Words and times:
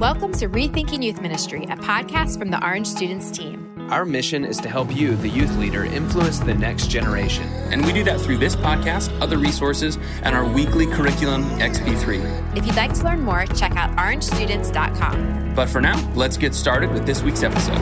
Welcome 0.00 0.32
to 0.32 0.48
Rethinking 0.50 1.02
Youth 1.02 1.22
Ministry, 1.22 1.62
a 1.64 1.76
podcast 1.76 2.38
from 2.38 2.50
the 2.50 2.62
Orange 2.62 2.86
Students 2.86 3.30
team. 3.30 3.72
Our 3.90 4.04
mission 4.04 4.44
is 4.44 4.58
to 4.58 4.68
help 4.68 4.94
you, 4.94 5.16
the 5.16 5.28
youth 5.30 5.56
leader, 5.56 5.86
influence 5.86 6.38
the 6.38 6.52
next 6.52 6.90
generation. 6.90 7.44
And 7.72 7.82
we 7.86 7.94
do 7.94 8.04
that 8.04 8.20
through 8.20 8.36
this 8.36 8.54
podcast, 8.56 9.18
other 9.22 9.38
resources, 9.38 9.96
and 10.20 10.36
our 10.36 10.44
weekly 10.44 10.86
curriculum, 10.86 11.44
XP3. 11.60 12.58
If 12.58 12.66
you'd 12.66 12.76
like 12.76 12.92
to 12.92 13.04
learn 13.04 13.22
more, 13.22 13.46
check 13.46 13.74
out 13.76 13.96
orangestudents.com. 13.96 15.54
But 15.54 15.70
for 15.70 15.80
now, 15.80 16.12
let's 16.14 16.36
get 16.36 16.54
started 16.54 16.92
with 16.92 17.06
this 17.06 17.22
week's 17.22 17.42
episode. 17.42 17.80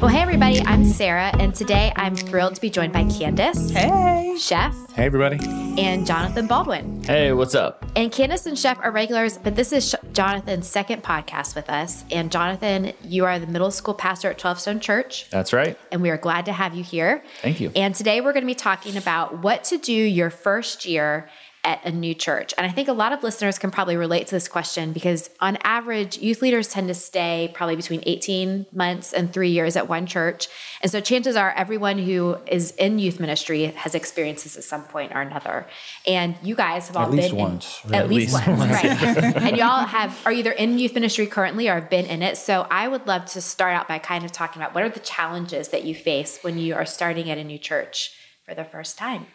Well, 0.00 0.08
hey, 0.08 0.22
everybody, 0.22 0.60
I'm 0.60 0.86
Sarah, 0.86 1.30
and 1.38 1.54
today 1.54 1.92
I'm 1.94 2.16
thrilled 2.16 2.54
to 2.54 2.60
be 2.62 2.70
joined 2.70 2.94
by 2.94 3.04
Candace. 3.04 3.68
Hey. 3.68 4.34
Chef. 4.38 4.74
Hey, 4.94 5.04
everybody. 5.04 5.38
And 5.78 6.06
Jonathan 6.06 6.46
Baldwin. 6.46 7.04
Hey, 7.04 7.34
what's 7.34 7.54
up? 7.54 7.84
And 7.94 8.10
Candace 8.10 8.46
and 8.46 8.58
Chef 8.58 8.78
are 8.80 8.90
regulars, 8.90 9.36
but 9.36 9.56
this 9.56 9.74
is 9.74 9.94
Jonathan's 10.14 10.66
second 10.66 11.02
podcast 11.02 11.54
with 11.54 11.68
us. 11.68 12.04
And 12.10 12.32
Jonathan, 12.32 12.94
you 13.02 13.26
are 13.26 13.38
the 13.38 13.46
middle 13.46 13.70
school 13.70 13.92
pastor 13.92 14.30
at 14.30 14.38
12 14.38 14.60
Stone 14.60 14.80
Church. 14.80 15.28
That's 15.28 15.52
right. 15.52 15.78
And 15.92 16.00
we 16.00 16.08
are 16.08 16.16
glad 16.16 16.46
to 16.46 16.52
have 16.54 16.74
you 16.74 16.82
here. 16.82 17.22
Thank 17.42 17.60
you. 17.60 17.70
And 17.76 17.94
today 17.94 18.22
we're 18.22 18.32
going 18.32 18.44
to 18.44 18.46
be 18.46 18.54
talking 18.54 18.96
about 18.96 19.42
what 19.42 19.64
to 19.64 19.76
do 19.76 19.92
your 19.92 20.30
first 20.30 20.86
year 20.86 21.28
at 21.64 21.84
a 21.84 21.90
new 21.90 22.14
church? 22.14 22.54
And 22.56 22.66
I 22.66 22.70
think 22.70 22.88
a 22.88 22.92
lot 22.92 23.12
of 23.12 23.22
listeners 23.22 23.58
can 23.58 23.70
probably 23.70 23.96
relate 23.96 24.26
to 24.28 24.34
this 24.34 24.48
question 24.48 24.92
because, 24.92 25.30
on 25.40 25.58
average, 25.62 26.18
youth 26.18 26.42
leaders 26.42 26.68
tend 26.68 26.88
to 26.88 26.94
stay 26.94 27.50
probably 27.54 27.76
between 27.76 28.02
18 28.06 28.66
months 28.72 29.12
and 29.12 29.32
three 29.32 29.50
years 29.50 29.76
at 29.76 29.88
one 29.88 30.06
church. 30.06 30.48
And 30.82 30.90
so, 30.90 31.00
chances 31.00 31.36
are 31.36 31.52
everyone 31.52 31.98
who 31.98 32.38
is 32.46 32.72
in 32.72 32.98
youth 32.98 33.20
ministry 33.20 33.66
has 33.66 33.94
experienced 33.94 34.44
this 34.44 34.56
at 34.56 34.64
some 34.64 34.84
point 34.84 35.12
or 35.14 35.20
another. 35.20 35.66
And 36.06 36.36
you 36.42 36.54
guys 36.54 36.88
have 36.88 36.96
all 36.96 37.04
at 37.04 37.10
been 37.10 37.18
least 37.18 37.32
in, 37.32 37.38
once. 37.38 37.80
At, 37.86 37.94
at 37.94 38.08
least, 38.08 38.34
least, 38.34 38.48
once, 38.48 38.72
right? 38.72 38.84
and 39.36 39.56
y'all 39.56 39.86
have 39.86 40.18
are 40.26 40.32
either 40.32 40.52
in 40.52 40.78
youth 40.78 40.94
ministry 40.94 41.26
currently 41.26 41.68
or 41.68 41.74
have 41.74 41.90
been 41.90 42.06
in 42.06 42.22
it. 42.22 42.36
So, 42.36 42.66
I 42.70 42.88
would 42.88 43.06
love 43.06 43.26
to 43.26 43.40
start 43.40 43.74
out 43.74 43.88
by 43.88 43.98
kind 43.98 44.24
of 44.24 44.32
talking 44.32 44.62
about 44.62 44.74
what 44.74 44.84
are 44.84 44.88
the 44.88 45.00
challenges 45.00 45.68
that 45.68 45.84
you 45.84 45.94
face 45.94 46.38
when 46.42 46.58
you 46.58 46.74
are 46.74 46.86
starting 46.86 47.30
at 47.30 47.38
a 47.38 47.44
new 47.44 47.58
church 47.58 48.12
for 48.44 48.54
the 48.54 48.64
first 48.64 48.98
time. 48.98 49.26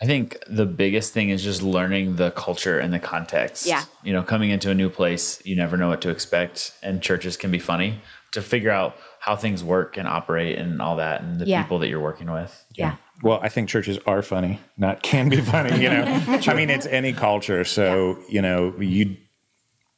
I 0.00 0.06
think 0.06 0.38
the 0.48 0.66
biggest 0.66 1.12
thing 1.12 1.30
is 1.30 1.42
just 1.42 1.62
learning 1.62 2.16
the 2.16 2.32
culture 2.32 2.78
and 2.78 2.92
the 2.92 2.98
context. 2.98 3.64
Yeah. 3.64 3.84
You 4.02 4.12
know, 4.12 4.22
coming 4.22 4.50
into 4.50 4.70
a 4.70 4.74
new 4.74 4.90
place, 4.90 5.40
you 5.44 5.54
never 5.54 5.76
know 5.76 5.88
what 5.88 6.02
to 6.02 6.10
expect, 6.10 6.72
and 6.82 7.00
churches 7.00 7.36
can 7.36 7.50
be 7.50 7.60
funny 7.60 8.00
to 8.32 8.42
figure 8.42 8.70
out 8.70 8.96
how 9.20 9.36
things 9.36 9.62
work 9.62 9.96
and 9.96 10.08
operate 10.08 10.58
and 10.58 10.82
all 10.82 10.96
that, 10.96 11.22
and 11.22 11.40
the 11.40 11.46
yeah. 11.46 11.62
people 11.62 11.78
that 11.78 11.88
you're 11.88 12.00
working 12.00 12.30
with. 12.30 12.64
Yeah. 12.74 12.90
yeah. 12.90 12.96
Well, 13.22 13.38
I 13.40 13.48
think 13.48 13.68
churches 13.68 13.98
are 14.06 14.22
funny, 14.22 14.58
not 14.76 15.02
can 15.02 15.28
be 15.28 15.40
funny. 15.40 15.80
You 15.80 15.88
know, 15.88 16.02
I 16.46 16.54
mean, 16.54 16.70
it's 16.70 16.86
any 16.86 17.12
culture. 17.12 17.62
So 17.64 18.18
yeah. 18.18 18.24
you 18.28 18.42
know, 18.42 18.74
you 18.80 19.16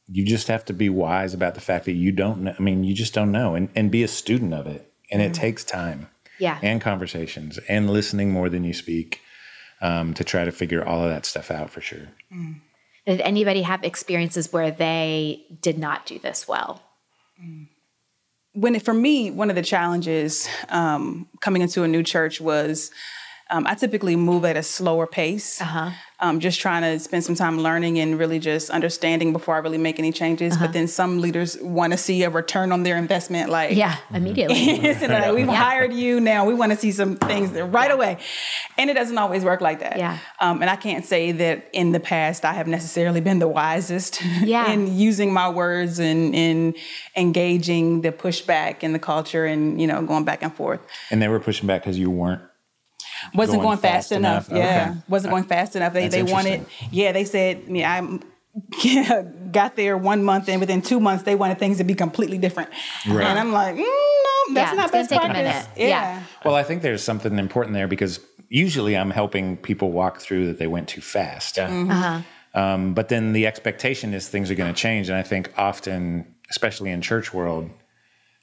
you 0.09 0.25
just 0.25 0.47
have 0.47 0.63
to 0.65 0.73
be 0.73 0.89
wise 0.89 1.33
about 1.33 1.55
the 1.55 1.61
fact 1.61 1.85
that 1.85 1.93
you 1.93 2.11
don't. 2.11 2.43
know. 2.43 2.55
I 2.57 2.61
mean, 2.61 2.83
you 2.83 2.93
just 2.93 3.15
don't 3.15 3.31
know, 3.31 3.55
and 3.55 3.69
and 3.75 3.89
be 3.89 4.03
a 4.03 4.07
student 4.07 4.53
of 4.53 4.67
it. 4.67 4.93
And 5.09 5.21
mm-hmm. 5.21 5.31
it 5.31 5.33
takes 5.33 5.63
time. 5.63 6.07
Yeah. 6.39 6.59
And 6.61 6.79
conversations 6.79 7.57
and 7.67 7.89
listening 7.89 8.29
more 8.29 8.47
than 8.47 8.63
you 8.63 8.73
speak 8.73 9.21
um, 9.81 10.13
to 10.15 10.23
try 10.23 10.45
to 10.45 10.51
figure 10.51 10.85
all 10.85 11.03
of 11.03 11.09
that 11.09 11.25
stuff 11.25 11.51
out 11.51 11.69
for 11.69 11.81
sure. 11.81 12.07
Mm. 12.33 12.61
Did 13.05 13.21
anybody 13.21 13.61
have 13.61 13.83
experiences 13.83 14.51
where 14.51 14.71
they 14.71 15.45
did 15.61 15.77
not 15.77 16.05
do 16.05 16.19
this 16.19 16.47
well? 16.47 16.81
Mm. 17.41 17.67
When 18.53 18.75
it, 18.75 18.81
for 18.81 18.93
me, 18.93 19.29
one 19.29 19.49
of 19.49 19.55
the 19.55 19.61
challenges 19.61 20.47
um, 20.69 21.27
coming 21.41 21.61
into 21.61 21.83
a 21.83 21.87
new 21.87 22.01
church 22.01 22.41
was 22.41 22.91
um, 23.49 23.65
I 23.65 23.75
typically 23.75 24.15
move 24.15 24.43
at 24.45 24.57
a 24.57 24.63
slower 24.63 25.07
pace. 25.07 25.61
Uh-huh. 25.61 25.91
Um, 26.19 26.39
just 26.39 26.59
trying 26.59 26.81
to 26.81 26.99
spend 26.99 27.23
some 27.23 27.35
time 27.35 27.59
learning 27.59 27.99
and 27.99 28.17
really 28.17 28.39
just 28.39 28.71
understanding 28.71 29.33
before 29.33 29.53
I 29.53 29.59
really 29.59 29.77
make 29.77 29.99
any 29.99 30.11
changes. 30.11 30.53
Uh-huh. 30.53 30.65
But 30.65 30.73
then 30.73 30.87
some 30.87 31.21
leaders 31.21 31.57
want 31.61 31.93
to 31.93 31.97
see 31.97 32.23
a 32.23 32.29
return 32.31 32.71
on 32.71 32.81
their 32.81 32.97
investment, 32.97 33.51
like 33.51 33.75
yeah, 33.75 33.97
immediately. 34.11 34.93
so 34.95 35.05
like, 35.05 35.35
we've 35.35 35.45
yeah. 35.45 35.53
hired 35.53 35.93
you 35.93 36.19
now. 36.19 36.45
We 36.45 36.55
want 36.55 36.71
to 36.71 36.77
see 36.77 36.91
some 36.91 37.17
things 37.17 37.51
right 37.51 37.91
away, 37.91 38.17
and 38.79 38.89
it 38.89 38.95
doesn't 38.95 39.17
always 39.17 39.43
work 39.43 39.61
like 39.61 39.79
that. 39.81 39.97
Yeah. 39.97 40.17
Um, 40.39 40.61
and 40.61 40.71
I 40.71 40.75
can't 40.75 41.05
say 41.05 41.31
that 41.33 41.69
in 41.71 41.91
the 41.91 41.99
past 41.99 42.45
I 42.45 42.53
have 42.53 42.67
necessarily 42.67 43.21
been 43.21 43.37
the 43.37 43.47
wisest 43.47 44.19
yeah. 44.41 44.71
in 44.71 44.97
using 44.97 45.31
my 45.31 45.49
words 45.49 45.99
and 45.99 46.33
in 46.33 46.73
engaging 47.15 48.01
the 48.01 48.11
pushback 48.11 48.77
and 48.81 48.95
the 48.95 48.99
culture 48.99 49.45
and 49.45 49.79
you 49.79 49.85
know 49.85 50.01
going 50.01 50.25
back 50.25 50.41
and 50.41 50.53
forth. 50.53 50.81
And 51.11 51.21
they 51.21 51.27
were 51.27 51.39
pushing 51.39 51.67
back 51.67 51.83
because 51.83 51.99
you 51.99 52.09
weren't 52.09 52.41
wasn't 53.33 53.57
going, 53.57 53.67
going 53.67 53.77
fast, 53.77 54.09
fast, 54.09 54.11
enough. 54.11 54.49
enough. 54.49 54.63
Yeah, 54.63 54.89
okay. 54.91 55.01
wasn't 55.07 55.31
going 55.31 55.43
fast 55.43 55.75
enough. 55.75 55.93
They 55.93 56.07
That's 56.07 56.15
they 56.15 56.23
wanted. 56.23 56.65
Yeah, 56.91 57.11
they 57.11 57.25
said. 57.25 57.63
I 57.65 57.69
mean, 57.69 57.85
I 57.85 58.19
yeah, 58.83 59.21
got 59.51 59.75
there 59.75 59.97
one 59.97 60.23
month, 60.23 60.49
and 60.49 60.59
within 60.59 60.81
two 60.81 60.99
months, 60.99 61.23
they 61.23 61.35
wanted 61.35 61.59
things 61.59 61.77
to 61.77 61.83
be 61.83 61.93
completely 61.93 62.37
different. 62.37 62.69
Right. 63.07 63.25
And 63.25 63.39
I'm 63.39 63.51
like, 63.51 63.75
mm, 63.75 63.79
no, 63.79 64.53
that's 64.53 64.71
yeah, 64.71 64.73
not 64.73 64.91
best 64.91 65.09
take 65.09 65.19
practice. 65.19 65.67
Yeah. 65.77 65.87
yeah. 65.87 66.23
Well, 66.43 66.55
I 66.55 66.63
think 66.63 66.81
there's 66.81 67.03
something 67.03 67.37
important 67.37 67.73
there 67.73 67.87
because 67.87 68.19
usually 68.49 68.95
I'm 68.95 69.11
helping 69.11 69.57
people 69.57 69.91
walk 69.91 70.19
through 70.19 70.47
that 70.47 70.59
they 70.59 70.67
went 70.67 70.87
too 70.87 71.01
fast. 71.01 71.57
Yeah. 71.57 71.69
Mm-hmm. 71.69 71.91
Uh-huh. 71.91 72.21
Um, 72.53 72.93
but 72.93 73.09
then 73.09 73.33
the 73.33 73.45
expectation 73.45 74.13
is 74.13 74.27
things 74.27 74.49
are 74.49 74.55
going 74.55 74.73
to 74.73 74.79
change, 74.79 75.09
and 75.09 75.17
I 75.17 75.23
think 75.23 75.53
often, 75.57 76.35
especially 76.49 76.89
in 76.91 77.01
church 77.01 77.33
world, 77.33 77.69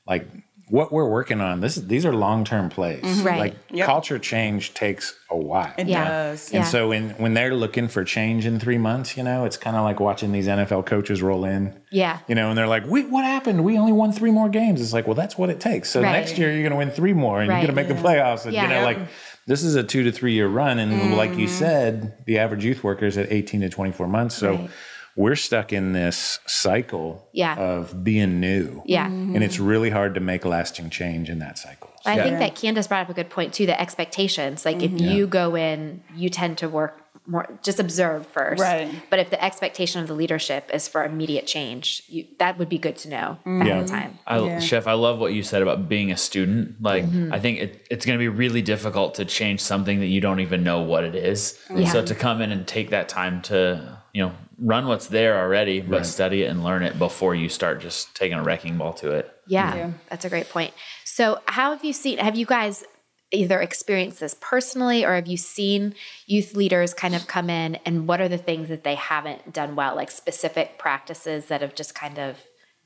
like 0.07 0.29
what 0.69 0.91
we're 0.93 1.09
working 1.09 1.41
on 1.41 1.61
this 1.61 1.75
these 1.75 2.07
are 2.07 2.15
long-term 2.15 2.71
plays 2.71 3.03
mm-hmm. 3.03 3.27
right. 3.27 3.39
like 3.39 3.55
yep. 3.71 3.87
culture 3.87 4.19
change 4.19 4.73
takes 4.73 5.19
a 5.31 5.37
while 5.37 5.73
it 5.77 5.87
yeah. 5.87 6.09
does 6.09 6.47
and 6.53 6.65
yeah. 6.65 6.69
so 6.69 6.89
when 6.89 7.11
when 7.11 7.35
they're 7.35 7.55
looking 7.55 7.87
for 7.87 8.03
change 8.03 8.47
in 8.47 8.59
three 8.59 8.79
months 8.79 9.17
you 9.17 9.23
know 9.23 9.45
it's 9.45 9.59
kind 9.59 9.77
of 9.77 9.85
like 9.85 10.01
watching 10.01 10.33
these 10.33 10.47
nfl 10.47 10.85
coaches 10.85 11.21
roll 11.21 11.45
in 11.45 11.79
yeah 11.91 12.21
you 12.29 12.35
know 12.35 12.49
and 12.49 12.57
they're 12.57 12.67
like 12.67 12.87
we, 12.87 13.05
what 13.05 13.25
happened 13.25 13.63
we 13.63 13.77
only 13.77 13.93
won 13.93 14.11
three 14.11 14.31
more 14.31 14.49
games 14.49 14.81
it's 14.81 14.95
like 14.95 15.07
well 15.07 15.15
that's 15.15 15.37
what 15.37 15.51
it 15.51 15.61
takes 15.61 15.91
so 15.91 16.01
right. 16.01 16.13
next 16.13 16.39
year 16.39 16.51
you're 16.51 16.63
going 16.63 16.73
to 16.73 16.79
win 16.79 16.91
three 16.91 17.13
more 17.13 17.41
and 17.41 17.51
right. 17.51 17.57
you're 17.57 17.67
going 17.67 17.87
to 17.87 17.95
make 17.95 17.95
yeah. 17.95 18.03
the 18.03 18.09
playoffs 18.09 18.45
and 18.45 18.55
yeah. 18.55 18.63
you 18.63 18.69
know 18.69 18.83
like 18.83 18.99
this 19.47 19.63
is 19.63 19.75
a 19.75 19.83
two 19.83 20.03
to 20.03 20.13
three 20.13 20.33
year 20.33 20.49
run 20.49 20.79
and 20.79 20.93
mm-hmm. 20.93 21.13
like 21.13 21.37
you 21.37 21.47
said 21.47 22.25
the 22.25 22.39
average 22.39 22.65
youth 22.65 22.83
worker 22.83 23.05
is 23.05 23.19
at 23.19 23.31
18 23.31 23.61
to 23.61 23.69
24 23.69 24.09
months 24.09 24.35
so 24.35 24.53
right 24.53 24.71
we're 25.17 25.37
stuck 25.37 25.73
in 25.73 25.93
this 25.93 26.41
cycle 26.47 27.29
yeah. 27.33 27.57
of 27.57 28.03
being 28.03 28.41
new. 28.41 28.83
Yeah. 28.85 29.07
Mm-hmm. 29.07 29.37
And 29.37 29.45
it's 29.45 29.59
really 29.59 29.91
hard 29.91 30.15
to 30.15 30.21
make 30.21 30.45
lasting 30.45 30.91
change 30.91 31.31
in 31.31 31.39
that 31.39 31.59
cycle. 31.59 31.91
So. 32.03 32.11
I 32.11 32.17
yeah. 32.17 32.25
think 32.25 32.39
that 32.39 32.55
Candace 32.57 32.87
brought 32.87 33.03
up 33.03 33.11
a 33.11 33.15
good 33.15 33.31
point 33.31 33.55
too, 33.55 33.67
the 33.67 33.81
expectations. 33.81 34.65
Like 34.65 34.79
mm-hmm. 34.79 34.97
if 34.97 35.01
you 35.01 35.27
go 35.27 35.57
in, 35.57 36.03
you 36.15 36.29
tend 36.29 36.59
to 36.59 36.69
work 36.69 37.01
more 37.27 37.59
just 37.63 37.81
observe 37.81 38.27
first. 38.27 38.61
Right. 38.61 38.91
But 39.09 39.19
if 39.19 39.31
the 39.31 39.43
expectation 39.43 40.03
of 40.03 40.09
the 40.09 40.15
leadership 40.15 40.71
is 40.75 40.89
for 40.89 41.05
immediate 41.05 41.47
change, 41.47 42.03
you, 42.07 42.27
that 42.39 42.59
would 42.59 42.69
be 42.69 42.77
good 42.77 42.97
to 42.99 43.09
know 43.09 43.39
mm-hmm. 43.41 43.63
ahead 43.63 43.83
of 43.83 43.89
time. 43.89 44.19
I, 44.27 44.41
yeah. 44.41 44.59
Chef, 44.59 44.87
I 44.87 44.93
love 44.93 45.19
what 45.19 45.33
you 45.33 45.43
said 45.43 45.63
about 45.63 45.89
being 45.89 46.13
a 46.13 46.17
student. 46.19 46.83
Like, 46.83 47.05
mm-hmm. 47.05 47.33
I 47.33 47.41
think 47.41 47.61
it, 47.61 47.87
it's 47.91 48.05
going 48.05 48.19
to 48.19 48.23
be 48.23 48.29
really 48.29 48.61
difficult 48.61 49.15
to 49.15 49.25
change 49.25 49.61
something 49.61 50.01
that 50.01 50.09
you 50.09 50.21
don't 50.21 50.41
even 50.41 50.63
know 50.65 50.83
what 50.83 51.05
it 51.05 51.15
is. 51.15 51.59
Yeah. 51.71 51.91
So 51.91 52.05
to 52.05 52.15
come 52.15 52.43
in 52.43 52.53
and 52.53 52.67
take 52.67 52.91
that 52.91 53.09
time 53.09 53.41
to, 53.43 53.94
you 54.15 54.23
know, 54.23 54.33
run 54.59 54.87
what's 54.87 55.09
there 55.09 55.39
already, 55.39 55.81
but 55.81 55.97
right. 55.97 56.07
study 56.07 56.45
it 56.45 56.47
and 56.47 56.63
learn 56.63 56.85
it 56.85 56.99
before 56.99 57.35
you 57.35 57.49
start 57.49 57.81
just 57.81 58.15
taking 58.15 58.39
a 58.39 58.43
wrecking 58.43 58.79
ball 58.79 58.95
to 58.95 59.11
it. 59.11 59.31
Yeah, 59.49 59.75
yeah, 59.75 59.91
that's 60.09 60.25
a 60.25 60.31
great 60.31 60.49
point. 60.49 60.73
So, 61.05 61.41
how 61.47 61.73
have 61.73 61.85
you 61.85 61.93
seen? 61.93 62.19
Have 62.19 62.37
you 62.37 62.47
guys 62.47 62.85
either 63.33 63.61
experienced 63.61 64.21
this 64.21 64.37
personally, 64.41 65.05
or 65.05 65.15
have 65.17 65.27
you 65.27 65.37
seen 65.37 65.95
youth 66.27 66.55
leaders 66.55 66.95
kind 66.95 67.17
of 67.17 67.27
come 67.27 67.51
in, 67.51 67.75
and 67.85 68.07
what 68.07 68.21
are 68.21 68.29
the 68.29 68.39
things 68.39 68.69
that 68.69 68.85
they 68.85 68.95
haven't 68.95 69.53
done 69.53 69.75
well, 69.75 69.97
like 69.97 70.13
specific 70.13 70.79
practices 70.79 71.47
that 71.47 71.61
have 71.61 71.75
just 71.75 71.95
kind 71.95 72.19
of 72.19 72.39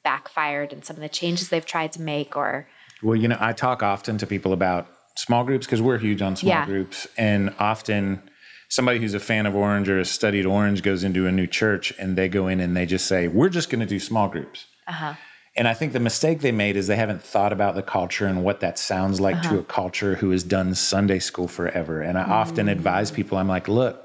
backfired, 0.02 0.72
and 0.72 0.82
some 0.82 0.96
of 0.96 1.02
the 1.02 1.08
changes 1.10 1.50
they've 1.50 1.66
tried 1.66 1.92
to 1.92 2.00
make, 2.00 2.36
or? 2.36 2.66
Well, 3.02 3.16
you 3.16 3.28
know, 3.28 3.36
I 3.38 3.52
talk 3.52 3.82
often 3.82 4.16
to 4.18 4.26
people 4.26 4.54
about 4.54 4.88
small 5.16 5.44
groups 5.44 5.66
because 5.66 5.82
we're 5.82 5.98
huge 5.98 6.22
on 6.22 6.36
small 6.36 6.54
Yeah. 6.54 6.64
groups, 6.64 7.06
and 7.18 7.54
often 7.58 8.27
somebody 8.68 8.98
who's 9.00 9.14
a 9.14 9.20
fan 9.20 9.46
of 9.46 9.54
orange 9.54 9.88
or 9.88 9.98
has 9.98 10.10
studied 10.10 10.46
orange 10.46 10.82
goes 10.82 11.02
into 11.04 11.26
a 11.26 11.32
new 11.32 11.46
church 11.46 11.92
and 11.98 12.16
they 12.16 12.28
go 12.28 12.48
in 12.48 12.60
and 12.60 12.76
they 12.76 12.86
just 12.86 13.06
say, 13.06 13.28
"We're 13.28 13.48
just 13.48 13.70
going 13.70 13.80
to 13.80 13.86
do 13.86 13.98
small 13.98 14.28
groups." 14.28 14.66
Uh-huh. 14.86 15.14
And 15.56 15.66
I 15.66 15.74
think 15.74 15.92
the 15.92 16.00
mistake 16.00 16.40
they 16.40 16.52
made 16.52 16.76
is 16.76 16.86
they 16.86 16.94
haven't 16.96 17.22
thought 17.22 17.52
about 17.52 17.74
the 17.74 17.82
culture 17.82 18.26
and 18.26 18.44
what 18.44 18.60
that 18.60 18.78
sounds 18.78 19.20
like 19.20 19.36
Uh-huh. 19.36 19.54
to 19.54 19.58
a 19.58 19.64
culture 19.64 20.14
who 20.16 20.30
has 20.30 20.44
done 20.44 20.74
Sunday 20.74 21.18
school 21.18 21.48
forever. 21.48 22.00
And 22.00 22.16
I 22.16 22.22
often 22.22 22.68
advise 22.68 23.10
people, 23.10 23.38
I'm 23.38 23.48
like, 23.48 23.66
look, 23.66 24.04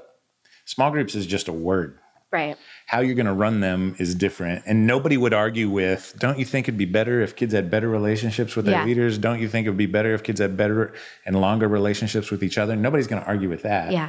small 0.64 0.90
groups 0.90 1.14
is 1.14 1.26
just 1.26 1.46
a 1.46 1.52
word. 1.52 1.98
Right. 2.34 2.56
How 2.86 3.00
you're 3.00 3.14
going 3.14 3.26
to 3.26 3.32
run 3.32 3.60
them 3.60 3.94
is 3.98 4.14
different. 4.14 4.64
And 4.66 4.86
nobody 4.86 5.16
would 5.16 5.32
argue 5.32 5.70
with, 5.70 6.14
don't 6.18 6.38
you 6.38 6.44
think 6.44 6.66
it'd 6.68 6.76
be 6.76 6.84
better 6.84 7.20
if 7.22 7.34
kids 7.36 7.52
had 7.54 7.70
better 7.70 7.88
relationships 7.88 8.56
with 8.56 8.66
their 8.66 8.74
Yeah. 8.80 8.84
leaders? 8.84 9.18
Don't 9.18 9.40
you 9.40 9.48
think 9.48 9.66
it 9.66 9.70
would 9.70 9.78
be 9.78 9.86
better 9.86 10.12
if 10.14 10.22
kids 10.22 10.40
had 10.40 10.56
better 10.56 10.92
and 11.24 11.40
longer 11.40 11.68
relationships 11.68 12.30
with 12.32 12.42
each 12.42 12.58
other? 12.58 12.74
Nobody's 12.76 13.06
going 13.06 13.22
to 13.22 13.28
argue 13.28 13.48
with 13.48 13.62
that. 13.62 13.92
Yeah. 13.92 14.08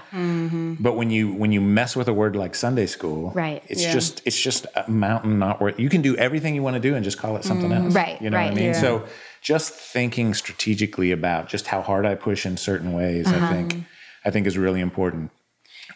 But 0.79 0.93
when 0.97 1.09
you 1.11 1.33
when 1.33 1.51
you 1.51 1.61
mess 1.61 1.95
with 1.95 2.07
a 2.07 2.13
word 2.13 2.35
like 2.35 2.53
Sunday 2.55 2.87
school, 2.87 3.31
Right. 3.35 3.63
It's 3.67 3.83
Yeah. 3.83 3.93
just 3.93 4.21
it's 4.25 4.39
just 4.39 4.65
a 4.75 4.89
mountain 4.89 5.37
not 5.39 5.61
worth. 5.61 5.79
You 5.79 5.89
can 5.89 6.01
do 6.01 6.15
everything 6.17 6.55
you 6.55 6.63
want 6.63 6.75
to 6.75 6.81
do 6.89 6.95
and 6.95 7.03
just 7.03 7.17
call 7.19 7.37
it 7.37 7.43
something 7.43 7.71
else. 7.71 7.93
Mm-hmm. 7.93 7.95
Right, 8.03 8.21
You 8.21 8.29
know 8.31 8.37
right. 8.37 8.45
what 8.51 8.53
I 8.53 8.55
mean? 8.55 8.65
Yeah. 8.73 8.81
So 8.85 9.05
just 9.41 9.73
thinking 9.73 10.33
strategically 10.33 11.11
about 11.11 11.47
just 11.47 11.67
how 11.67 11.81
hard 11.81 12.05
I 12.05 12.15
push 12.15 12.45
in 12.45 12.57
certain 12.57 12.91
ways, 12.93 13.27
Uh-huh. 13.27 13.45
I 13.45 13.49
think 13.53 13.75
I 14.25 14.31
think 14.31 14.47
is 14.47 14.57
really 14.57 14.81
important. 14.81 15.29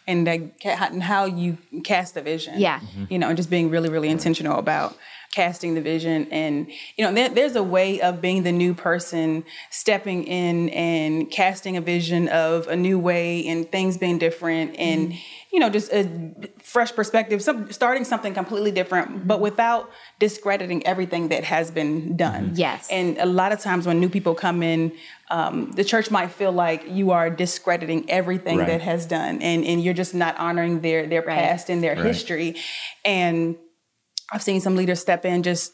And 0.06 0.26
that, 0.26 0.40
and 0.64 1.02
how 1.02 1.24
you 1.24 1.58
cast 1.84 2.14
the 2.14 2.22
vision. 2.22 2.58
Yeah. 2.58 2.80
Mm-hmm. 2.80 3.04
You 3.10 3.18
know, 3.18 3.28
and 3.28 3.36
just 3.36 3.50
being 3.50 3.70
really, 3.70 3.88
really 3.88 4.08
intentional 4.08 4.58
about 4.58 4.96
casting 5.32 5.74
the 5.74 5.80
vision. 5.80 6.26
And, 6.32 6.68
you 6.96 7.04
know, 7.04 7.12
there, 7.12 7.28
there's 7.28 7.54
a 7.54 7.62
way 7.62 8.00
of 8.00 8.20
being 8.20 8.42
the 8.42 8.50
new 8.50 8.74
person, 8.74 9.44
stepping 9.70 10.24
in 10.24 10.70
and 10.70 11.30
casting 11.30 11.76
a 11.76 11.80
vision 11.80 12.28
of 12.28 12.66
a 12.66 12.74
new 12.74 12.98
way 12.98 13.46
and 13.46 13.70
things 13.70 13.96
being 13.96 14.18
different 14.18 14.74
and, 14.76 15.10
mm-hmm. 15.12 15.18
you 15.52 15.60
know, 15.60 15.70
just 15.70 15.92
a 15.92 16.08
fresh 16.58 16.92
perspective, 16.92 17.40
some, 17.42 17.70
starting 17.70 18.04
something 18.04 18.34
completely 18.34 18.72
different, 18.72 19.08
mm-hmm. 19.08 19.28
but 19.28 19.40
without 19.40 19.88
discrediting 20.18 20.84
everything 20.84 21.28
that 21.28 21.44
has 21.44 21.70
been 21.70 22.16
done. 22.16 22.50
Yes. 22.56 22.88
And 22.90 23.16
a 23.18 23.26
lot 23.26 23.52
of 23.52 23.60
times 23.60 23.86
when 23.86 24.00
new 24.00 24.08
people 24.08 24.34
come 24.34 24.64
in, 24.64 24.90
um, 25.30 25.70
the 25.72 25.84
church 25.84 26.10
might 26.10 26.30
feel 26.32 26.52
like 26.52 26.84
you 26.88 27.10
are 27.12 27.30
discrediting 27.30 28.08
everything 28.10 28.58
Right. 28.58 28.66
that 28.66 28.80
has 28.82 29.06
done, 29.06 29.40
and 29.42 29.64
and 29.64 29.82
you're 29.82 29.94
just 29.94 30.14
not 30.14 30.36
honoring 30.38 30.80
their 30.80 31.06
their 31.06 31.22
Right. 31.22 31.38
past 31.38 31.70
and 31.70 31.82
their 31.82 31.94
history. 31.94 32.56
And 33.04 33.56
I've 34.32 34.42
seen 34.42 34.60
some 34.60 34.76
leaders 34.76 35.00
step 35.00 35.24
in 35.24 35.42
just 35.42 35.72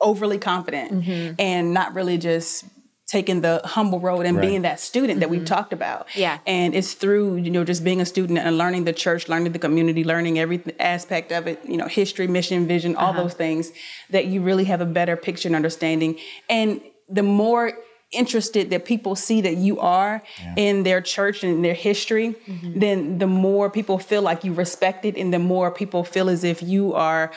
overly 0.00 0.38
confident 0.38 0.92
Mm-hmm. 0.92 1.34
and 1.38 1.72
not 1.74 1.94
really 1.94 2.18
just 2.18 2.64
taking 3.06 3.42
the 3.42 3.60
humble 3.64 4.00
road 4.00 4.24
and 4.24 4.36
Right. 4.38 4.48
being 4.48 4.62
that 4.62 4.80
student 4.80 5.20
that 5.20 5.28
we've 5.28 5.44
talked 5.44 5.72
about. 5.74 6.08
Mm-hmm. 6.08 6.20
Yeah. 6.20 6.38
And 6.46 6.74
it's 6.74 6.94
through, 6.94 7.36
you 7.36 7.50
know, 7.50 7.62
just 7.62 7.84
being 7.84 8.00
a 8.00 8.06
student 8.06 8.38
and 8.38 8.56
learning 8.56 8.84
the 8.84 8.92
church, 8.94 9.28
learning 9.28 9.52
the 9.52 9.58
community, 9.58 10.02
learning 10.02 10.38
every 10.38 10.62
aspect 10.80 11.30
of 11.30 11.46
it, 11.46 11.60
you 11.68 11.76
know, 11.76 11.88
history, 11.88 12.26
mission, 12.26 12.66
vision, 12.66 12.96
all 12.96 13.10
Uh-huh. 13.10 13.22
those 13.22 13.34
things 13.34 13.70
that 14.10 14.24
you 14.26 14.40
really 14.40 14.64
have 14.64 14.80
a 14.80 14.86
better 14.86 15.14
picture 15.16 15.46
and 15.48 15.54
understanding. 15.54 16.18
And 16.48 16.80
the 17.08 17.22
more 17.22 17.74
interested 18.12 18.70
that 18.70 18.84
people 18.84 19.16
see 19.16 19.40
that 19.40 19.56
you 19.56 19.80
are 19.80 20.22
in 20.56 20.82
their 20.82 21.00
church 21.00 21.42
and 21.44 21.64
their 21.64 21.74
history, 21.74 22.34
Mm-hmm. 22.46 22.78
then 22.78 23.18
the 23.18 23.26
more 23.26 23.70
people 23.70 23.98
feel 23.98 24.22
like 24.22 24.44
you 24.44 24.52
respect 24.52 25.04
it 25.04 25.16
and 25.16 25.32
the 25.32 25.38
more 25.38 25.70
people 25.70 26.04
feel 26.04 26.28
as 26.28 26.44
if 26.44 26.62
you 26.62 26.92
are 26.94 27.30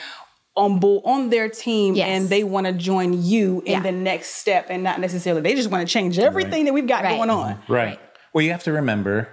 on 0.54 0.78
board 0.78 1.02
on 1.04 1.30
their 1.30 1.48
team 1.48 1.94
Yes. 1.94 2.08
and 2.08 2.28
they 2.28 2.42
want 2.44 2.66
to 2.66 2.72
join 2.72 3.22
you 3.22 3.62
in 3.66 3.72
Yeah. 3.72 3.80
the 3.80 3.92
next 3.92 4.36
step 4.36 4.66
and 4.70 4.82
not 4.82 5.00
necessarily 5.00 5.42
they 5.42 5.54
just 5.54 5.70
want 5.70 5.86
to 5.86 5.92
change 5.92 6.18
everything 6.18 6.64
that 6.66 6.72
we've 6.74 6.86
got 6.86 7.04
Right. 7.04 7.16
going 7.16 7.30
on. 7.30 7.58
Right. 7.68 7.98
Well, 8.32 8.42
you 8.44 8.52
have 8.52 8.64
to 8.64 8.72
remember 8.72 9.28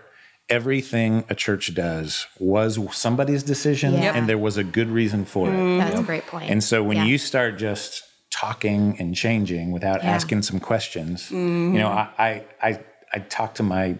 everything 0.50 1.24
a 1.30 1.36
church 1.36 1.74
does 1.74 2.28
was 2.40 2.78
somebody's 2.92 3.44
decision 3.44 3.94
Yeah. 3.94 4.14
and 4.16 4.28
there 4.28 4.38
was 4.38 4.58
a 4.58 4.64
good 4.64 4.90
reason 4.90 5.24
for 5.26 5.48
it. 5.50 5.78
That's 5.80 6.00
a 6.00 6.04
great 6.04 6.26
point. 6.28 6.50
And 6.52 6.62
so 6.64 6.84
when 6.84 6.98
Yeah. 6.98 7.06
you 7.06 7.18
start 7.18 7.58
just 7.58 8.04
talking 8.34 8.96
and 9.00 9.16
changing 9.16 9.72
without 9.72 10.04
Yeah. 10.04 10.10
asking 10.12 10.42
some 10.42 10.60
questions, 10.60 11.30
you 11.32 11.38
know, 11.38 11.90
mm. 11.90 12.10
I, 12.18 12.28
I 12.28 12.70
I 12.70 12.80
I 13.14 13.20
talk 13.20 13.54
to 13.56 13.64
my 13.64 14.00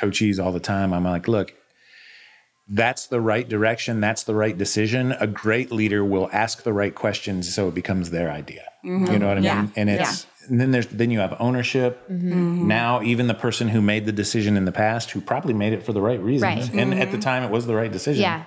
coachees 0.00 0.42
all 0.42 0.52
the 0.52 0.60
time. 0.60 0.94
I'm 0.94 1.04
like, 1.04 1.28
look, 1.28 1.52
that's 2.66 3.06
the 3.08 3.20
right 3.20 3.46
direction. 3.46 4.00
That's 4.00 4.22
the 4.22 4.34
right 4.34 4.56
decision. 4.56 5.12
A 5.20 5.26
great 5.26 5.70
leader 5.70 6.02
will 6.02 6.30
ask 6.32 6.62
the 6.62 6.72
right 6.72 6.94
questions 6.94 7.54
so 7.54 7.68
it 7.68 7.74
becomes 7.74 8.10
their 8.10 8.30
idea. 8.30 8.64
Mm-hmm. 8.84 9.12
You 9.12 9.18
know 9.18 9.28
what 9.28 9.36
I 9.36 9.40
mean? 9.40 9.72
And 9.76 9.90
it's 9.90 10.26
and 10.48 10.60
then 10.60 10.70
there's 10.70 10.86
then 10.86 11.10
you 11.10 11.20
have 11.20 11.36
ownership. 11.38 12.08
Mm-hmm. 12.08 12.66
Now 12.66 13.02
even 13.02 13.26
the 13.26 13.34
person 13.34 13.68
who 13.68 13.82
made 13.82 14.06
the 14.06 14.12
decision 14.12 14.56
in 14.56 14.64
the 14.64 14.72
past, 14.72 15.10
who 15.10 15.20
probably 15.20 15.52
made 15.54 15.74
it 15.74 15.82
for 15.82 15.92
the 15.92 16.00
right 16.00 16.20
reasons, 16.20 16.70
Right. 16.70 16.80
and 16.80 16.94
at 16.94 17.10
the 17.10 17.18
mm-hmm. 17.18 17.20
time 17.20 17.42
it 17.42 17.50
was 17.50 17.66
the 17.66 17.74
right 17.74 17.92
decision. 17.92 18.22
yeah. 18.22 18.44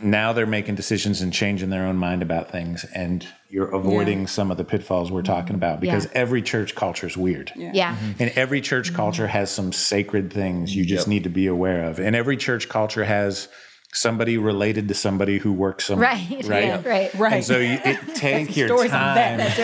Now 0.00 0.32
they're 0.32 0.46
making 0.46 0.74
decisions 0.74 1.20
and 1.20 1.32
changing 1.32 1.70
their 1.70 1.86
own 1.86 1.96
mind 1.96 2.22
about 2.22 2.50
things, 2.50 2.84
and 2.94 3.26
you're 3.48 3.74
avoiding 3.74 4.26
some 4.26 4.50
of 4.50 4.56
the 4.56 4.64
pitfalls 4.64 5.10
we're 5.10 5.22
talking 5.22 5.48
mm-hmm. 5.48 5.56
about 5.56 5.80
because 5.80 6.04
Yeah. 6.06 6.10
every 6.14 6.42
church 6.42 6.74
culture 6.74 7.06
is 7.06 7.16
weird. 7.16 7.52
Yeah. 7.56 7.94
Mm-hmm. 7.96 8.22
And 8.22 8.32
every 8.36 8.60
church 8.60 8.88
mm-hmm. 8.88 8.96
culture 8.96 9.26
has 9.26 9.50
some 9.50 9.72
sacred 9.72 10.32
things 10.32 10.74
you 10.74 10.84
just 10.84 11.08
need 11.08 11.24
to 11.24 11.30
be 11.30 11.46
aware 11.46 11.84
of. 11.84 11.98
And 11.98 12.14
every 12.14 12.36
church 12.36 12.68
culture 12.68 13.04
has 13.04 13.48
somebody 13.92 14.36
related 14.36 14.86
to 14.88 14.94
somebody 14.94 15.38
who 15.38 15.52
works 15.52 15.86
some 15.86 15.98
Right. 15.98 16.28
right. 16.46 16.64
Yeah. 16.64 16.82
Right. 16.86 17.14
Right. 17.14 17.32
And 17.34 17.44
so 17.44 17.58
you, 17.58 17.78
it, 17.84 17.98
take 18.14 18.56
your 18.56 18.68
time. 18.86 19.38
that. 19.38 19.58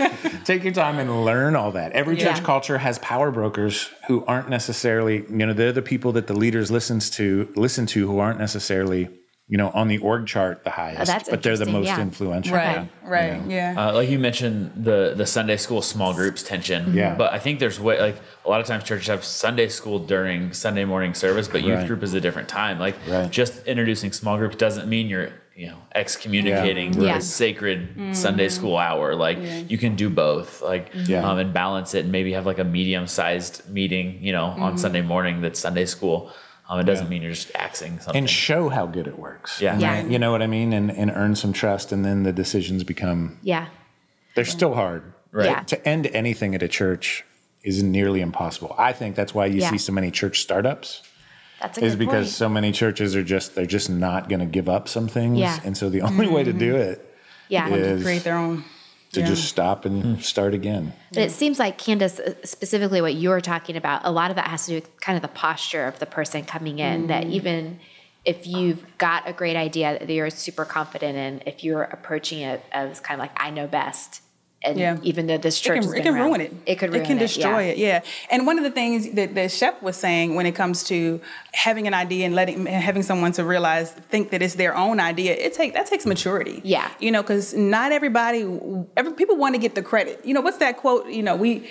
Right. 0.00 0.34
Take 0.44 0.64
your 0.64 0.72
time 0.72 0.98
and 0.98 1.24
learn 1.24 1.54
all 1.54 1.72
that. 1.72 1.92
Every 1.92 2.16
church 2.16 2.38
Yeah. 2.38 2.44
culture 2.44 2.78
has 2.78 2.98
power 3.00 3.30
brokers 3.30 3.90
who 4.08 4.24
aren't 4.24 4.48
necessarily, 4.48 5.16
you 5.28 5.46
know, 5.46 5.52
they're 5.52 5.70
the 5.72 5.82
people 5.82 6.12
that 6.12 6.26
the 6.26 6.32
leaders 6.34 6.70
listens 6.70 7.10
to 7.10 7.48
listen 7.56 7.86
to 7.86 8.06
who 8.06 8.18
aren't 8.18 8.38
necessarily, 8.38 9.10
you 9.50 9.58
know, 9.58 9.70
on 9.70 9.88
the 9.88 9.98
org 9.98 10.26
chart 10.28 10.62
the 10.62 10.70
highest, 10.70 11.10
Oh, 11.12 11.18
but 11.30 11.42
they're 11.42 11.56
the 11.56 11.66
most 11.66 11.86
yeah. 11.86 12.00
influential. 12.00 12.54
Right. 12.54 12.88
Right. 13.04 13.42
Yeah. 13.48 13.74
Uh, 13.76 13.92
like 13.92 14.08
you 14.08 14.18
mentioned 14.18 14.70
the 14.76 15.12
the 15.16 15.26
Sunday 15.26 15.56
school 15.56 15.82
small 15.82 16.14
groups 16.14 16.42
tension. 16.42 16.94
Yeah. 16.94 17.16
But 17.16 17.32
I 17.32 17.40
think 17.40 17.58
there's 17.58 17.80
way 17.80 18.00
like 18.00 18.16
a 18.46 18.48
lot 18.48 18.60
of 18.60 18.66
times 18.68 18.84
churches 18.84 19.08
have 19.08 19.24
Sunday 19.24 19.68
school 19.68 19.98
during 19.98 20.52
Sunday 20.52 20.84
morning 20.84 21.14
service, 21.14 21.48
but 21.48 21.62
youth 21.64 21.78
Right. 21.78 21.86
group 21.88 22.02
is 22.04 22.14
a 22.14 22.20
different 22.20 22.48
time. 22.48 22.78
Like 22.78 22.94
Right. 23.08 23.28
just 23.30 23.66
introducing 23.66 24.12
small 24.12 24.36
groups 24.38 24.54
doesn't 24.56 24.88
mean 24.88 25.08
you're 25.08 25.30
you 25.56 25.66
know 25.66 25.78
excommunicating 25.96 26.92
Yeah. 26.94 27.02
Yeah. 27.08 27.14
the 27.18 27.20
sacred 27.24 27.80
Sunday 28.12 28.48
school 28.48 28.76
hour. 28.76 29.14
Like 29.16 29.38
you 29.68 29.78
can 29.78 29.96
do 29.96 30.08
both. 30.10 30.62
Like 30.62 30.90
Yeah. 30.94 31.28
um, 31.28 31.38
and 31.38 31.52
balance 31.52 31.94
it 31.94 32.04
and 32.04 32.12
maybe 32.12 32.32
have 32.34 32.46
like 32.46 32.58
a 32.60 32.64
medium 32.78 33.06
sized 33.08 33.68
meeting. 33.68 34.18
You 34.22 34.32
know 34.32 34.46
on 34.64 34.78
Sunday 34.78 35.02
morning 35.02 35.40
that's 35.42 35.58
Sunday 35.58 35.86
school. 35.86 36.30
Um, 36.70 36.78
it 36.78 36.84
doesn't 36.84 37.08
mean 37.08 37.20
you're 37.20 37.32
just 37.32 37.50
axing 37.56 37.98
something. 37.98 38.16
And 38.16 38.30
show 38.30 38.68
how 38.68 38.86
good 38.86 39.08
it 39.08 39.18
works. 39.18 39.60
Yeah. 39.60 39.76
Yeah. 39.76 40.02
You 40.06 40.20
know 40.20 40.30
what 40.30 40.40
I 40.40 40.46
mean? 40.46 40.72
And, 40.72 40.90
and 40.92 41.10
earn 41.10 41.34
some 41.34 41.52
trust, 41.52 41.90
and 41.90 42.04
then 42.04 42.22
the 42.22 42.32
decisions 42.32 42.84
become, 42.84 43.38
Yeah. 43.42 43.66
they're 44.36 44.44
still 44.44 44.74
hard. 44.74 45.02
Right. 45.32 45.46
Yeah. 45.46 45.60
To 45.64 45.88
end 45.88 46.06
anything 46.06 46.54
at 46.54 46.62
a 46.62 46.68
church 46.68 47.24
is 47.64 47.82
nearly 47.82 48.20
impossible. 48.20 48.74
I 48.78 48.92
think 48.92 49.16
that's 49.16 49.34
why 49.34 49.46
you 49.46 49.60
Yeah. 49.60 49.70
see 49.70 49.78
so 49.78 49.92
many 49.92 50.12
church 50.12 50.40
startups. 50.40 51.02
That's 51.60 51.76
a 51.76 51.84
is 51.84 51.96
because 51.96 52.26
point. 52.26 52.34
so 52.36 52.48
many 52.48 52.72
churches 52.72 53.14
are 53.16 53.22
just 53.24 53.54
they're 53.56 53.66
just 53.66 53.90
not 53.90 54.28
going 54.28 54.40
to 54.40 54.46
give 54.46 54.68
up 54.68 54.88
some 54.88 55.08
things 55.08 55.38
Yeah. 55.38 55.58
and 55.64 55.76
so 55.76 55.90
the 55.90 56.00
only 56.02 56.26
way 56.26 56.42
to 56.44 56.52
do 56.54 56.76
it 56.76 57.04
yeah. 57.48 57.68
is 57.68 58.02
Create 58.02 58.24
their 58.24 58.38
own. 58.38 58.64
To 59.12 59.20
yeah. 59.20 59.26
just 59.26 59.44
stop 59.48 59.84
and 59.84 60.22
start 60.22 60.54
again 60.54 60.92
But 61.12 61.22
it 61.24 61.32
seems 61.32 61.58
like 61.58 61.78
Candace, 61.78 62.20
uh, 62.20 62.34
specifically 62.44 63.00
what 63.00 63.14
you 63.14 63.30
were 63.30 63.40
talking 63.40 63.76
about, 63.76 64.02
a 64.04 64.10
lot 64.12 64.30
of 64.30 64.36
that 64.36 64.46
has 64.48 64.66
to 64.66 64.70
do 64.70 64.74
with 64.76 65.00
kind 65.00 65.16
of 65.16 65.22
the 65.22 65.28
posture 65.28 65.86
of 65.86 65.98
the 65.98 66.06
person 66.06 66.44
coming 66.44 66.78
in. 66.78 67.08
That 67.08 67.24
Mm-hmm. 67.24 67.32
even 67.32 67.80
if 68.24 68.46
you've 68.46 68.84
got 68.98 69.28
a 69.28 69.32
great 69.32 69.56
idea 69.56 69.98
that 69.98 70.12
you're 70.12 70.30
super 70.30 70.64
confident 70.64 71.16
in, 71.16 71.42
if 71.46 71.64
you're 71.64 71.82
approaching 71.82 72.40
it 72.40 72.62
as 72.70 73.00
kind 73.00 73.18
of 73.18 73.22
like 73.24 73.32
I 73.36 73.50
know 73.50 73.66
best, 73.66 74.22
and 74.62 74.78
Yeah. 74.78 74.98
even 75.02 75.26
though 75.26 75.38
this 75.38 75.58
It 75.60 75.64
can, 75.64 75.76
has 75.76 75.86
it 75.86 75.94
been 75.94 76.02
can 76.02 76.14
around, 76.14 76.26
ruin 76.28 76.40
it. 76.42 76.52
It 76.66 76.76
could 76.78 76.90
ruin 76.90 77.02
It 77.02 77.06
can 77.06 77.16
destroy 77.18 77.60
yeah. 77.64 77.70
it. 77.72 77.78
Yeah. 77.78 78.00
And 78.30 78.46
one 78.46 78.58
of 78.58 78.64
the 78.64 78.70
things 78.70 79.10
that 79.12 79.34
the 79.34 79.48
chef 79.48 79.80
was 79.82 79.96
saying 79.96 80.34
when 80.34 80.44
it 80.46 80.52
comes 80.54 80.84
to 80.84 81.20
having 81.52 81.86
an 81.86 81.94
idea 81.94 82.26
and 82.26 82.34
letting 82.34 82.66
having 82.66 83.02
someone 83.02 83.32
to 83.32 83.44
realize 83.44 83.92
think 83.92 84.30
that 84.30 84.42
it's 84.42 84.54
their 84.56 84.76
own 84.76 85.00
idea, 85.00 85.32
it 85.32 85.54
take 85.54 85.72
that 85.74 85.86
takes 85.86 86.04
maturity. 86.04 86.60
Yeah. 86.62 86.90
You 87.00 87.10
know, 87.10 87.22
because 87.22 87.54
not 87.54 87.92
everybody, 87.92 88.40
every 88.96 89.12
people 89.14 89.36
want 89.36 89.54
to 89.54 89.60
get 89.60 89.74
the 89.74 89.82
credit. 89.82 90.20
You 90.24 90.34
know, 90.34 90.42
what's 90.42 90.58
that 90.58 90.76
quote? 90.76 91.06
You 91.08 91.22
know, 91.22 91.36
we. 91.36 91.66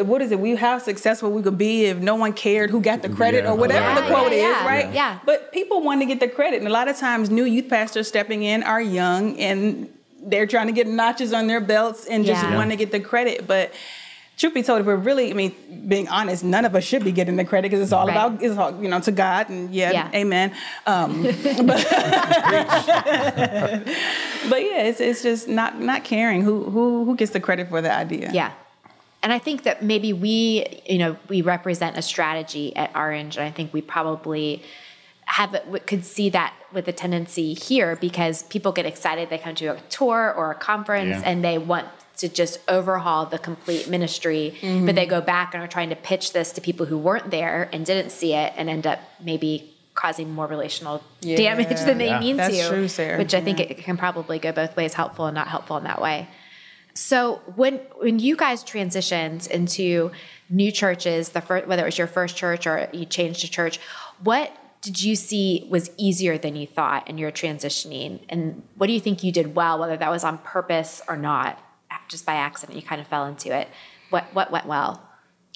What 0.00 0.22
is 0.22 0.32
it? 0.32 0.40
We 0.40 0.54
how 0.54 0.78
successful 0.78 1.30
we 1.30 1.42
could 1.42 1.58
be 1.58 1.84
if 1.84 1.98
no 1.98 2.14
one 2.14 2.32
cared 2.32 2.70
who 2.70 2.80
got 2.80 3.02
the 3.02 3.10
credit 3.10 3.44
Yeah. 3.44 3.50
or 3.50 3.54
whatever 3.54 3.84
Yeah, 3.84 4.00
the 4.00 4.06
quote 4.14 4.32
yeah, 4.32 4.38
is, 4.38 4.40
yeah. 4.56 4.66
right? 4.66 4.94
Yeah. 4.94 5.18
But 5.26 5.52
people 5.52 5.82
want 5.82 6.00
to 6.00 6.06
get 6.06 6.20
the 6.20 6.28
credit, 6.28 6.60
and 6.60 6.66
a 6.66 6.70
lot 6.72 6.88
of 6.88 6.96
times, 6.96 7.28
new 7.28 7.44
youth 7.44 7.68
pastors 7.68 8.08
stepping 8.08 8.42
in 8.44 8.62
are 8.62 8.80
young 8.80 9.38
and 9.38 9.90
they're 10.24 10.46
trying 10.46 10.66
to 10.66 10.72
get 10.72 10.86
notches 10.86 11.32
on 11.32 11.46
their 11.46 11.60
belts 11.60 12.06
and 12.06 12.24
just 12.24 12.42
Yeah. 12.42 12.56
want 12.56 12.70
to 12.70 12.76
get 12.76 12.90
the 12.90 13.00
credit. 13.00 13.46
But 13.46 13.72
truth 14.36 14.54
be 14.54 14.62
told, 14.62 14.80
if 14.80 14.86
we're 14.86 14.96
really, 14.96 15.30
I 15.30 15.34
mean, 15.34 15.54
being 15.86 16.08
honest, 16.08 16.42
none 16.42 16.64
of 16.64 16.74
us 16.74 16.82
should 16.84 17.04
be 17.04 17.12
getting 17.12 17.36
the 17.36 17.44
credit 17.44 17.70
because 17.70 17.82
it's 17.82 17.92
all 17.92 18.06
Right. 18.06 18.16
about, 18.16 18.42
it's 18.42 18.56
all, 18.58 18.82
you 18.82 18.88
know, 18.88 19.00
to 19.00 19.12
God 19.12 19.48
and 19.48 19.72
yeah, 19.74 19.92
Yeah. 19.92 20.10
amen. 20.14 20.52
Um, 20.86 21.22
but, 21.66 21.86
but 24.48 24.62
yeah, 24.62 24.82
it's, 24.82 25.00
it's 25.00 25.22
just 25.22 25.48
not 25.48 25.80
not 25.80 26.04
caring 26.04 26.42
who 26.42 26.64
who 26.64 27.04
who 27.04 27.16
gets 27.16 27.32
the 27.32 27.40
credit 27.40 27.68
for 27.68 27.80
the 27.80 27.92
idea. 27.92 28.30
Yeah. 28.32 28.52
And 29.22 29.32
I 29.32 29.38
think 29.38 29.62
that 29.62 29.82
maybe 29.82 30.12
we, 30.12 30.82
you 30.86 30.98
know, 30.98 31.16
we 31.28 31.40
represent 31.40 31.96
a 31.96 32.02
strategy 32.02 32.76
at 32.76 32.94
Orange, 32.94 33.38
and 33.38 33.46
I 33.46 33.50
think 33.50 33.72
we 33.72 33.80
probably 33.80 34.62
have 35.26 35.54
it, 35.54 35.86
could 35.86 36.04
see 36.04 36.28
that 36.30 36.54
with 36.72 36.86
a 36.88 36.92
tendency 36.92 37.54
here 37.54 37.96
because 37.96 38.42
people 38.44 38.72
get 38.72 38.86
excited. 38.86 39.30
They 39.30 39.38
come 39.38 39.54
to 39.56 39.66
a 39.66 39.80
tour 39.88 40.32
or 40.36 40.50
a 40.50 40.54
conference 40.54 41.20
Yeah. 41.20 41.22
and 41.24 41.44
they 41.44 41.58
want 41.58 41.86
to 42.18 42.28
just 42.28 42.60
overhaul 42.68 43.26
the 43.26 43.38
complete 43.38 43.88
ministry, 43.88 44.54
Mm-hmm. 44.60 44.86
but 44.86 44.94
they 44.94 45.06
go 45.06 45.20
back 45.20 45.54
and 45.54 45.62
are 45.62 45.66
trying 45.66 45.88
to 45.90 45.96
pitch 45.96 46.32
this 46.32 46.52
to 46.52 46.60
people 46.60 46.86
who 46.86 46.96
weren't 46.98 47.30
there 47.30 47.68
and 47.72 47.84
didn't 47.84 48.10
see 48.10 48.34
it 48.34 48.52
and 48.56 48.68
end 48.70 48.86
up 48.86 49.00
maybe 49.20 49.74
causing 49.94 50.30
more 50.32 50.46
relational 50.46 51.02
Yeah. 51.20 51.36
damage 51.36 51.68
than 51.80 51.98
they 51.98 52.08
Yeah. 52.08 52.20
mean 52.20 52.36
That's 52.36 52.56
to. 52.56 52.68
true, 52.68 52.88
Sarah. 52.88 53.18
Which 53.18 53.34
I 53.34 53.40
think 53.40 53.58
Yeah. 53.58 53.66
it 53.70 53.78
can 53.78 53.96
probably 53.96 54.38
go 54.38 54.52
both 54.52 54.76
ways, 54.76 54.94
helpful 54.94 55.26
and 55.26 55.34
not 55.34 55.48
helpful 55.48 55.76
in 55.76 55.84
that 55.84 56.00
way. 56.00 56.28
So 56.94 57.40
when 57.56 57.80
when 58.00 58.18
you 58.20 58.36
guys 58.36 58.62
transitioned 58.62 59.48
into 59.50 60.12
new 60.48 60.70
churches, 60.70 61.30
the 61.30 61.40
first, 61.40 61.66
whether 61.66 61.82
it 61.82 61.86
was 61.86 61.98
your 61.98 62.06
first 62.06 62.36
church 62.36 62.66
or 62.66 62.88
you 62.92 63.04
changed 63.04 63.40
to 63.40 63.50
church, 63.50 63.80
what 64.22 64.52
did 64.84 65.02
you 65.02 65.16
see 65.16 65.66
was 65.70 65.90
easier 65.96 66.36
than 66.36 66.56
you 66.56 66.66
thought 66.66 67.08
in 67.08 67.16
your 67.16 67.32
transitioning? 67.32 68.20
And 68.28 68.62
what 68.76 68.86
do 68.86 68.92
you 68.92 69.00
think 69.00 69.24
you 69.24 69.32
did 69.32 69.54
well, 69.54 69.78
whether 69.78 69.96
that 69.96 70.10
was 70.10 70.24
on 70.24 70.36
purpose 70.38 71.00
or 71.08 71.16
not, 71.16 71.58
just 72.08 72.26
by 72.26 72.34
accident, 72.34 72.76
you 72.76 72.82
kind 72.82 73.00
of 73.00 73.06
fell 73.06 73.24
into 73.24 73.54
it? 73.56 73.68
What 74.10 74.24
what 74.34 74.50
went 74.50 74.66
well? 74.66 75.02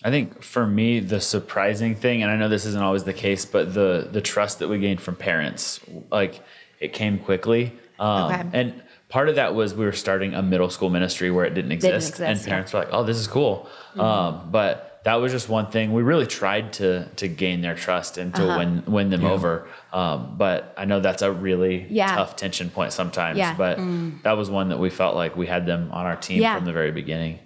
I 0.02 0.11
think 0.11 0.42
for 0.42 0.66
me, 0.66 1.00
the 1.00 1.20
surprising 1.20 1.94
thing, 1.94 2.23
and 2.23 2.30
I 2.30 2.37
know 2.37 2.49
this 2.49 2.64
isn't 2.64 2.82
always 2.82 3.04
the 3.04 3.12
case, 3.12 3.44
but 3.44 3.75
the 3.75 4.08
the 4.11 4.23
trust 4.23 4.61
that 4.61 4.68
we 4.68 4.78
gained 4.78 5.00
from 5.00 5.14
parents, 5.14 5.80
like 6.11 6.40
it 6.80 6.92
came 6.92 7.18
quickly. 7.18 7.73
Um, 7.99 8.32
Okay. 8.32 8.44
And 8.54 8.82
part 9.08 9.28
of 9.28 9.35
that 9.35 9.54
was 9.54 9.75
we 9.75 9.85
were 9.85 9.92
starting 9.92 10.35
a 10.35 10.42
middle 10.42 10.70
school 10.70 10.88
ministry 10.88 11.30
where 11.30 11.44
it 11.44 11.52
didn't 11.52 11.73
exist, 11.73 12.11
exist, 12.11 12.20
and 12.20 12.38
yeah. 12.38 12.47
parents 12.47 12.73
were 12.73 12.78
like, 12.80 12.88
"Oh, 12.92 13.04
this 13.04 13.18
is 13.18 13.26
cool," 13.26 13.68
um, 13.99 14.49
but 14.50 14.88
that 15.04 15.14
was 15.14 15.32
just 15.32 15.48
one 15.48 15.70
thing 15.70 15.92
we 15.92 16.02
really 16.02 16.26
tried 16.26 16.72
to 16.74 17.08
to 17.16 17.28
gain 17.28 17.60
their 17.60 17.74
trust 17.74 18.18
and 18.18 18.34
to 18.34 18.42
Uh-huh. 18.46 18.58
win 18.58 18.82
win 18.86 19.10
them 19.10 19.24
over. 19.24 19.66
Um, 19.92 20.34
but 20.36 20.74
I 20.76 20.84
know 20.84 21.00
that's 21.00 21.22
a 21.22 21.30
really 21.32 21.86
Yeah. 21.88 22.14
tough 22.16 22.36
tension 22.36 22.68
point 22.70 22.92
sometimes. 22.92 23.38
Yeah. 23.38 23.54
But 23.56 23.78
that 24.24 24.36
was 24.36 24.50
one 24.50 24.68
that 24.70 24.78
we 24.78 24.90
felt 24.90 25.14
like 25.14 25.36
we 25.36 25.46
had 25.46 25.66
them 25.66 25.90
on 25.92 26.04
our 26.06 26.16
team 26.16 26.42
Yeah. 26.42 26.56
from 26.56 26.64
the 26.64 26.72
very 26.72 26.90
beginning. 26.90 27.38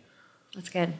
That's 0.54 0.68
good. 0.68 0.94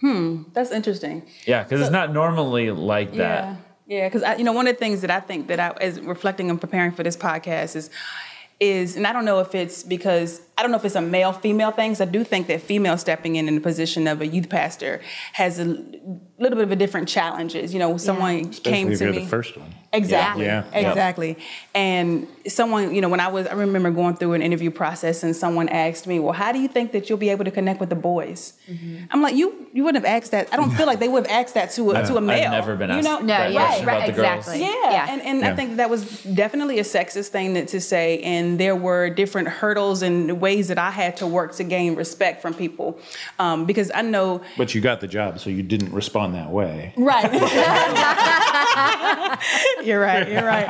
Hmm, 0.00 0.42
that's 0.52 0.72
interesting. 0.72 1.22
Yeah, 1.46 1.62
because 1.62 1.80
it's 1.80 1.90
not 1.90 2.12
normally 2.12 2.70
like 2.70 3.12
that. 3.14 3.44
Yeah, 3.44 3.56
yeah. 3.86 4.08
Because 4.08 4.38
you 4.38 4.44
know, 4.44 4.52
one 4.52 4.66
of 4.68 4.74
the 4.74 4.78
things 4.78 5.00
that 5.00 5.10
I 5.10 5.20
think 5.20 5.48
that 5.48 5.58
I, 5.58 5.70
as 5.80 6.00
reflecting 6.00 6.50
and 6.50 6.60
preparing 6.60 6.92
for 6.92 7.02
this 7.02 7.16
podcast, 7.16 7.76
is 7.76 7.90
is, 8.60 8.96
and 8.96 9.06
I 9.06 9.12
don't 9.12 9.24
know 9.26 9.40
if 9.40 9.54
it's 9.54 9.82
because 9.82 10.40
I 10.58 10.62
don't 10.62 10.70
know 10.70 10.78
if 10.78 10.84
it's 10.86 10.94
a 10.94 11.00
male 11.02 11.32
female 11.32 11.70
thing. 11.70 11.90
'cause 11.92 12.00
I 12.00 12.06
do 12.06 12.24
think 12.24 12.46
that 12.46 12.62
female 12.62 12.96
stepping 12.96 13.36
in 13.36 13.46
in 13.48 13.54
the 13.56 13.60
position 13.60 14.06
of 14.06 14.20
a 14.22 14.26
youth 14.26 14.48
pastor 14.48 15.00
has 15.34 15.58
a 15.58 15.64
little 16.38 16.56
bit 16.56 16.64
of 16.64 16.70
a 16.72 16.76
different 16.76 17.08
challenges. 17.08 17.72
You 17.74 17.78
know, 17.78 17.96
someone 17.96 18.36
Especially 18.48 18.72
came 18.72 18.92
if 18.92 18.98
to 18.98 19.04
you're 19.04 19.12
me. 19.14 19.20
the 19.20 19.26
first 19.26 19.56
one. 19.56 19.74
Exactly. 19.92 20.44
Yeah. 20.44 20.64
Yeah. 20.72 20.88
Exactly. 20.90 21.38
And 21.74 22.26
someone, 22.46 22.94
you 22.94 23.00
know, 23.00 23.08
when 23.08 23.20
I 23.20 23.28
was, 23.28 23.46
I 23.46 23.54
remember 23.54 23.90
going 23.90 24.16
through 24.16 24.34
an 24.34 24.42
interview 24.42 24.70
process 24.70 25.22
and 25.22 25.34
someone 25.34 25.68
asked 25.70 26.06
me, 26.06 26.18
well, 26.18 26.34
how 26.34 26.52
do 26.52 26.58
you 26.58 26.68
think 26.68 26.92
that 26.92 27.08
you'll 27.08 27.16
be 27.18 27.30
able 27.30 27.44
to 27.46 27.50
connect 27.50 27.80
with 27.80 27.88
the 27.88 27.94
boys? 27.96 28.52
Mm-hmm. 28.70 29.04
I'm 29.10 29.22
like, 29.22 29.34
you, 29.36 29.68
you 29.72 29.84
wouldn't 29.84 30.04
have 30.04 30.22
asked 30.22 30.32
that. 30.32 30.48
I 30.52 30.56
don't 30.56 30.70
feel 30.72 30.86
like 30.86 30.98
they 30.98 31.08
would 31.08 31.26
have 31.26 31.44
asked 31.44 31.54
that 31.54 31.70
to 31.72 31.92
a, 31.92 32.02
to 32.06 32.16
a 32.16 32.20
male. 32.20 32.44
I've 32.46 32.50
never 32.52 32.76
been 32.76 32.90
you 32.90 32.96
asked 32.96 33.04
know? 33.04 33.18
No, 33.20 33.26
that 33.28 33.52
yeah, 33.52 33.62
right, 33.72 33.82
about 33.82 34.06
the 34.06 34.12
girls. 34.12 34.46
exactly. 34.48 34.60
Yeah, 34.60 34.90
Yeah. 34.90 35.06
and, 35.10 35.22
and 35.22 35.40
Yeah. 35.40 35.52
I 35.52 35.56
think 35.56 35.76
that 35.76 35.88
was 35.88 36.22
definitely 36.24 36.78
a 36.78 36.82
sexist 36.84 37.28
thing 37.28 37.54
that, 37.54 37.68
to 37.68 37.80
say, 37.80 38.18
and 38.20 38.58
there 38.60 38.76
were 38.76 39.08
different 39.08 39.48
hurdles 39.48 40.02
and 40.02 40.40
ways 40.46 40.68
that 40.68 40.78
I 40.78 40.92
had 40.92 41.16
to 41.16 41.26
work 41.26 41.50
to 41.56 41.64
gain 41.64 41.96
respect 41.96 42.40
from 42.40 42.54
people, 42.54 42.88
um, 43.44 43.58
because 43.70 43.90
I 43.92 44.02
know 44.02 44.42
But 44.56 44.68
you 44.74 44.80
got 44.80 45.00
the 45.00 45.08
job, 45.08 45.40
so 45.40 45.50
you 45.50 45.64
didn't 45.74 45.92
respond 45.92 46.34
that 46.34 46.50
way. 46.50 46.94
Right. 46.96 47.32
you're 49.86 50.00
right. 50.00 50.28
You're 50.32 50.44
right. 50.44 50.68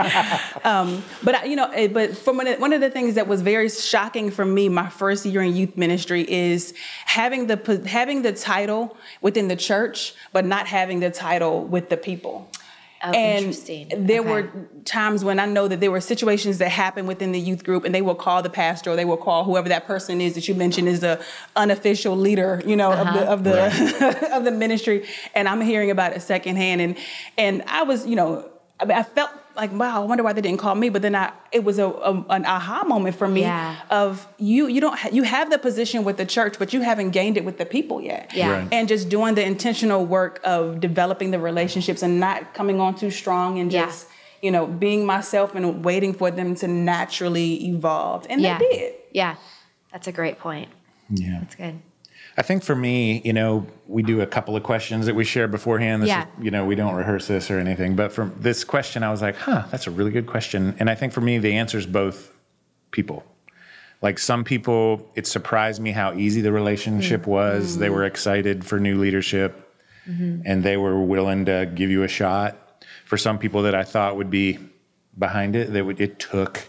Um, 0.64 1.02
but 1.23 1.35
I, 1.35 1.45
you 1.45 1.56
know, 1.56 1.68
eh, 1.80 1.88
but 1.88 2.16
from 2.16 2.38
one 2.38 2.47
of, 2.47 2.59
one 2.59 2.73
of 2.73 2.80
the 2.80 2.90
things 2.90 3.14
that 3.14 3.26
was 3.28 3.42
very 3.42 3.68
shocking 3.68 4.30
for 4.30 4.45
me, 4.45 4.68
my 4.68 4.88
first 4.88 5.26
year 5.26 5.42
in 5.42 5.54
youth 5.54 5.76
ministry, 5.76 6.23
is 6.30 6.73
having 7.04 7.47
the 7.47 7.59
having 7.87 8.23
the 8.23 8.33
title 8.33 8.97
within 9.21 9.49
the 9.49 9.56
church, 9.56 10.14
but 10.33 10.45
not 10.45 10.66
having 10.66 11.00
the 11.00 11.11
title 11.11 11.64
with 11.64 11.88
the 11.88 11.97
people. 11.97 12.49
Oh, 13.02 13.12
and 13.12 13.38
interesting. 13.46 14.06
there 14.06 14.20
Okay. 14.20 14.28
were 14.30 14.50
times 14.84 15.22
when 15.24 15.38
I 15.38 15.46
know 15.46 15.68
that 15.68 15.80
there 15.80 15.90
were 15.90 16.00
situations 16.00 16.58
that 16.58 16.70
happened 16.70 17.06
within 17.08 17.32
the 17.32 17.38
youth 17.40 17.62
group, 17.62 17.84
and 17.84 17.94
they 17.94 18.02
will 18.02 18.14
call 18.14 18.42
the 18.42 18.50
pastor 18.50 18.90
or 18.90 18.96
they 18.96 19.04
will 19.04 19.16
call 19.18 19.44
whoever 19.44 19.68
that 19.68 19.86
person 19.86 20.20
is 20.20 20.34
that 20.34 20.48
you 20.48 20.54
mentioned 20.54 20.88
is 20.88 21.00
the 21.00 21.22
unofficial 21.54 22.16
leader, 22.16 22.62
you 22.66 22.76
know, 22.76 22.92
Uh-huh. 22.92 23.18
of 23.30 23.44
the 23.44 23.54
of 23.60 23.68
the 23.70 24.28
of 24.36 24.44
the 24.44 24.50
ministry. 24.50 25.06
And 25.34 25.48
I'm 25.48 25.60
hearing 25.60 25.90
about 25.90 26.12
it 26.14 26.22
secondhand, 26.22 26.80
and 26.80 26.96
and 27.36 27.62
I 27.66 27.82
was, 27.82 28.06
you 28.06 28.16
know, 28.16 28.48
I 28.80 28.84
mean, 28.86 28.96
I 28.98 29.02
felt 29.02 29.30
like, 29.56 29.72
wow, 29.72 30.02
I 30.02 30.04
wonder 30.06 30.22
why 30.22 30.32
they 30.32 30.40
didn't 30.40 30.58
call 30.58 30.75
me. 30.75 30.88
But 30.88 31.02
then 31.02 31.14
I, 31.14 31.32
it 31.52 31.64
was 31.64 31.78
a, 31.78 31.86
a 31.86 32.12
an 32.30 32.44
aha 32.44 32.84
moment 32.84 33.16
for 33.16 33.26
me 33.28 33.40
Yeah. 33.42 33.76
of 33.90 34.26
you. 34.38 34.66
You 34.68 34.80
don't 34.80 34.98
ha- 34.98 35.08
you 35.12 35.22
have 35.22 35.50
the 35.50 35.58
position 35.58 36.04
with 36.04 36.16
the 36.18 36.26
church, 36.26 36.58
but 36.58 36.72
you 36.72 36.80
haven't 36.82 37.10
gained 37.10 37.36
it 37.36 37.44
with 37.44 37.58
the 37.58 37.66
people 37.66 38.00
yet. 38.00 38.32
Yeah. 38.34 38.50
Right. 38.52 38.68
And 38.72 38.88
just 38.88 39.08
doing 39.08 39.34
the 39.34 39.44
intentional 39.44 40.04
work 40.06 40.40
of 40.44 40.80
developing 40.80 41.30
the 41.30 41.38
relationships 41.38 42.02
and 42.02 42.20
not 42.20 42.54
coming 42.54 42.80
on 42.80 42.94
too 42.94 43.10
strong 43.10 43.58
and 43.58 43.72
Yeah. 43.72 43.86
just, 43.86 44.08
you 44.42 44.50
know, 44.50 44.66
being 44.66 45.06
myself 45.06 45.54
and 45.54 45.84
waiting 45.84 46.12
for 46.12 46.30
them 46.30 46.54
to 46.56 46.68
naturally 46.68 47.66
evolve. 47.66 48.26
And 48.28 48.40
yeah. 48.40 48.58
they 48.58 48.68
did. 48.68 48.94
Yeah. 49.12 49.36
That's 49.92 50.06
a 50.06 50.12
great 50.12 50.38
point. 50.38 50.68
Yeah. 51.08 51.38
That's 51.40 51.54
good. 51.54 51.80
I 52.38 52.42
think 52.42 52.62
for 52.62 52.76
me, 52.76 53.22
you 53.24 53.32
know, 53.32 53.66
we 53.86 54.02
do 54.02 54.20
a 54.20 54.26
couple 54.26 54.56
of 54.56 54.62
questions 54.62 55.06
that 55.06 55.14
we 55.14 55.24
share 55.24 55.48
beforehand. 55.48 56.02
This 56.02 56.08
Yeah. 56.08 56.22
is, 56.22 56.44
you 56.44 56.50
know, 56.50 56.66
we 56.66 56.74
don't 56.74 56.94
rehearse 56.94 57.26
this 57.26 57.50
or 57.50 57.58
anything. 57.58 57.96
But 57.96 58.12
from 58.12 58.34
this 58.38 58.62
question, 58.62 59.02
I 59.02 59.10
was 59.10 59.22
like, 59.22 59.36
huh, 59.36 59.64
that's 59.70 59.86
a 59.86 59.90
really 59.90 60.10
good 60.10 60.26
question. 60.26 60.74
And 60.78 60.90
I 60.90 60.94
think 60.94 61.12
for 61.12 61.22
me, 61.22 61.38
the 61.38 61.54
answer 61.54 61.78
is 61.78 61.86
both 61.86 62.30
people. 62.90 63.24
Like 64.02 64.18
some 64.18 64.44
people, 64.44 65.10
it 65.14 65.26
surprised 65.26 65.80
me 65.80 65.92
how 65.92 66.12
easy 66.12 66.42
the 66.42 66.52
relationship 66.52 67.22
mm. 67.22 67.28
was. 67.28 67.78
They 67.78 67.86
mm-hmm. 67.86 67.94
were 67.94 68.04
excited 68.04 68.64
for 68.66 68.78
new 68.78 68.98
leadership 68.98 69.74
mm-hmm. 70.08 70.42
and 70.44 70.62
they 70.62 70.76
were 70.76 71.00
willing 71.00 71.46
to 71.46 71.70
give 71.74 71.90
you 71.90 72.02
a 72.02 72.08
shot. 72.08 72.84
For 73.06 73.16
some 73.16 73.38
people 73.38 73.62
that 73.62 73.74
I 73.74 73.84
thought 73.84 74.16
would 74.16 74.30
be 74.30 74.58
behind 75.18 75.56
it, 75.56 75.72
that 75.72 75.86
would, 75.86 76.00
it 76.00 76.18
took 76.18 76.68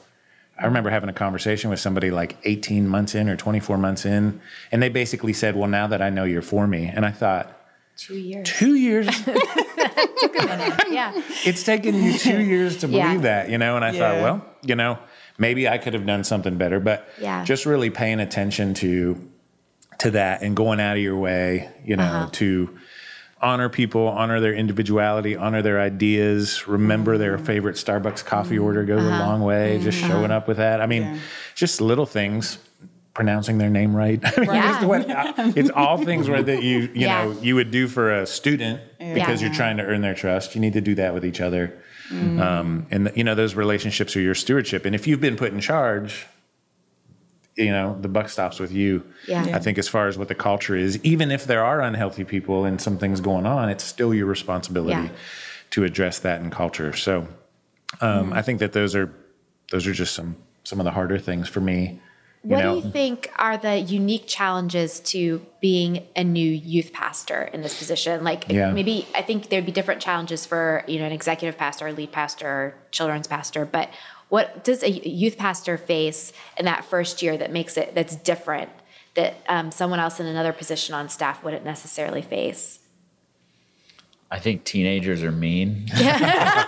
I 0.60 0.66
remember 0.66 0.90
having 0.90 1.10
a 1.10 1.14
conversation 1.14 1.70
with 1.70 1.80
somebody 1.80 2.10
like 2.12 2.38
18 2.44 2.88
months 2.88 3.14
in 3.16 3.30
or 3.30 3.36
24 3.36 3.78
months 3.78 4.06
in, 4.06 4.42
and 4.72 4.82
they 4.82 4.90
basically 4.90 5.34
said, 5.34 5.56
Well, 5.56 5.68
now 5.70 5.88
that 5.88 6.02
I 6.02 6.10
know 6.10 6.24
you're 6.24 6.42
for 6.42 6.66
me. 6.68 6.86
And 6.94 7.06
I 7.06 7.12
thought, 7.12 7.54
Two 7.98 8.16
years. 8.16 8.48
Two 8.48 8.76
years? 8.76 9.08
took 9.26 10.40
a 10.40 10.46
minute. 10.46 10.84
yeah. 10.90 11.14
it's 11.46 11.64
taken 11.64 11.96
you 11.96 12.18
two 12.18 12.40
years 12.42 12.78
to 12.78 12.88
believe 12.88 13.04
Yeah. 13.04 13.18
that, 13.22 13.50
you 13.50 13.58
know? 13.58 13.76
And 13.76 13.84
I 13.84 13.92
thought, 13.92 14.22
well, 14.22 14.46
you 14.62 14.76
know, 14.76 15.00
maybe 15.40 15.68
I 15.68 15.78
could 15.80 15.94
have 15.96 16.06
done 16.06 16.24
something 16.24 16.58
better, 16.58 16.80
but 16.80 17.08
Yeah. 17.20 17.44
just 17.44 17.66
really 17.66 17.90
paying 17.90 18.20
attention 18.20 18.74
to 18.76 19.30
to 20.00 20.12
that 20.12 20.44
and 20.44 20.56
going 20.56 20.80
out 20.80 20.96
of 20.96 21.02
your 21.02 21.18
way, 21.18 21.70
you 21.84 21.96
know, 21.96 22.04
Uh-huh. 22.04 22.30
to 22.34 22.78
honor 23.42 23.70
people, 23.70 24.08
honor 24.08 24.40
their 24.40 24.54
individuality, 24.54 25.36
honor 25.36 25.62
their 25.62 25.80
ideas, 25.80 26.68
remember 26.68 27.16
Mm. 27.16 27.20
their 27.20 27.38
favorite 27.38 27.76
Starbucks 27.76 28.26
coffee 28.26 28.58
order 28.58 28.84
goes 28.84 29.04
Uh-huh. 29.04 29.16
a 29.24 29.26
long 29.26 29.42
way, 29.42 29.80
just 29.80 29.98
showing 30.00 30.32
up 30.32 30.48
with 30.48 30.58
that. 30.58 30.82
I 30.82 30.88
mean, 30.88 31.20
just 31.56 31.80
little 31.82 32.06
things, 32.08 32.58
pronouncing 33.14 33.58
their 33.58 33.70
name 33.70 33.96
right. 33.96 34.20
I 34.38 34.40
mean, 34.40 34.50
Yeah. 34.50 34.86
what, 34.86 35.06
it's 35.58 35.70
all 35.72 35.98
things 35.98 36.30
where 36.30 36.42
that 36.44 36.64
you, 36.64 36.80
you 36.80 36.90
Yeah. 36.94 37.26
know, 37.26 37.38
you 37.42 37.56
would 37.56 37.72
do 37.72 37.88
for 37.88 38.12
a 38.14 38.26
student 38.26 38.80
because 39.00 39.42
Yeah. 39.42 39.48
you're 39.48 39.56
trying 39.56 39.78
to 39.78 39.84
earn 39.84 40.02
their 40.02 40.14
trust. 40.16 40.56
You 40.56 40.62
need 40.62 40.74
to 40.74 40.82
do 40.82 40.96
that 40.96 41.14
with 41.14 41.26
each 41.26 41.42
other. 41.42 41.74
Um, 42.12 42.86
and 42.90 43.12
you 43.16 43.24
know, 43.24 43.36
those 43.36 43.54
relationships 43.56 44.16
are 44.16 44.22
your 44.22 44.36
stewardship. 44.36 44.86
And 44.86 44.96
if 44.96 45.08
you've 45.08 45.20
been 45.22 45.36
put 45.36 45.52
in 45.52 45.60
charge, 45.60 46.26
you 47.58 47.72
know, 47.72 47.98
the 48.00 48.08
buck 48.08 48.30
stops 48.30 48.60
with 48.60 48.72
you. 48.72 49.04
Yeah. 49.28 49.50
I 49.54 49.60
think 49.60 49.78
as 49.78 49.88
far 49.88 50.08
as 50.08 50.18
what 50.18 50.28
the 50.28 50.36
culture 50.36 50.76
is, 50.76 51.04
even 51.04 51.32
if 51.32 51.46
there 51.46 51.64
are 51.66 51.82
unhealthy 51.82 52.24
people 52.24 52.66
and 52.66 52.80
some 52.80 52.98
things 52.98 53.20
going 53.20 53.46
on, 53.46 53.70
it's 53.70 53.84
still 53.84 54.14
your 54.14 54.28
responsibility 54.28 55.02
Yeah. 55.08 55.10
to 55.72 55.84
address 55.84 56.20
that 56.20 56.40
in 56.42 56.52
culture. 56.52 56.94
So 56.94 57.28
um, 58.02 58.32
I 58.34 58.42
think 58.42 58.60
that 58.60 58.74
those 58.74 58.96
are 58.96 59.12
those 59.72 59.88
are 59.88 59.94
just 59.94 60.14
some 60.14 60.38
some 60.64 60.80
of 60.80 60.86
the 60.86 60.92
harder 60.92 61.18
things 61.18 61.50
for 61.50 61.62
me. 61.62 62.00
You 62.44 62.52
What 62.56 62.60
know, 62.64 62.80
do 62.82 62.86
you 62.88 62.92
think 62.94 63.30
are 63.38 63.58
the 63.58 63.78
unique 63.80 64.26
challenges 64.28 65.00
to 65.12 65.44
being 65.60 66.06
a 66.16 66.24
new 66.24 66.50
youth 66.50 66.94
pastor 66.94 67.50
in 67.54 67.62
this 67.62 67.78
position? 67.78 68.24
Like 68.24 68.46
Yeah. 68.50 68.72
maybe 68.72 69.08
I 69.16 69.22
think 69.24 69.50
there'd 69.50 69.66
be 69.66 69.72
different 69.72 70.02
challenges 70.02 70.46
for, 70.46 70.84
you 70.88 71.00
know, 71.00 71.06
an 71.06 71.12
executive 71.12 71.58
pastor, 71.58 71.88
a 71.88 71.92
lead 71.94 72.12
pastor, 72.12 72.48
or 72.48 72.76
children's 72.92 73.28
pastor, 73.28 73.66
but 73.66 73.90
what 74.30 74.64
does 74.64 74.84
a 74.84 74.90
youth 74.90 75.38
pastor 75.38 75.78
face 75.78 76.34
in 76.58 76.66
that 76.66 76.84
first 76.86 77.22
year 77.22 77.38
that 77.38 77.52
makes 77.52 77.78
it 77.78 77.96
that's 77.96 78.16
different 78.16 78.70
that 79.16 79.36
um, 79.50 79.72
someone 79.72 80.00
else 80.00 80.20
in 80.20 80.26
another 80.28 80.54
position 80.54 80.94
on 80.94 81.10
staff 81.10 81.44
wouldn't 81.44 81.64
necessarily 81.66 82.22
face? 82.22 82.80
I 84.30 84.40
think 84.40 84.66
teenagers 84.66 85.24
are 85.24 85.32
mean. 85.32 85.88
Yeah. 85.98 86.66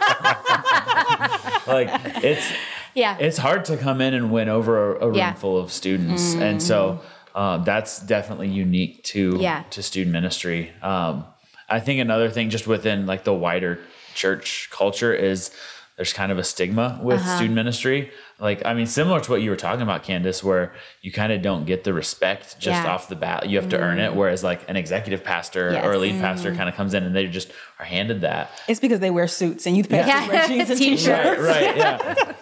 like 1.67 1.89
it's 2.23 2.51
Yeah. 2.93 3.17
it's 3.19 3.37
hard 3.37 3.65
to 3.65 3.77
come 3.77 4.01
in 4.01 4.13
and 4.13 4.31
win 4.31 4.49
over 4.49 4.93
a, 4.95 5.05
a 5.05 5.07
room 5.07 5.15
Yeah. 5.17 5.33
full 5.33 5.57
of 5.57 5.71
students, 5.71 6.33
and 6.35 6.61
so 6.63 7.01
uh, 7.35 7.57
that's 7.59 7.99
definitely 7.99 8.47
unique 8.47 9.03
to 9.05 9.37
Yeah. 9.39 9.63
to 9.71 9.83
student 9.83 10.13
ministry. 10.13 10.71
Um, 10.81 11.25
I 11.69 11.79
think 11.79 11.99
another 12.01 12.29
thing, 12.31 12.49
just 12.49 12.65
within 12.65 13.05
like 13.05 13.23
the 13.25 13.33
wider 13.33 13.79
church 14.15 14.69
culture, 14.71 15.13
is 15.13 15.51
there's 15.99 16.13
kind 16.13 16.31
of 16.31 16.37
a 16.37 16.43
stigma 16.45 16.97
with 17.03 17.19
Uh-huh. 17.19 17.35
student 17.35 17.55
ministry. 17.55 18.09
Like, 18.39 18.65
I 18.65 18.73
mean, 18.73 18.85
similar 18.85 19.19
to 19.19 19.31
what 19.31 19.41
you 19.41 19.49
were 19.49 19.57
talking 19.57 19.81
about, 19.81 20.03
Candace, 20.03 20.41
where 20.41 20.71
you 21.01 21.11
kind 21.11 21.33
of 21.33 21.41
don't 21.41 21.65
get 21.65 21.83
the 21.83 21.91
respect 21.93 22.57
just 22.57 22.81
Yeah. 22.83 22.89
Off 22.93 23.09
the 23.09 23.17
bat. 23.17 23.49
You 23.49 23.59
have 23.59 23.67
to 23.71 23.77
earn 23.77 23.99
it. 23.99 24.15
Whereas, 24.15 24.41
like, 24.41 24.61
an 24.69 24.77
executive 24.77 25.25
pastor 25.25 25.67
or 25.83 25.91
a 25.91 25.93
Yes. 25.95 25.97
lead 25.97 26.21
pastor 26.21 26.55
kind 26.55 26.69
of 26.69 26.75
comes 26.75 26.93
in 26.93 27.03
and 27.03 27.13
they 27.13 27.27
just 27.27 27.51
are 27.79 27.85
handed 27.85 28.21
that. 28.21 28.49
It's 28.69 28.79
because 28.79 29.01
they 29.01 29.09
wear 29.11 29.27
suits 29.27 29.65
and 29.67 29.75
youth 29.75 29.89
pastors 29.89 30.07
Yeah. 30.13 30.27
wear 30.29 30.47
jeans 30.47 30.69
and 30.69 30.79
T-shirts. 30.79 31.01
t-shirts. 31.35 31.41
right, 31.41 31.65
right, 31.65 31.77
yeah. 31.77 32.33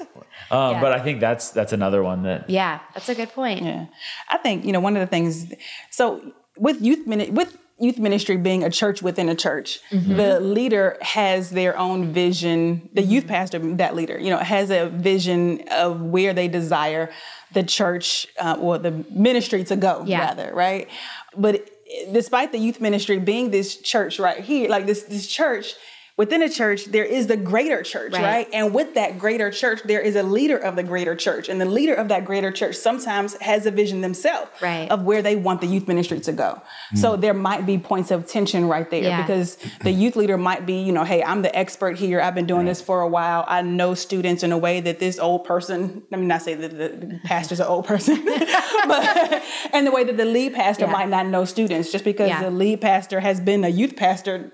Um, 0.52 0.74
Yeah. 0.76 0.82
But 0.82 0.92
I 0.94 1.00
think 1.00 1.20
that's 1.20 1.50
that's 1.50 1.74
another 1.74 2.04
one 2.04 2.22
that 2.30 2.48
Yeah, 2.50 2.80
that's 2.94 3.10
a 3.10 3.16
good 3.16 3.30
point. 3.34 3.64
Yeah, 3.64 3.86
I 4.30 4.38
think 4.38 4.66
you 4.66 4.72
know 4.74 4.80
one 4.80 4.96
of 4.96 5.02
the 5.02 5.08
things. 5.16 5.52
So 5.90 6.22
with 6.58 6.80
youth 6.82 7.08
mini- 7.08 7.32
with 7.32 7.58
youth 7.80 8.00
ministry 8.00 8.38
being 8.38 8.64
a 8.64 8.70
church 8.70 9.02
within 9.02 9.30
a 9.30 9.36
church, 9.36 9.80
the 9.92 10.40
leader 10.40 10.98
has 11.02 11.50
their 11.52 11.78
own 11.78 12.12
vision. 12.12 12.90
The 12.94 13.04
youth 13.04 13.28
pastor, 13.28 13.60
that 13.76 13.96
leader, 13.96 14.18
you 14.18 14.30
know, 14.30 14.38
has 14.38 14.70
a 14.72 14.88
vision 14.90 15.64
of 15.72 16.02
where 16.02 16.34
they 16.34 16.48
desire 16.48 17.12
the 17.54 17.64
church 17.64 18.28
uh, 18.40 18.58
or 18.60 18.78
the 18.78 18.92
ministry 19.12 19.64
to 19.66 19.76
go. 19.76 20.04
Yeah. 20.06 20.20
Rather, 20.20 20.54
right? 20.54 20.90
But 21.36 21.70
despite 22.12 22.52
the 22.52 22.58
youth 22.58 22.82
ministry 22.82 23.20
being 23.20 23.52
this 23.52 23.78
church 23.78 24.20
right 24.20 24.44
here, 24.44 24.70
like 24.70 24.86
this 24.86 25.04
this 25.04 25.28
church 25.28 25.76
within 26.18 26.42
a 26.42 26.50
church, 26.50 26.86
there 26.86 27.04
is 27.06 27.28
the 27.28 27.38
greater 27.38 27.84
church, 27.84 28.12
Right. 28.14 28.24
right. 28.24 28.48
And 28.52 28.74
with 28.74 28.96
that 28.96 29.20
greater 29.20 29.52
church, 29.52 29.82
there 29.86 30.00
is 30.02 30.16
a 30.16 30.24
leader 30.24 30.58
of 30.58 30.76
the 30.76 30.82
greater 30.84 31.16
church. 31.16 31.48
And 31.48 31.62
the 31.62 31.66
leader 31.66 31.94
of 31.94 32.08
that 32.08 32.26
greater 32.26 32.52
church 32.52 32.76
sometimes 32.76 33.36
has 33.40 33.68
a 33.68 33.72
vision 33.72 34.02
themselves 34.02 34.50
Right. 34.60 34.90
of 34.90 35.04
where 35.04 35.22
they 35.22 35.36
want 35.36 35.62
the 35.62 35.68
youth 35.68 35.88
ministry 35.88 36.20
to 36.22 36.32
go. 36.32 36.60
Hmm. 36.90 36.98
So 36.98 37.16
there 37.16 37.36
might 37.36 37.66
be 37.68 37.78
points 37.78 38.10
of 38.10 38.26
tension 38.28 38.68
right 38.68 38.90
there 38.90 39.04
Yeah. 39.04 39.22
because 39.22 39.58
the 39.84 39.92
youth 39.92 40.16
leader 40.16 40.38
might 40.38 40.66
be, 40.66 40.74
you 40.82 40.92
know, 40.92 41.04
hey, 41.04 41.22
I'm 41.24 41.44
the 41.44 41.56
expert 41.56 41.98
here. 42.00 42.20
I've 42.20 42.36
been 42.36 42.48
doing 42.48 42.66
this 42.66 42.82
for 42.82 43.02
a 43.02 43.08
while. 43.08 43.46
I 43.48 43.62
know 43.62 43.94
students 43.94 44.42
in 44.42 44.52
a 44.52 44.58
way 44.58 44.80
that 44.82 45.00
this 45.00 45.20
old 45.20 45.44
person, 45.46 46.02
let 46.12 46.20
me 46.20 46.26
not 46.26 46.42
say 46.42 46.56
that 46.56 46.72
the, 46.72 46.88
the 47.08 47.20
pastor's 47.26 47.60
an 47.60 47.68
old 47.68 47.86
person, 47.86 48.26
but 48.88 49.44
and 49.72 49.86
the 49.86 49.92
way 49.92 50.04
that 50.04 50.18
the 50.18 50.26
lead 50.26 50.54
pastor 50.56 50.86
Yeah. 50.86 50.92
might 50.92 51.10
not 51.10 51.28
know 51.28 51.46
students 51.46 51.92
just 51.92 52.04
because 52.04 52.30
Yeah. 52.30 52.42
the 52.44 52.50
lead 52.52 52.82
pastor 52.82 53.20
has 53.20 53.40
been 53.40 53.64
a 53.64 53.70
youth 53.70 53.96
pastor 53.96 54.52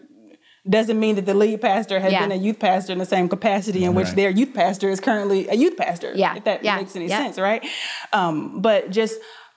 doesn't 0.69 0.97
mean 0.99 1.15
that 1.15 1.25
the 1.25 1.33
lead 1.33 1.61
pastor 1.61 1.99
has 1.99 2.11
Yeah. 2.11 2.21
been 2.21 2.31
a 2.31 2.41
youth 2.41 2.59
pastor 2.59 2.93
in 2.93 2.99
the 2.99 3.05
same 3.05 3.27
capacity 3.27 3.83
in 3.83 3.93
which 3.95 4.11
their 4.11 4.29
youth 4.29 4.53
pastor 4.53 4.89
is 4.89 4.99
currently 5.01 5.47
a 5.49 5.55
youth 5.55 5.75
pastor. 5.75 6.13
Yeah. 6.15 6.35
If 6.37 6.45
that 6.45 6.63
Yeah. 6.63 6.77
makes 6.77 6.95
any 6.95 7.07
Yeah. 7.07 7.17
sense, 7.17 7.37
right? 7.37 7.63
Um, 8.13 8.61
but 8.61 8.89
just 8.89 9.15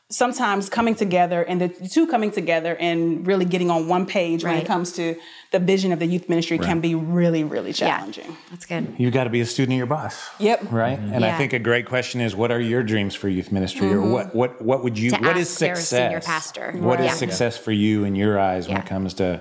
sometimes 0.09 0.69
coming 0.69 0.95
together 0.95 1.43
and 1.43 1.61
the 1.61 1.69
two 1.69 2.07
coming 2.07 2.31
together 2.31 2.77
and 2.79 3.27
really 3.27 3.45
getting 3.45 3.71
on 3.71 3.89
one 3.89 4.07
page 4.07 4.45
when 4.45 4.55
it 4.57 4.65
comes 4.65 4.93
to 4.93 5.17
the 5.51 5.59
vision 5.59 5.91
of 5.93 5.99
the 5.99 6.07
youth 6.07 6.29
ministry 6.29 6.59
can 6.59 6.81
be 6.81 6.95
really, 6.95 7.43
really 7.43 7.73
challenging. 7.73 8.37
That's 8.51 8.67
good. 8.67 8.95
You 8.99 9.11
got 9.11 9.25
to 9.25 9.31
be 9.31 9.41
a 9.41 9.47
student 9.47 9.75
of 9.75 9.79
your 9.79 9.87
boss. 9.87 10.29
Yep. 10.39 10.73
Right. 10.73 10.99
And 10.99 11.25
I 11.25 11.37
think 11.37 11.53
a 11.53 11.59
great 11.59 11.87
question 11.87 12.21
is, 12.21 12.35
what 12.37 12.51
are 12.53 12.61
your 12.61 12.83
dreams 12.85 13.15
for 13.15 13.29
youth 13.29 13.51
ministry, 13.53 13.93
or 13.93 14.01
what 14.01 14.35
what 14.35 14.61
what 14.63 14.83
would 14.85 14.99
you? 14.99 15.11
To 15.11 15.17
what 15.19 15.37
is 15.37 15.51
ask 15.51 15.61
their 15.61 15.75
success? 15.77 16.03
senior 16.03 16.21
pastor. 16.21 16.73
What 16.79 17.01
is 17.01 17.07
Yeah. 17.07 17.13
success 17.15 17.57
for 17.57 17.73
you 17.73 18.05
in 18.05 18.15
your 18.17 18.39
eyes 18.41 18.67
when 18.69 18.77
Yeah. 18.77 18.83
it 18.83 18.89
comes 18.89 19.15
to 19.15 19.41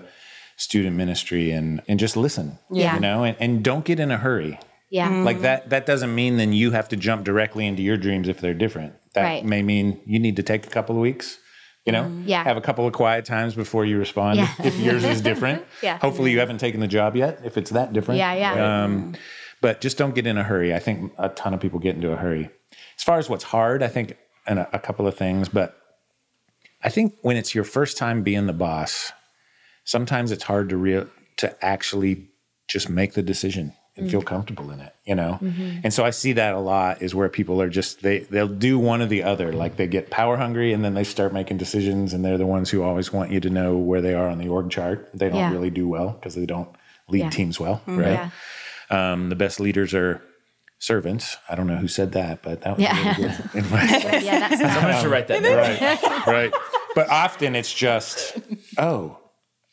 student 0.57 0.95
ministry 0.95 1.51
and 1.51 1.81
and 1.87 1.99
just 1.99 2.15
listen. 2.17 2.57
Yeah. 2.71 2.95
You 2.95 2.99
know, 3.01 3.23
and, 3.23 3.35
and 3.39 3.63
don't 3.63 3.85
get 3.85 3.99
in 3.99 4.11
a 4.11 4.17
hurry. 4.17 4.59
Yeah. 4.89 5.09
Like 5.23 5.41
that 5.41 5.69
that 5.71 5.85
doesn't 5.85 6.13
mean 6.13 6.37
then 6.37 6.53
you 6.53 6.71
have 6.71 6.87
to 6.89 6.95
jump 6.95 7.23
directly 7.25 7.65
into 7.67 7.81
your 7.83 7.97
dreams 7.97 8.27
if 8.27 8.39
they're 8.39 8.53
different. 8.53 8.93
That 9.13 9.23
Right. 9.23 9.45
may 9.45 9.61
mean 9.61 10.01
you 10.05 10.19
need 10.19 10.35
to 10.37 10.43
take 10.43 10.65
a 10.65 10.69
couple 10.69 10.95
of 10.95 11.01
weeks. 11.01 11.37
You 11.85 11.91
know, 11.91 12.11
Yeah. 12.25 12.43
have 12.43 12.57
a 12.57 12.61
couple 12.61 12.87
of 12.87 12.93
quiet 12.93 13.25
times 13.25 13.53
before 13.53 13.85
you 13.85 13.97
respond. 13.99 14.39
Yeah. 14.39 14.49
If 14.63 14.79
yours 14.79 15.03
is 15.03 15.21
different, 15.21 15.63
Yeah. 15.83 15.97
Hopefully, 15.99 16.31
you 16.31 16.39
haven't 16.39 16.57
taken 16.59 16.79
the 16.79 16.87
job 16.87 17.15
yet. 17.15 17.41
If 17.43 17.57
it's 17.57 17.69
that 17.71 17.93
different, 17.93 18.17
Yeah, 18.17 18.33
yeah. 18.33 18.83
Um, 18.83 19.13
but 19.61 19.81
just 19.81 19.97
don't 19.97 20.15
get 20.15 20.25
in 20.25 20.37
a 20.37 20.43
hurry. 20.43 20.73
I 20.73 20.79
think 20.79 21.11
a 21.17 21.29
ton 21.29 21.53
of 21.53 21.59
people 21.59 21.79
get 21.79 21.95
into 21.95 22.11
a 22.11 22.15
hurry. 22.15 22.49
As 22.97 23.03
far 23.03 23.19
as 23.19 23.29
what's 23.29 23.43
hard, 23.43 23.83
I 23.83 23.87
think, 23.87 24.17
and 24.47 24.59
a, 24.59 24.69
a 24.73 24.79
couple 24.79 25.05
of 25.07 25.15
things, 25.15 25.47
but 25.49 25.77
I 26.83 26.89
think 26.89 27.13
when 27.21 27.37
it's 27.37 27.53
your 27.55 27.63
first 27.63 27.97
time 27.97 28.23
being 28.23 28.45
the 28.47 28.53
boss, 28.53 29.11
sometimes 29.85 30.31
it's 30.31 30.43
hard 30.43 30.69
to 30.69 30.77
real 30.77 31.07
to 31.37 31.65
actually 31.65 32.27
just 32.67 32.89
make 32.89 33.13
the 33.13 33.23
decision 33.23 33.73
and 33.97 34.11
feel 34.11 34.21
mm. 34.21 34.25
comfortable 34.25 34.71
in 34.71 34.81
it, 34.81 34.93
you 35.05 35.15
know. 35.15 35.39
Mm-hmm. 35.41 35.79
And 35.85 35.93
so 35.93 36.03
I 36.03 36.09
see 36.09 36.33
that 36.33 36.53
a 36.53 36.59
lot 36.59 37.01
is 37.01 37.15
where 37.15 37.29
people 37.29 37.61
are 37.61 37.69
just 37.69 38.01
they 38.01 38.19
they'll 38.19 38.47
do 38.47 38.77
one 38.77 39.01
or 39.01 39.05
the 39.05 39.23
other. 39.23 39.51
Mm. 39.53 39.55
Like 39.55 39.77
they 39.77 39.87
get 39.87 40.09
power 40.09 40.35
hungry 40.35 40.73
and 40.73 40.83
then 40.83 40.95
they 40.95 41.05
start 41.05 41.31
making 41.31 41.57
decisions, 41.57 42.13
and 42.13 42.25
they're 42.25 42.37
the 42.37 42.45
ones 42.45 42.69
who 42.69 42.83
always 42.83 43.13
want 43.13 43.31
you 43.31 43.39
to 43.39 43.49
know 43.49 43.77
where 43.77 44.01
they 44.01 44.13
are 44.13 44.27
on 44.27 44.37
the 44.37 44.49
org 44.49 44.69
chart. 44.69 45.09
They 45.13 45.29
don't 45.29 45.37
Yeah. 45.37 45.51
really 45.51 45.69
do 45.69 45.87
well 45.87 46.09
because 46.09 46.35
they 46.35 46.45
don't 46.45 46.69
lead 47.07 47.19
Yeah. 47.19 47.29
teams 47.29 47.57
well, 47.59 47.81
mm-hmm. 47.87 47.99
right? 47.99 48.31
Yeah. 48.91 49.11
Um, 49.13 49.29
the 49.29 49.35
best 49.35 49.59
leaders 49.59 49.93
are 49.93 50.21
servants. 50.79 51.37
I 51.49 51.55
don't 51.55 51.67
know 51.67 51.77
who 51.77 51.87
said 51.87 52.11
that, 52.13 52.43
but 52.43 52.61
that 52.61 52.75
was 52.75 52.83
Yeah. 52.83 53.15
really 53.17 53.29
good 53.29 53.55
advice. 53.55 53.91
Yeah. 54.23 54.39
That's 54.39 54.61
not, 54.61 54.73
Someone 54.73 55.01
should 55.01 55.11
write 55.11 55.27
that 55.29 55.41
down. 55.43 55.57
right, 55.57 56.27
right. 56.27 56.53
But 56.95 57.09
often 57.09 57.55
it's 57.55 57.73
just, 57.73 58.37
oh, 58.77 59.17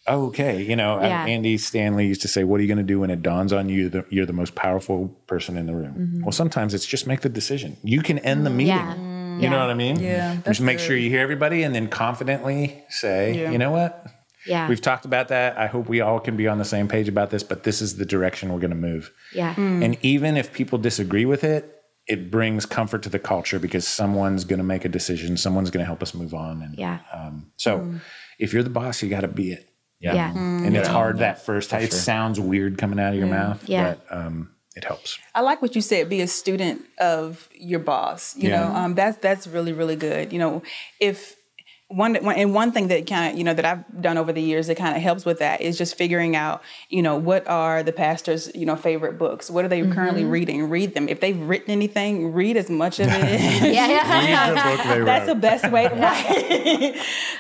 okay. 0.09 0.63
You 0.63 0.77
know, 0.77 0.99
uh, 0.99 1.03
Yeah. 1.03 1.25
Andy 1.27 1.57
Stanley 1.59 2.07
used 2.07 2.23
to 2.23 2.29
say, 2.29 2.45
"What 2.45 2.59
are 2.59 2.63
you 2.63 2.69
going 2.69 2.79
to 2.87 2.93
do 2.95 3.01
when 3.01 3.11
it 3.11 3.23
dawns 3.23 3.53
on 3.53 3.69
you 3.69 3.89
that 3.91 4.13
you're 4.13 4.27
the 4.27 4.33
most 4.33 4.55
powerful 4.55 5.09
person 5.27 5.57
in 5.57 5.67
the 5.67 5.75
room?" 5.75 6.23
Well, 6.23 6.33
sometimes 6.33 6.75
it's 6.75 6.87
just 6.87 7.07
make 7.07 7.21
the 7.21 7.29
decision. 7.29 7.77
You 7.83 8.03
can 8.03 8.19
end 8.21 8.45
the 8.47 8.51
meeting. 8.51 8.75
Mm-hmm. 8.75 9.41
Yeah. 9.41 9.45
You 9.45 9.51
know 9.51 9.61
what 9.61 9.71
I 9.71 9.75
mean? 9.75 9.99
Yeah, 9.99 10.37
Just 10.45 10.61
make 10.61 10.77
good. 10.79 10.85
sure 10.85 10.97
you 10.97 11.09
hear 11.09 11.21
everybody, 11.21 11.63
and 11.63 11.75
then 11.75 11.89
confidently 11.89 12.85
say, 12.91 13.35
Yeah. 13.41 13.51
"You 13.51 13.59
know 13.59 13.71
what? 13.71 14.07
yeah. 14.47 14.69
We've 14.69 14.81
talked 14.81 15.05
about 15.05 15.29
that. 15.29 15.57
I 15.57 15.67
hope 15.69 15.89
we 15.89 16.01
all 16.01 16.21
can 16.21 16.37
be 16.37 16.47
on 16.49 16.59
the 16.59 16.65
same 16.65 16.87
page 16.89 17.09
about 17.09 17.31
this, 17.31 17.43
but 17.43 17.63
this 17.63 17.81
is 17.81 17.97
the 17.97 18.05
direction 18.05 18.53
we're 18.53 18.61
going 18.61 18.71
to 18.71 18.77
move." 18.77 19.11
yeah. 19.35 19.55
And 19.57 19.97
even 20.03 20.37
if 20.37 20.53
people 20.53 20.79
disagree 20.79 21.25
with 21.25 21.45
it, 21.45 21.79
it 22.09 22.31
brings 22.31 22.67
comfort 22.67 23.03
to 23.05 23.09
the 23.09 23.19
culture 23.21 23.59
because 23.61 23.87
someone's 23.87 24.45
going 24.45 24.59
to 24.59 24.65
make 24.65 24.85
a 24.85 24.89
decision. 24.89 25.37
Someone's 25.37 25.71
going 25.71 25.81
to 25.83 25.87
help 25.87 26.03
us 26.03 26.13
move 26.15 26.35
on. 26.35 26.61
And 26.63 26.77
Yeah. 26.77 26.99
um, 27.15 27.53
so, 27.57 27.95
if 28.41 28.53
you're 28.53 28.65
the 28.65 28.71
boss, 28.71 29.03
you 29.03 29.09
got 29.09 29.21
to 29.21 29.29
be 29.29 29.53
it. 29.53 29.69
Yeah. 30.03 30.15
Yeah. 30.15 30.33
And 30.37 30.77
it's 30.77 30.89
hard 30.89 31.19
that 31.19 31.45
first 31.47 31.71
time. 31.71 31.83
It 31.83 31.93
sounds 31.93 32.39
weird 32.41 32.77
coming 32.79 32.99
out 32.99 33.13
of 33.13 33.19
your 33.19 33.29
mouth, 33.29 33.63
Yeah. 33.69 33.95
but 34.09 34.17
um, 34.17 34.51
it 34.75 34.85
helps. 34.85 35.19
I 35.35 35.43
like 35.43 35.63
what 35.63 35.75
you 35.77 35.81
said. 35.81 36.09
Be 36.09 36.21
a 36.23 36.27
student 36.27 36.83
of 36.99 37.49
your 37.55 37.79
boss. 37.81 38.37
You 38.37 38.49
Yeah. 38.51 38.61
know, 38.69 38.75
um, 38.75 38.95
that's 38.95 39.19
that's 39.19 39.47
really 39.47 39.73
really 39.73 39.97
good. 39.97 40.33
You 40.33 40.39
know, 40.39 40.63
if 41.01 41.37
one, 41.95 42.15
one 42.17 42.37
and 42.37 42.55
one 42.55 42.73
thing 42.73 42.89
that 42.89 43.07
kind 43.07 43.33
of 43.33 43.39
you 43.39 43.45
know 43.45 43.55
that 43.55 43.65
I've 43.65 44.03
done 44.03 44.17
over 44.19 44.33
the 44.33 44.43
years 44.43 44.67
that 44.69 44.77
kind 44.77 44.97
of 44.97 45.03
helps 45.03 45.25
with 45.25 45.39
that 45.41 45.61
is 45.61 45.77
just 45.79 45.97
figuring 45.97 46.35
out 46.37 46.63
you 46.89 47.03
know 47.03 47.17
what 47.17 47.47
are 47.49 47.83
the 47.83 47.93
pastor's 47.93 48.51
you 48.55 48.67
know 48.67 48.77
favorite 48.77 49.19
books. 49.19 49.51
What 49.51 49.65
are 49.65 49.69
they 49.69 49.83
currently 49.89 50.25
reading? 50.25 50.69
Read 50.69 50.95
them. 50.95 51.09
If 51.09 51.21
they've 51.21 51.39
written 51.39 51.71
anything, 51.71 52.33
read 52.33 52.57
as 52.57 52.69
much 52.71 52.99
of 53.01 53.09
it. 53.11 53.13
Yeah. 53.73 53.87
Yeah. 53.89 54.49
the 54.51 54.55
book 54.77 54.87
they 54.87 55.05
That's 55.05 55.27
the 55.27 55.35
best 55.35 55.71
way 55.71 55.87
right, 55.93 56.97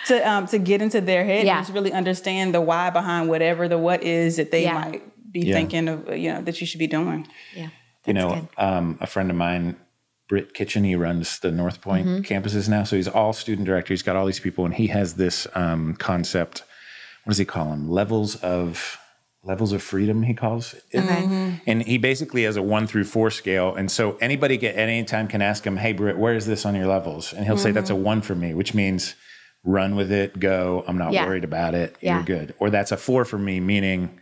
to 0.06 0.28
um, 0.30 0.46
to 0.48 0.58
get 0.58 0.82
into 0.82 1.00
their 1.00 1.24
head 1.24 1.46
Yeah. 1.46 1.58
and 1.58 1.66
just 1.66 1.74
really 1.74 1.92
understand 1.92 2.54
the 2.54 2.60
why 2.60 2.90
behind 2.90 3.28
whatever 3.28 3.68
the 3.68 3.78
what 3.78 4.02
is 4.02 4.36
that 4.36 4.50
they 4.50 4.64
Yeah. 4.64 4.74
might 4.74 5.32
be 5.32 5.40
Yeah. 5.40 5.54
thinking 5.54 5.88
of 5.88 6.16
you 6.16 6.32
know 6.32 6.42
that 6.42 6.60
you 6.60 6.66
should 6.66 6.78
be 6.78 6.86
doing. 6.86 7.26
yeah. 7.56 7.68
you 8.06 8.12
know, 8.14 8.28
good. 8.34 8.48
um, 8.58 8.98
a 9.00 9.06
friend 9.06 9.30
of 9.30 9.36
mine, 9.36 9.76
Britt 10.32 10.54
Kitchen, 10.54 10.82
he 10.82 10.94
runs 10.96 11.40
the 11.40 11.50
North 11.52 11.82
Point 11.82 12.06
Mm-hmm. 12.06 12.22
campuses 12.22 12.66
now. 12.66 12.84
So 12.84 12.96
he's 12.96 13.06
all 13.06 13.34
student 13.34 13.66
director. 13.66 13.92
He's 13.92 14.02
got 14.02 14.16
all 14.16 14.24
these 14.24 14.40
people, 14.40 14.64
and 14.64 14.72
he 14.72 14.86
has 14.86 15.12
this 15.16 15.46
um, 15.54 15.94
concept. 15.96 16.64
What 17.24 17.32
does 17.32 17.36
he 17.38 17.44
call 17.44 17.66
them? 17.68 17.90
Levels 17.90 18.36
of 18.36 18.98
levels 19.44 19.72
of 19.72 19.82
freedom. 19.82 20.22
He 20.22 20.32
calls 20.32 20.72
it. 20.72 20.84
Okay. 20.94 21.60
And 21.66 21.82
he 21.82 21.98
basically 21.98 22.44
has 22.44 22.56
a 22.56 22.62
one 22.62 22.86
through 22.86 23.04
four 23.04 23.30
scale. 23.30 23.74
And 23.74 23.90
so 23.90 24.16
anybody 24.22 24.54
at 24.66 24.78
any 24.78 25.04
time 25.04 25.28
can 25.28 25.42
ask 25.42 25.66
him, 25.66 25.76
Hey, 25.76 25.92
Britt, 25.92 26.16
where 26.16 26.34
is 26.34 26.46
this 26.46 26.64
on 26.64 26.74
your 26.74 26.86
levels? 26.86 27.34
And 27.34 27.44
he'll 27.44 27.58
say, 27.58 27.70
That's 27.72 27.90
a 27.90 27.94
one 27.94 28.22
for 28.22 28.34
me, 28.34 28.54
which 28.54 28.72
means 28.72 29.14
run 29.64 29.96
with 29.96 30.10
it, 30.10 30.40
go. 30.40 30.82
I'm 30.88 30.96
not 30.96 31.12
Yeah. 31.12 31.26
worried 31.26 31.44
about 31.44 31.74
it. 31.74 31.94
Yeah. 32.00 32.14
You're 32.14 32.24
good. 32.24 32.54
Or 32.58 32.70
that's 32.70 32.90
a 32.90 32.96
four 32.96 33.26
for 33.26 33.36
me, 33.38 33.60
meaning 33.60 34.18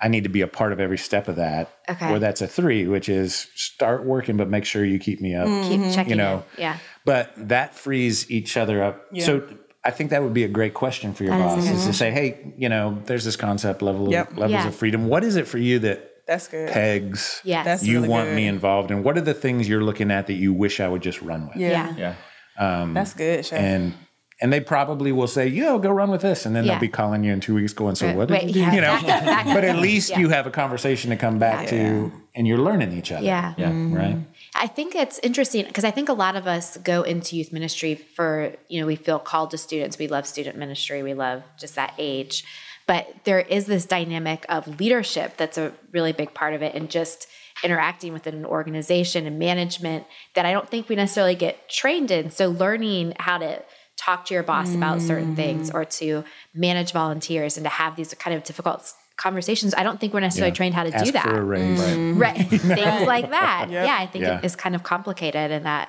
I 0.00 0.08
need 0.08 0.24
to 0.24 0.28
be 0.28 0.42
a 0.42 0.46
part 0.46 0.72
of 0.72 0.80
every 0.80 0.98
step 0.98 1.26
of 1.28 1.36
that. 1.36 1.74
Okay. 1.88 2.12
Or 2.12 2.18
that's 2.18 2.42
a 2.42 2.46
three, 2.46 2.86
which 2.86 3.08
is 3.08 3.48
start 3.54 4.04
working, 4.04 4.36
but 4.36 4.48
make 4.48 4.64
sure 4.64 4.84
you 4.84 4.98
keep 4.98 5.20
me 5.20 5.34
up. 5.34 5.46
Keep 5.46 5.80
mm-hmm. 5.80 5.92
checking 5.92 6.10
You 6.10 6.16
know, 6.16 6.44
in. 6.56 6.62
Yeah. 6.62 6.78
But 7.04 7.32
that 7.36 7.74
frees 7.74 8.30
each 8.30 8.56
other 8.56 8.82
up. 8.82 9.06
So 9.20 9.48
I 9.84 9.90
think 9.92 10.10
that 10.10 10.22
would 10.22 10.34
be 10.34 10.44
a 10.44 10.48
great 10.48 10.74
question 10.74 11.14
for 11.14 11.24
your 11.24 11.32
That 11.38 11.46
is 11.46 11.54
boss 11.54 11.64
a 11.64 11.68
good 11.70 11.78
is 11.78 11.86
to 11.86 11.92
say, 11.92 12.10
hey, 12.10 12.52
you 12.58 12.68
know, 12.68 13.00
there's 13.06 13.24
this 13.24 13.36
concept 13.36 13.80
level 13.82 14.10
Yep. 14.10 14.32
of 14.32 14.38
levels 14.38 14.52
Yeah. 14.52 14.68
of 14.68 14.74
freedom. 14.74 15.08
What 15.08 15.24
is 15.24 15.36
it 15.36 15.46
for 15.46 15.58
you 15.58 15.78
that 15.78 16.12
That's 16.26 16.48
good. 16.48 16.70
pegs 16.70 17.40
Yes. 17.44 17.64
That's 17.64 17.82
you 17.84 17.98
really 17.98 18.08
want 18.08 18.26
good. 18.28 18.36
me 18.36 18.48
involved 18.48 18.90
in? 18.90 19.02
What 19.02 19.16
are 19.16 19.22
the 19.22 19.34
things 19.34 19.68
you're 19.68 19.84
looking 19.84 20.10
at 20.10 20.26
that 20.26 20.34
you 20.34 20.52
wish 20.52 20.80
I 20.80 20.88
would 20.88 21.02
just 21.02 21.22
run 21.22 21.46
with? 21.46 21.56
Yeah. 21.56 21.94
Yeah. 21.96 22.14
Yeah. 22.58 22.92
That's 22.92 23.14
good, 23.14 23.46
Shay. 23.46 23.58
And 23.58 23.94
and 24.40 24.52
they 24.52 24.60
probably 24.60 25.12
will 25.12 25.26
say, 25.26 25.46
"Yo, 25.46 25.78
go 25.78 25.90
run 25.90 26.10
with 26.10 26.20
this," 26.20 26.44
and 26.46 26.54
then 26.54 26.64
Yeah. 26.64 26.72
they'll 26.72 26.80
be 26.80 26.88
calling 26.88 27.24
you 27.24 27.32
in 27.32 27.40
two 27.40 27.54
weeks, 27.54 27.72
going, 27.72 27.94
"So 27.94 28.06
Right. 28.06 28.16
what 28.16 28.28
did 28.28 28.34
Wait, 28.34 28.54
you 28.54 28.62
yeah. 28.62 28.74
You 28.74 28.80
know, 28.80 28.92
Back 29.00 29.02
up, 29.04 29.24
back 29.24 29.46
but 29.46 29.64
at 29.64 29.76
least 29.78 30.10
Yeah. 30.10 30.18
you 30.20 30.28
have 30.28 30.46
a 30.46 30.50
conversation 30.50 31.10
to 31.10 31.16
come 31.16 31.38
back 31.38 31.68
to, 31.68 32.12
and 32.34 32.46
you're 32.46 32.58
learning 32.58 32.92
each 32.92 33.10
other. 33.12 33.24
Yeah. 33.24 33.54
Yeah. 33.56 33.68
Mm-hmm. 33.68 33.94
right. 33.94 34.16
I 34.54 34.66
think 34.66 34.94
it's 34.94 35.18
interesting 35.20 35.64
because 35.66 35.84
I 35.84 35.90
think 35.90 36.08
a 36.08 36.14
lot 36.14 36.36
of 36.36 36.46
us 36.46 36.76
go 36.78 37.02
into 37.02 37.36
youth 37.36 37.52
ministry 37.52 37.94
for, 37.94 38.52
you 38.68 38.80
know, 38.80 38.86
we 38.86 38.96
feel 38.96 39.18
called 39.18 39.50
to 39.52 39.58
students. 39.58 39.98
We 39.98 40.08
love 40.08 40.26
student 40.26 40.56
ministry. 40.56 41.02
We 41.02 41.14
love 41.14 41.42
just 41.58 41.74
that 41.76 41.92
age. 41.98 42.44
But 42.86 43.08
there 43.24 43.40
is 43.40 43.66
this 43.66 43.84
dynamic 43.84 44.46
of 44.48 44.78
leadership 44.80 45.36
that's 45.36 45.58
a 45.58 45.72
really 45.92 46.12
big 46.12 46.34
part 46.34 46.54
of 46.54 46.62
it 46.62 46.74
and 46.74 46.88
just 46.88 47.26
interacting 47.64 48.12
within 48.12 48.34
an 48.34 48.44
organization 48.44 49.26
and 49.26 49.38
management 49.38 50.04
that 50.34 50.46
I 50.46 50.52
don't 50.52 50.68
think 50.68 50.88
we 50.88 50.94
necessarily 50.96 51.34
get 51.34 51.68
trained 51.68 52.10
in. 52.10 52.30
So 52.30 52.48
learning 52.48 53.14
how 53.18 53.38
to 53.38 53.62
talk 53.96 54.24
to 54.26 54.34
your 54.34 54.42
boss 54.42 54.74
about 54.74 55.00
certain 55.00 55.34
things 55.34 55.70
or 55.70 55.84
to 55.84 56.22
manage 56.54 56.92
volunteers 56.92 57.56
and 57.56 57.64
to 57.64 57.70
have 57.70 57.96
these 57.96 58.12
kind 58.14 58.36
of 58.36 58.44
difficult 58.44 58.92
conversations. 59.16 59.74
I 59.74 59.82
don't 59.82 59.98
think 59.98 60.12
we're 60.12 60.20
necessarily 60.20 60.52
trained 60.54 60.74
how 60.74 60.84
to 60.84 60.94
Ask 60.94 61.04
do 61.06 61.12
that. 61.12 61.24
for 61.24 61.38
a 61.38 61.42
raise. 61.42 61.80
right. 61.80 62.36
Things 62.48 63.06
like 63.06 63.30
that. 63.30 63.68
Yeah 63.70 63.96
i 63.98 64.06
think 64.06 64.24
Yeah. 64.24 64.38
it 64.38 64.44
is 64.44 64.54
kind 64.56 64.74
of 64.74 64.82
complicated 64.82 65.50
in 65.50 65.62
that 65.64 65.88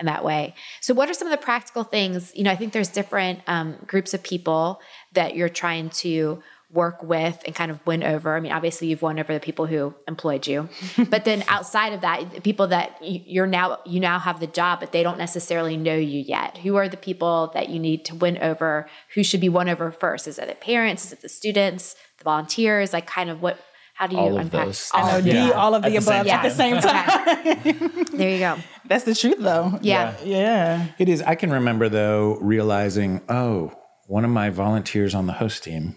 in 0.00 0.06
that 0.06 0.22
way. 0.24 0.54
So 0.80 0.94
what 0.94 1.10
are 1.10 1.14
some 1.14 1.26
of 1.26 1.32
the 1.32 1.42
practical 1.44 1.82
things? 1.84 2.30
You 2.36 2.44
know 2.44 2.50
i 2.52 2.56
think 2.56 2.72
there's 2.74 2.88
different 2.90 3.40
um, 3.46 3.76
groups 3.86 4.12
of 4.14 4.22
people 4.22 4.80
that 5.14 5.34
you're 5.34 5.48
trying 5.48 5.88
to 6.04 6.42
work 6.70 7.02
with 7.02 7.42
and 7.46 7.54
kind 7.54 7.70
of 7.70 7.84
win 7.86 8.02
over 8.04 8.36
i 8.36 8.40
mean 8.40 8.52
obviously 8.52 8.88
you've 8.88 9.00
won 9.00 9.18
over 9.18 9.32
the 9.32 9.40
people 9.40 9.64
who 9.64 9.94
employed 10.06 10.46
you 10.46 10.68
but 11.08 11.24
then 11.24 11.42
outside 11.48 11.94
of 11.94 12.02
that 12.02 12.30
the 12.34 12.40
people 12.42 12.66
that 12.66 13.02
you- 13.02 13.22
you're 13.24 13.46
now 13.46 13.78
you 13.86 13.98
now 13.98 14.18
have 14.18 14.38
the 14.38 14.46
job 14.46 14.78
but 14.80 14.92
they 14.92 15.02
don't 15.02 15.16
necessarily 15.18 15.76
know 15.78 15.94
you 15.96 16.20
yet 16.20 16.58
who 16.58 16.76
are 16.76 16.86
the 16.88 16.96
people 16.98 17.50
that 17.54 17.70
you 17.70 17.78
need 17.78 18.04
to 18.04 18.14
win 18.14 18.36
over 18.38 18.86
who 19.14 19.22
should 19.24 19.40
be 19.40 19.48
won 19.48 19.66
over 19.68 19.90
first 19.90 20.28
is 20.28 20.38
it 20.38 20.46
the 20.46 20.54
parents 20.56 21.06
is 21.06 21.12
it 21.12 21.22
the 21.22 21.28
students 21.28 21.96
the 22.18 22.24
volunteers 22.24 22.92
like 22.92 23.06
kind 23.06 23.30
of 23.30 23.40
what 23.40 23.58
How 23.94 24.06
do 24.06 24.14
you 24.14 24.20
All 24.22 24.34
of 24.36 24.42
unpack 24.42 24.66
those. 24.66 24.90
all 24.94 25.04
I 25.04 25.10
know 25.12 25.18
of 25.18 25.24
oh, 25.24 25.26
D, 25.26 25.32
them? 25.32 25.52
all 25.58 25.74
of 25.74 25.82
the 25.82 25.88
At 25.88 25.92
the 26.04 26.10
above 26.10 26.26
same 26.26 26.36
at 26.36 26.42
the 26.42 26.50
same 26.62 26.78
time. 26.80 28.04
There 28.18 28.30
you 28.30 28.38
go. 28.38 28.56
That's 28.86 29.02
the 29.04 29.14
truth, 29.14 29.38
though. 29.40 29.78
Yeah. 29.82 30.14
Yeah. 30.24 30.86
It 30.98 31.08
is. 31.08 31.20
I 31.22 31.34
can 31.34 31.50
remember 31.50 31.88
though 31.88 32.36
realizing, 32.40 33.22
oh, 33.28 33.72
one 34.06 34.24
of 34.24 34.30
my 34.30 34.50
volunteers 34.50 35.14
on 35.16 35.26
the 35.26 35.32
host 35.34 35.64
team 35.64 35.96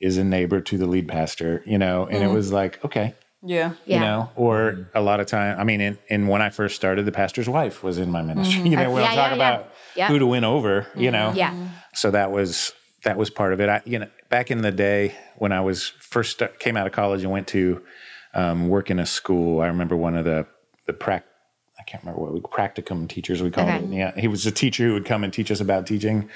is 0.00 0.16
a 0.16 0.24
neighbor 0.24 0.60
to 0.60 0.78
the 0.78 0.86
lead 0.86 1.08
pastor, 1.08 1.62
you 1.66 1.78
know, 1.78 2.06
and 2.06 2.22
it 2.22 2.28
was 2.30 2.52
like, 2.52 2.84
okay, 2.84 3.14
Yeah. 3.42 3.72
Yeah. 3.84 3.94
you 3.96 4.00
know, 4.00 4.30
or 4.36 4.88
a 4.94 5.00
lot 5.00 5.20
of 5.20 5.26
time. 5.26 5.58
I 5.58 5.64
mean, 5.64 5.80
and, 5.80 5.98
in 6.08 6.26
when 6.28 6.40
I 6.42 6.50
first 6.50 6.76
started, 6.76 7.04
the 7.04 7.12
pastor's 7.12 7.48
wife 7.48 7.82
was 7.82 7.98
in 7.98 8.10
my 8.10 8.22
ministry. 8.22 8.62
You 8.70 8.76
know, 8.76 8.90
when 8.92 9.02
Yeah, 9.02 9.10
I'm 9.10 9.16
talking 9.16 9.38
yeah, 9.38 9.48
yeah. 9.50 9.54
about 9.58 9.72
Yeah. 9.96 10.08
who 10.08 10.18
to 10.18 10.26
win 10.26 10.44
over, 10.44 10.86
you 10.96 11.10
know, 11.10 11.32
Yeah. 11.34 11.52
So 11.94 12.10
that 12.12 12.30
was 12.30 12.72
that 13.04 13.16
was 13.16 13.30
part 13.30 13.52
of 13.52 13.60
it. 13.60 13.68
I, 13.68 13.80
you 13.84 13.98
know, 14.00 14.08
back 14.28 14.50
in 14.50 14.60
the 14.62 14.72
day 14.72 15.14
when 15.36 15.52
I 15.52 15.60
was 15.60 15.88
first 16.00 16.32
start, 16.32 16.58
came 16.58 16.76
out 16.76 16.86
of 16.86 16.92
college 16.92 17.22
and 17.22 17.30
went 17.30 17.46
to 17.48 17.80
um, 18.34 18.68
work 18.68 18.90
in 18.90 18.98
a 18.98 19.06
school, 19.06 19.60
I 19.60 19.66
remember 19.68 19.96
one 19.96 20.16
of 20.16 20.24
the 20.24 20.46
the 20.86 20.92
prac. 20.92 21.24
I 21.78 21.82
can't 21.84 22.02
remember 22.02 22.20
what 22.22 22.34
we 22.34 22.40
practicum 22.40 23.08
teachers 23.08 23.40
we 23.42 23.50
called 23.50 23.68
Okay. 23.68 23.84
it. 23.84 23.90
Yeah, 23.90 24.12
he 24.20 24.28
was 24.28 24.44
a 24.46 24.50
teacher 24.50 24.86
who 24.86 24.92
would 24.94 25.04
come 25.06 25.24
and 25.24 25.32
teach 25.32 25.50
us 25.50 25.60
about 25.60 25.86
teaching. 25.86 26.28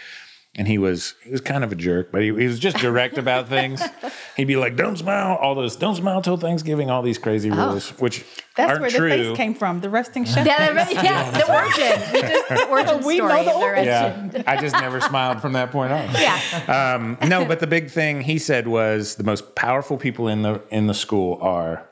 And 0.54 0.68
he 0.68 0.76
was 0.76 1.14
he 1.24 1.30
was 1.30 1.40
kind 1.40 1.64
of 1.64 1.72
a 1.72 1.74
jerk, 1.74 2.12
but 2.12 2.20
he, 2.20 2.26
he 2.26 2.46
was 2.46 2.58
just 2.58 2.76
direct 2.76 3.16
about 3.16 3.48
things. 3.48 3.82
He'd 4.36 4.44
be 4.44 4.56
like, 4.56 4.76
"Don't 4.76 4.98
smile," 4.98 5.38
all 5.40 5.54
those 5.54 5.76
"Don't 5.76 5.94
smile 5.96 6.20
till 6.20 6.36
Thanksgiving," 6.36 6.90
all 6.90 7.00
these 7.00 7.16
crazy 7.16 7.50
rules, 7.50 7.88
which 7.98 8.22
That's 8.54 8.68
aren't 8.68 8.82
where 8.82 8.90
the 8.90 8.98
true. 8.98 9.08
face 9.08 9.36
came 9.38 9.54
from. 9.54 9.80
The 9.80 9.88
resting 9.88 10.26
chef. 10.26 10.46
Yeah, 10.46 10.84
the, 10.84 10.92
yeah, 10.92 11.30
the 11.30 11.50
origin. 11.58 12.12
We 12.12 12.20
just, 12.20 12.48
the 12.50 12.68
origin 12.70 13.02
We 13.02 13.18
know 13.18 13.28
story 13.28 13.44
the 13.44 13.50
the 13.50 13.56
origin. 13.56 14.30
yeah, 14.34 14.42
I 14.46 14.60
just 14.60 14.74
never 14.74 15.00
smiled 15.00 15.40
from 15.40 15.54
that 15.54 15.70
point 15.70 15.90
on. 15.90 16.10
Yeah. 16.20 16.96
Um, 17.00 17.16
no, 17.30 17.46
but 17.46 17.60
the 17.60 17.66
big 17.66 17.90
thing 17.90 18.20
he 18.20 18.38
said 18.38 18.68
was 18.68 19.14
the 19.14 19.24
most 19.24 19.54
powerful 19.54 19.96
people 19.96 20.28
in 20.28 20.42
the 20.42 20.60
in 20.70 20.86
the 20.86 20.92
school 20.94 21.38
are 21.40 21.88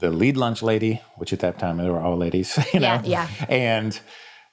the 0.00 0.10
lead 0.10 0.36
lunch 0.36 0.62
lady, 0.62 1.00
which 1.16 1.32
at 1.32 1.38
that 1.40 1.58
time 1.58 1.78
they 1.78 1.88
were 1.88 1.98
all 2.00 2.18
ladies, 2.18 2.58
you 2.74 2.80
know, 2.80 3.00
Yeah, 3.04 3.26
yeah. 3.38 3.46
and 3.48 3.98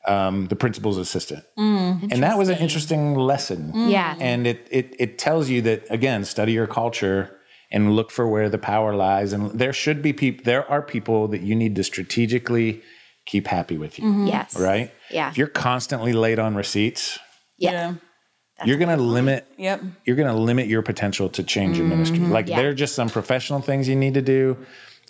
um, 0.08 0.48
the 0.48 0.56
principal's 0.56 0.98
assistant. 0.98 1.44
and 1.58 2.24
that 2.24 2.38
was 2.38 2.50
an 2.50 2.58
interesting 2.58 3.16
lesson. 3.16 3.72
Yeah. 3.90 4.16
and 4.20 4.48
it, 4.48 4.68
it 4.72 4.96
it 5.00 5.18
tells 5.20 5.50
you 5.50 5.62
that 5.64 5.86
again, 5.90 6.26
study 6.26 6.54
your 6.54 6.68
culture 6.68 7.36
and 7.72 7.96
look 7.96 8.10
for 8.12 8.28
where 8.28 8.50
the 8.50 8.58
power 8.58 8.96
lies. 8.96 9.32
And 9.34 9.52
there 9.52 9.74
should 9.74 10.02
be 10.02 10.12
people. 10.14 10.44
There 10.46 10.66
are 10.72 10.82
people 10.82 11.28
that 11.28 11.42
you 11.42 11.56
need 11.56 11.76
to 11.76 11.84
strategically 11.84 12.82
keep 13.26 13.46
happy 13.48 13.78
with 13.78 14.00
you, 14.00 14.26
Yes. 14.26 14.60
right? 14.60 14.92
Yeah. 15.12 15.30
If 15.30 15.38
you're 15.38 15.48
constantly 15.48 16.14
late 16.14 16.40
on 16.40 16.56
receipts, 16.56 17.20
Yeah. 17.60 17.94
you're 18.66 18.78
going 18.78 18.98
to 18.98 19.04
limit 19.04 19.46
Yep. 19.58 19.82
you're 20.06 20.16
going 20.16 20.34
to 20.36 20.42
limit 20.42 20.66
your 20.68 20.82
potential 20.82 21.30
to 21.30 21.44
change 21.44 21.78
your 21.78 21.86
ministry. 21.86 22.20
Like 22.20 22.46
Mm-hmm. 22.46 22.52
Yeah. 22.52 22.58
there 22.62 22.70
are 22.72 22.74
just 22.74 22.96
some 22.96 23.10
professional 23.10 23.62
things 23.62 23.88
you 23.88 23.96
need 23.96 24.16
to 24.16 24.22
do. 24.24 24.58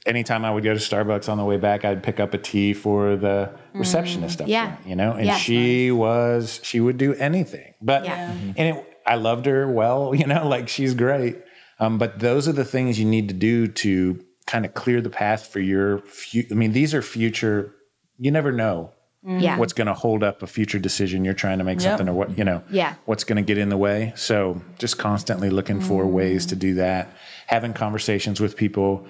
Anytime 0.06 0.46
I 0.46 0.52
would 0.52 0.64
go 0.64 0.74
to 0.74 0.80
Starbucks 0.80 1.28
on 1.30 1.38
the 1.38 1.44
way 1.44 1.58
back, 1.58 1.84
I'd 1.86 2.02
pick 2.02 2.20
up 2.20 2.34
a 2.34 2.38
tea 2.38 2.74
for 2.74 3.16
the 3.16 3.52
receptionist 3.74 4.42
up 4.42 4.48
Mm. 4.48 4.52
Yeah. 4.52 4.68
front, 4.76 4.88
you 4.88 4.96
know, 4.96 5.12
and 5.14 5.26
Yeah. 5.26 5.36
she 5.38 5.92
was 5.92 6.60
she 6.64 6.80
would 6.80 6.98
do 6.98 7.14
anything. 7.16 7.74
But 7.82 8.06
Yeah. 8.06 8.32
and 8.58 8.78
it, 8.78 8.86
I 9.06 9.16
loved 9.16 9.46
her 9.46 9.68
well, 9.70 10.14
you 10.20 10.26
know, 10.26 10.48
like 10.48 10.70
she's 10.70 10.94
great. 10.94 11.38
Um, 11.80 11.98
but 11.98 12.20
those 12.20 12.48
are 12.48 12.54
the 12.54 12.66
things 12.66 13.00
you 13.00 13.06
need 13.06 13.28
to 13.30 13.34
do 13.34 13.68
to 13.68 14.20
kind 14.48 14.66
of 14.66 14.74
clear 14.74 15.00
the 15.02 15.10
path 15.10 15.48
for 15.48 15.60
your 15.60 16.00
future. 16.00 16.48
I 16.52 16.56
mean, 16.56 16.72
these 16.72 16.94
are 16.94 17.02
future. 17.02 17.74
You 18.18 18.32
never 18.32 18.52
know 18.52 18.92
Yeah. 19.26 19.58
what's 19.58 19.74
going 19.74 19.88
to 19.88 19.94
hold 19.94 20.24
up 20.24 20.42
a 20.44 20.48
future 20.48 20.80
decision 20.80 21.24
you're 21.26 21.34
trying 21.34 21.58
to 21.60 21.64
make 21.66 21.80
Yep. 21.82 21.84
something 21.92 22.08
or 22.10 22.14
what 22.14 22.38
you 22.38 22.44
know 22.46 22.64
Yeah. 22.72 22.94
what's 23.06 23.26
going 23.26 23.36
to 23.36 23.42
get 23.42 23.58
in 23.58 23.68
the 23.70 23.78
way 23.78 24.14
so 24.16 24.62
just 24.78 24.98
constantly 24.98 25.50
looking 25.50 25.82
for 25.82 26.06
ways 26.08 26.46
to 26.48 26.56
do 26.56 26.74
that 26.76 27.10
having 27.48 27.74
conversations 27.74 28.40
with 28.40 28.56
people 28.56 29.06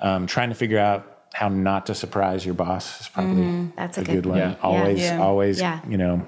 um, 0.00 0.26
trying 0.26 0.48
to 0.50 0.54
figure 0.54 0.78
out 0.78 1.10
how 1.32 1.48
not 1.48 1.86
to 1.86 1.94
surprise 1.94 2.44
your 2.44 2.54
boss 2.54 3.00
is 3.00 3.08
probably 3.08 3.68
That's 3.76 3.98
a 3.98 4.02
a 4.02 4.04
good 4.04 4.12
good 4.14 4.26
one 4.26 4.38
Yeah. 4.38 4.54
always 4.62 5.00
Yeah. 5.00 5.20
always 5.20 5.60
Yeah. 5.60 5.80
you 5.88 5.96
know 5.96 6.24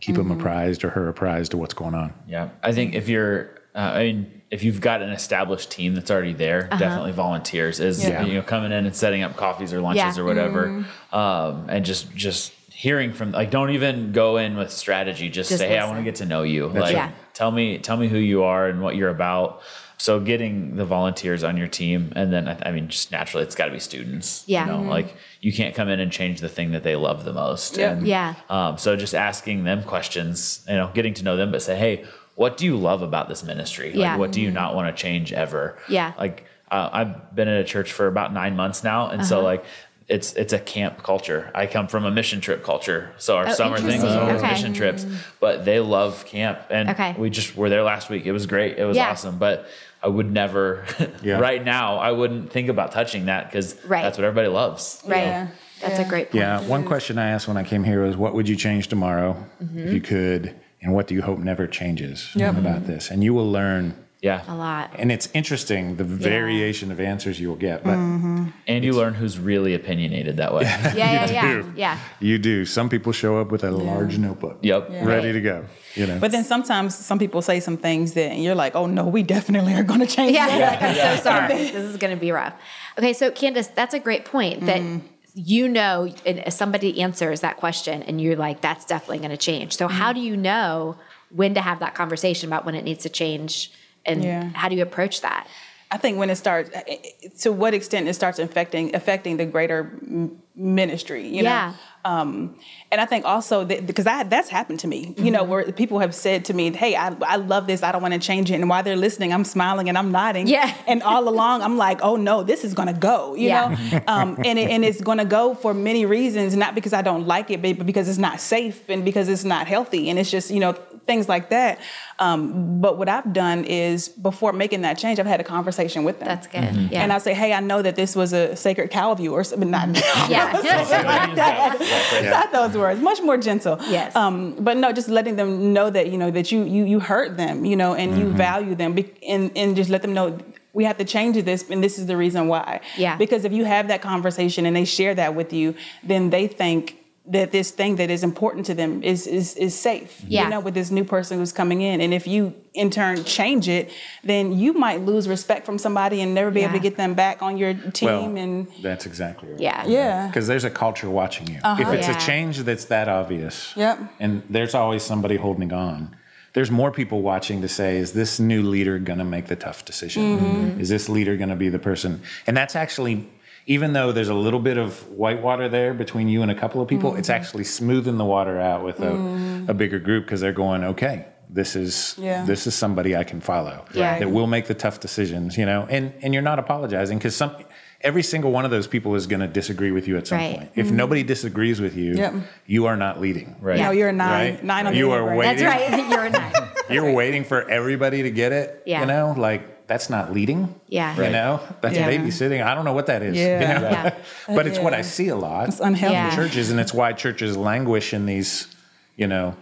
keep 0.00 0.14
them 0.16 0.30
apprised 0.30 0.84
or 0.84 0.90
her 0.90 1.08
apprised 1.08 1.54
of 1.54 1.60
what's 1.60 1.74
going 1.74 1.94
on 1.94 2.12
Yeah, 2.28 2.50
I 2.62 2.70
think 2.72 2.94
if 2.94 3.08
you're, 3.08 3.50
uh, 3.74 3.78
I 3.78 4.04
mean, 4.04 4.30
if 4.50 4.62
you've 4.62 4.80
got 4.80 5.02
an 5.02 5.10
established 5.10 5.72
team 5.72 5.94
that's 5.96 6.10
already 6.10 6.32
there, 6.34 6.68
Uh-huh. 6.70 6.78
definitely 6.78 7.12
volunteers 7.12 7.80
is 7.80 8.06
Yeah. 8.08 8.22
you 8.24 8.34
know 8.34 8.42
coming 8.42 8.70
in 8.72 8.86
and 8.86 8.94
setting 8.94 9.22
up 9.24 9.34
coffees 9.36 9.72
or 9.74 9.80
lunches 9.80 10.16
Yeah. 10.16 10.22
or 10.22 10.24
whatever, 10.24 10.84
um, 11.12 11.66
and 11.68 11.84
just 11.84 12.14
just 12.14 12.52
hearing 12.70 13.12
from 13.12 13.32
like 13.32 13.50
don't 13.50 13.70
even 13.70 14.12
go 14.12 14.36
in 14.36 14.56
with 14.56 14.70
strategy. 14.70 15.28
Just, 15.28 15.50
Just 15.50 15.60
say, 15.60 15.68
hey, 15.68 15.78
I 15.78 15.84
want 15.86 15.98
to 15.98 16.04
get 16.04 16.14
to 16.16 16.26
know 16.26 16.44
you. 16.44 16.68
like, 16.68 16.94
right. 16.94 17.10
tell 17.34 17.50
me 17.50 17.78
tell 17.78 17.96
me 17.96 18.06
who 18.06 18.18
you 18.18 18.44
are 18.44 18.68
and 18.68 18.80
what 18.80 18.94
you're 18.94 19.08
about. 19.10 19.62
So 20.00 20.20
getting 20.20 20.76
the 20.76 20.84
volunteers 20.84 21.42
on 21.42 21.56
your 21.56 21.66
team, 21.66 22.12
and 22.14 22.32
then 22.32 22.46
I, 22.46 22.68
I 22.68 22.70
mean, 22.70 22.86
just 22.88 23.10
naturally, 23.10 23.42
it's 23.44 23.56
got 23.56 23.64
to 23.66 23.72
be 23.72 23.80
students. 23.80 24.44
Yeah. 24.46 24.64
you 24.66 24.72
know, 24.72 24.82
like 24.88 25.16
you 25.40 25.52
can't 25.52 25.74
come 25.74 25.88
in 25.88 25.98
and 25.98 26.12
change 26.12 26.40
the 26.40 26.48
thing 26.48 26.70
that 26.70 26.84
they 26.84 26.94
love 26.94 27.24
the 27.24 27.32
most. 27.32 27.76
Yeah. 27.76 27.90
And, 27.92 28.06
Yeah. 28.06 28.34
um, 28.48 28.78
so 28.78 28.94
just 28.94 29.14
asking 29.14 29.64
them 29.64 29.82
questions, 29.82 30.64
you 30.68 30.76
know, 30.76 30.90
getting 30.94 31.14
to 31.14 31.24
know 31.24 31.36
them, 31.36 31.50
but 31.50 31.62
say, 31.62 31.76
hey, 31.76 32.04
what 32.36 32.56
do 32.56 32.64
you 32.64 32.76
love 32.76 33.02
about 33.02 33.28
this 33.28 33.42
ministry? 33.42 33.90
Yeah. 33.92 34.10
Like, 34.12 34.18
what 34.20 34.30
do 34.32 34.40
you 34.40 34.52
not 34.52 34.76
want 34.76 34.94
to 34.94 35.02
change 35.02 35.32
ever? 35.32 35.76
Yeah. 35.88 36.12
Like, 36.16 36.44
uh, 36.70 36.88
I've 36.92 37.34
been 37.34 37.48
at 37.48 37.60
a 37.60 37.64
church 37.64 37.90
for 37.92 38.06
about 38.06 38.32
nine 38.32 38.54
months 38.54 38.84
now, 38.84 39.08
and 39.08 39.26
so 39.26 39.38
Uh-huh. 39.38 39.44
like. 39.46 39.64
It's 40.10 40.32
it's 40.32 40.54
a 40.54 40.58
camp 40.58 41.02
culture. 41.02 41.50
I 41.54 41.66
come 41.66 41.86
from 41.86 42.06
a 42.06 42.10
mission 42.10 42.40
trip 42.40 42.64
culture, 42.64 43.12
so 43.18 43.36
our 43.36 43.48
Oh, 43.48 43.52
summer 43.52 43.76
thing 43.76 44.00
was 44.00 44.14
interesting. 44.14 44.20
always 44.22 44.42
Okay. 44.42 44.52
mission 44.52 44.72
trips. 44.72 45.04
But 45.38 45.66
they 45.66 45.80
love 45.80 46.24
camp, 46.24 46.60
and 46.70 46.88
Okay. 46.88 47.14
we 47.18 47.28
just 47.28 47.54
were 47.58 47.68
there 47.68 47.82
last 47.82 48.08
week. 48.08 48.24
It 48.24 48.32
was 48.32 48.46
great. 48.46 48.78
It 48.78 48.86
was 48.86 48.96
Yeah. 48.96 49.10
awesome. 49.10 49.36
But 49.36 49.68
I 50.02 50.08
would 50.08 50.30
never, 50.32 50.84
Yeah. 51.22 51.38
right 51.40 51.64
now, 51.64 51.96
I 51.98 52.12
wouldn't 52.12 52.52
think 52.52 52.68
about 52.68 52.92
touching 52.92 53.26
that 53.26 53.50
because 53.50 53.74
Right. 53.84 54.02
that's 54.02 54.16
what 54.18 54.24
everybody 54.24 54.48
loves. 54.48 55.02
Right. 55.06 55.18
Yeah. 55.24 55.48
That's 55.80 55.98
a 56.00 56.04
great 56.04 56.32
point. 56.32 56.42
yeah 56.42 56.60
one 56.62 56.84
question 56.84 57.18
i 57.18 57.28
asked 57.28 57.46
when 57.46 57.56
i 57.56 57.62
came 57.62 57.84
here 57.84 58.02
was 58.02 58.16
what 58.16 58.34
would 58.34 58.48
you 58.48 58.56
change 58.56 58.88
tomorrow 58.88 59.36
if 59.60 59.68
mm-hmm. 59.68 59.88
you 59.94 60.00
could 60.00 60.52
and 60.82 60.92
what 60.92 61.06
do 61.06 61.14
you 61.14 61.22
hope 61.22 61.38
never 61.38 61.68
changes 61.68 62.30
Yep. 62.34 62.56
about 62.58 62.86
this 62.88 63.12
and 63.12 63.22
you 63.22 63.32
will 63.32 63.48
learn 63.48 63.94
Yeah, 64.20 64.42
A 64.48 64.54
lot. 64.56 64.96
and 64.98 65.12
it's 65.12 65.28
interesting 65.32 65.94
the 65.94 66.02
variation 66.02 66.90
of 66.90 66.98
answers 66.98 67.38
you 67.38 67.48
will 67.48 67.54
get 67.54 67.84
but 67.84 67.94
mm-hmm. 67.94 68.46
and 68.66 68.84
you 68.84 68.92
learn 68.92 69.14
who's 69.14 69.38
really 69.38 69.74
opinionated 69.74 70.38
that 70.38 70.52
way. 70.52 70.64
Yeah, 70.88 70.92
yeah, 70.94 71.30
yeah. 71.30 71.42
do. 71.42 71.72
Yeah. 71.76 71.98
You 72.18 72.38
do. 72.38 72.64
Some 72.64 72.88
people 72.88 73.12
show 73.12 73.38
up 73.38 73.52
with 73.52 73.62
a 73.62 73.70
large 73.70 74.18
notebook. 74.18 74.58
Yep. 74.62 74.88
Ready 75.02 75.32
to 75.32 75.40
go. 75.40 75.66
You 75.94 76.06
know. 76.06 76.18
But 76.18 76.32
then 76.32 76.42
sometimes 76.42 76.96
some 76.96 77.18
people 77.20 77.42
say 77.42 77.60
some 77.60 77.76
things 77.76 78.14
that 78.14 78.36
you're 78.36 78.56
like, 78.56 78.74
oh 78.74 78.86
no, 78.86 79.06
we 79.06 79.22
definitely 79.22 79.74
are 79.74 79.84
going 79.84 80.00
to 80.00 80.06
change 80.06 80.32
Yeah, 80.32 80.46
that. 80.46 80.58
you're 80.58 80.66
like, 80.68 80.82
I'm 80.82 81.16
so 81.16 81.22
sorry. 81.22 81.48
this 81.48 81.74
is 81.74 81.96
going 81.98 82.14
to 82.14 82.20
be 82.20 82.32
rough. 82.32 82.54
Okay, 82.98 83.12
so 83.12 83.30
Candace, 83.30 83.68
that's 83.68 83.94
a 83.94 84.00
great 84.00 84.24
point 84.24 84.66
that 84.66 84.80
mm-hmm. 84.80 85.06
you 85.34 85.68
know 85.68 86.12
and 86.26 86.52
somebody 86.52 87.00
answers 87.00 87.40
that 87.42 87.56
question 87.56 88.02
and 88.02 88.20
you're 88.20 88.36
like, 88.36 88.60
that's 88.60 88.84
definitely 88.84 89.18
going 89.18 89.30
to 89.30 89.36
change. 89.36 89.76
So 89.76 89.86
mm-hmm. 89.86 89.96
how 89.96 90.12
do 90.12 90.20
you 90.20 90.36
know 90.36 90.96
when 91.30 91.54
to 91.54 91.60
have 91.60 91.78
that 91.80 91.94
conversation 91.94 92.48
about 92.48 92.64
when 92.64 92.74
it 92.74 92.82
needs 92.82 93.02
to 93.04 93.08
change 93.08 93.70
and 94.08 94.24
Yeah. 94.24 94.50
how 94.54 94.68
do 94.68 94.74
you 94.76 94.82
approach 94.82 95.20
that? 95.20 95.46
I 95.90 95.96
think 95.96 96.18
when 96.18 96.28
it 96.30 96.36
starts, 96.36 96.70
eh, 96.74 96.82
eh, 96.86 97.28
to 97.40 97.52
what 97.52 97.72
extent 97.74 98.08
it 98.08 98.14
starts 98.14 98.38
affecting 98.38 98.94
affecting 98.94 99.36
the 99.38 99.46
greater 99.46 99.80
m- 100.02 100.42
ministry, 100.58 101.26
you 101.26 101.42
Yeah. 101.42 101.68
know. 101.70 101.74
Um, 102.04 102.54
and 102.90 103.00
I 103.00 103.06
think 103.06 103.24
also 103.26 103.64
that 103.64 103.86
because 103.86 104.04
that 104.06 104.30
that's 104.30 104.48
happened 104.48 104.80
to 104.80 104.86
me, 104.88 105.14
you 105.18 105.30
know, 105.30 105.42
where 105.44 105.70
people 105.72 105.98
have 105.98 106.14
said 106.14 106.44
to 106.46 106.54
me, 106.54 106.70
"Hey, 106.74 106.94
I, 106.96 107.14
I 107.26 107.36
love 107.36 107.66
this. 107.66 107.82
I 107.82 107.92
don't 107.92 108.00
want 108.00 108.14
to 108.14 108.20
change 108.20 108.50
it." 108.50 108.54
And 108.54 108.68
while 108.68 108.82
they're 108.82 108.96
listening, 108.96 109.32
I'm 109.32 109.44
smiling 109.44 109.88
and 109.88 109.98
I'm 109.98 110.10
nodding. 110.10 110.46
Yeah. 110.46 110.72
And 110.86 111.02
all 111.02 111.28
along, 111.28 111.60
I'm 111.62 111.76
like, 111.76 111.98
"Oh 112.02 112.16
no, 112.16 112.42
this 112.44 112.64
is 112.64 112.72
gonna 112.72 112.94
go," 112.94 113.34
you 113.34 113.48
Yeah. 113.48 113.76
know. 113.92 114.00
Um, 114.06 114.38
and 114.44 114.58
it, 114.58 114.70
and 114.70 114.84
it's 114.84 115.00
gonna 115.02 115.24
go 115.26 115.54
for 115.54 115.74
many 115.74 116.06
reasons, 116.06 116.56
not 116.56 116.74
because 116.74 116.92
I 116.94 117.02
don't 117.02 117.26
like 117.26 117.50
it, 117.50 117.60
but 117.60 117.84
because 117.84 118.08
it's 118.08 118.16
not 118.18 118.40
safe 118.40 118.88
and 118.88 119.04
because 119.04 119.28
it's 119.28 119.44
not 119.44 119.66
healthy, 119.66 120.08
and 120.08 120.18
it's 120.18 120.30
just 120.30 120.50
you 120.50 120.60
know 120.60 120.72
things 121.06 121.28
like 121.28 121.50
that. 121.50 121.78
Um, 122.18 122.80
but 122.80 122.98
what 122.98 123.08
I've 123.08 123.32
done 123.32 123.64
is 123.64 124.08
before 124.08 124.52
making 124.52 124.82
that 124.82 124.98
change, 124.98 125.18
I've 125.18 125.26
had 125.26 125.40
a 125.40 125.44
conversation 125.44 126.04
with 126.04 126.18
them. 126.18 126.28
That's 126.28 126.46
good. 126.46 126.90
Yeah. 126.90 127.02
And 127.02 127.12
I 127.12 127.18
say, 127.18 127.32
hey, 127.32 127.52
I 127.54 127.60
know 127.60 127.80
that 127.80 127.96
this 127.96 128.14
was 128.16 128.32
a 128.34 128.54
sacred 128.56 128.90
cow 128.90 129.12
of 129.12 129.20
yours, 129.20 129.50
but 129.56 129.66
not 129.68 129.88
yeah. 130.28 130.47
Like 130.52 131.34
that. 131.36 132.20
Not 132.24 132.52
those 132.52 132.76
words. 132.76 133.00
Much 133.00 133.20
more 133.22 133.36
gentle. 133.36 133.78
Yes. 133.88 134.14
Um, 134.16 134.54
but 134.58 134.76
no, 134.76 134.92
just 134.92 135.08
letting 135.08 135.36
them 135.36 135.72
know 135.72 135.90
that 135.90 136.10
you 136.10 136.18
know 136.18 136.30
that 136.30 136.50
you 136.52 136.64
you 136.64 136.84
you 136.84 137.00
hurt 137.00 137.36
them, 137.36 137.64
you 137.64 137.76
know, 137.76 137.94
and 137.94 138.08
Mm-hmm. 138.12 138.20
you 138.20 138.28
value 138.32 138.74
them, 138.74 138.96
and 139.26 139.50
and 139.56 139.76
just 139.76 139.90
let 139.90 140.02
them 140.02 140.14
know 140.14 140.38
we 140.72 140.84
have 140.84 140.98
to 140.98 141.04
change 141.04 141.42
this, 141.44 141.68
and 141.70 141.82
this 141.82 141.98
is 141.98 142.06
the 142.06 142.16
reason 142.16 142.46
why. 142.48 142.80
Yeah. 142.96 143.16
Because 143.16 143.44
if 143.44 143.52
you 143.52 143.64
have 143.64 143.88
that 143.88 144.00
conversation 144.02 144.64
and 144.66 144.76
they 144.76 144.84
share 144.84 145.14
that 145.14 145.34
with 145.34 145.52
you, 145.52 145.74
then 146.04 146.30
they 146.30 146.46
think 146.46 146.96
that 147.30 147.52
this 147.52 147.70
thing 147.70 147.96
that 147.96 148.10
is 148.10 148.24
important 148.24 148.66
to 148.66 148.74
them 148.74 149.02
is 149.02 149.26
is 149.26 149.54
is 149.56 149.78
safe. 149.78 150.22
Yeah. 150.26 150.44
You 150.44 150.50
know, 150.50 150.60
with 150.60 150.74
this 150.74 150.90
new 150.90 151.04
person 151.04 151.38
who's 151.38 151.52
coming 151.52 151.82
in, 151.82 152.00
and 152.00 152.12
if 152.14 152.26
you 152.26 152.54
in 152.74 152.90
turn 152.90 153.24
change 153.24 153.68
it, 153.68 153.90
then 154.24 154.52
you 154.58 154.72
might 154.72 155.00
lose 155.02 155.28
respect 155.28 155.66
from 155.66 155.78
somebody 155.78 156.20
and 156.20 156.34
never 156.34 156.50
be 156.50 156.62
able 156.62 156.74
to 156.74 156.78
get 156.78 156.96
them 156.96 157.14
back 157.14 157.42
on 157.42 157.56
your 157.58 157.74
team. 157.74 158.06
well, 158.08 158.36
and 158.36 158.68
that's 158.82 159.04
exactly 159.06 159.50
right. 159.50 159.60
yeah. 159.60 159.84
yeah. 159.86 160.26
Because 160.28 160.46
there's 160.46 160.64
a 160.64 160.70
culture 160.70 161.10
watching 161.10 161.48
you. 161.48 161.58
Uh-huh. 161.62 161.82
If 161.82 161.88
it's 161.92 162.08
Yeah. 162.08 162.16
a 162.16 162.20
change 162.20 162.58
that's 162.60 162.86
that 162.86 163.08
obvious, 163.08 163.72
Yep. 163.76 163.98
and 164.20 164.42
there's 164.48 164.74
always 164.74 165.02
somebody 165.02 165.36
holding 165.36 165.72
on, 165.72 166.14
there's 166.54 166.70
more 166.70 166.90
people 166.90 167.20
watching 167.20 167.60
to 167.62 167.68
say, 167.68 167.96
is 167.98 168.12
this 168.12 168.40
new 168.40 168.62
leader 168.62 168.98
going 168.98 169.18
to 169.18 169.24
make 169.24 169.46
the 169.46 169.56
tough 169.56 169.84
decision? 169.84 170.22
Mm-hmm. 170.38 170.80
Is 170.80 170.88
this 170.88 171.08
leader 171.08 171.36
going 171.36 171.50
to 171.50 171.56
be 171.56 171.68
the 171.68 171.78
person? 171.78 172.22
And 172.46 172.56
that's 172.56 172.74
actually, 172.76 173.28
even 173.68 173.92
though 173.92 174.12
there's 174.12 174.30
a 174.30 174.34
little 174.34 174.60
bit 174.60 174.78
of 174.78 175.08
white 175.10 175.42
water 175.42 175.68
there 175.68 175.92
between 175.92 176.26
you 176.26 176.40
and 176.40 176.50
a 176.50 176.54
couple 176.54 176.80
of 176.80 176.88
people, 176.88 177.14
it's 177.14 177.28
mm. 177.28 177.34
actually 177.34 177.64
smoothing 177.64 178.16
the 178.16 178.24
water 178.24 178.58
out 178.58 178.82
with 178.82 178.98
a, 179.00 179.10
mm. 179.10 179.68
a 179.68 179.74
bigger 179.74 179.98
group 179.98 180.24
because 180.24 180.40
they're 180.40 180.54
going, 180.54 180.82
okay, 180.82 181.26
this 181.50 181.76
is 181.76 182.14
Yeah. 182.18 182.44
this 182.46 182.66
is 182.66 182.74
somebody 182.74 183.14
I 183.14 183.24
can 183.24 183.40
follow 183.40 183.84
Yeah. 183.92 184.18
that 184.18 184.30
will 184.30 184.46
make 184.46 184.66
the 184.66 184.74
tough 184.74 185.00
decisions, 185.00 185.56
you 185.58 185.66
know, 185.66 185.86
and 185.88 186.12
and 186.22 186.32
you're 186.32 186.42
not 186.42 186.58
apologizing 186.58 187.18
because 187.18 187.36
some 187.36 187.56
every 188.00 188.22
single 188.22 188.52
one 188.52 188.64
of 188.64 188.70
those 188.70 188.86
people 188.86 189.14
is 189.16 189.26
going 189.26 189.40
to 189.40 189.48
disagree 189.48 189.90
with 189.90 190.08
you 190.08 190.16
at 190.16 190.26
some 190.26 190.38
Right. 190.38 190.56
point. 190.56 190.70
If 190.74 190.86
mm-hmm. 190.86 190.96
nobody 190.96 191.22
disagrees 191.22 191.80
with 191.80 191.96
you, 191.96 192.14
Yep. 192.14 192.34
you 192.66 192.86
are 192.86 192.96
not 192.96 193.20
leading. 193.20 193.56
Right. 193.60 193.78
No, 193.78 193.90
you're 193.90 194.10
a 194.10 194.12
nine, 194.12 194.54
Right. 194.54 194.64
nine 194.64 194.86
on 194.86 194.94
You 194.94 195.08
the 195.08 195.12
are 195.12 195.20
Enneagram. 195.20 195.36
waiting. 195.36 195.64
That's 195.64 195.90
right. 195.90 196.10
You're 196.10 196.24
a 196.24 196.30
nine. 196.30 196.52
You're 196.90 197.12
waiting 197.12 197.44
for 197.44 197.68
everybody 197.68 198.22
to 198.22 198.30
get 198.30 198.52
it. 198.52 198.82
Yeah. 198.86 199.00
You 199.00 199.06
know, 199.06 199.34
like 199.36 199.62
that's 199.88 200.10
not 200.10 200.32
leading. 200.32 200.74
Yeah. 200.86 201.16
You 201.16 201.30
know, 201.30 201.60
that's 201.80 201.96
Yeah. 201.96 202.08
babysitting. 202.10 202.64
I 202.64 202.74
don't 202.74 202.84
know 202.84 202.92
what 202.92 203.06
that 203.06 203.22
is. 203.22 203.36
Yeah. 203.36 203.74
you 203.74 203.80
know? 203.80 203.90
Yeah. 203.90 204.14
but 204.54 204.66
it's 204.66 204.78
what 204.78 204.94
I 204.94 205.00
see 205.02 205.28
a 205.28 205.36
lot 205.36 205.68
It's 205.68 205.80
unhealthy. 205.80 206.14
Yeah. 206.14 206.28
in 206.30 206.36
churches, 206.36 206.70
and 206.70 206.78
it's 206.78 206.94
why 206.94 207.12
churches 207.14 207.56
languish 207.56 208.12
in 208.14 208.26
these, 208.26 208.68
you 209.16 209.26
know, 209.26 209.56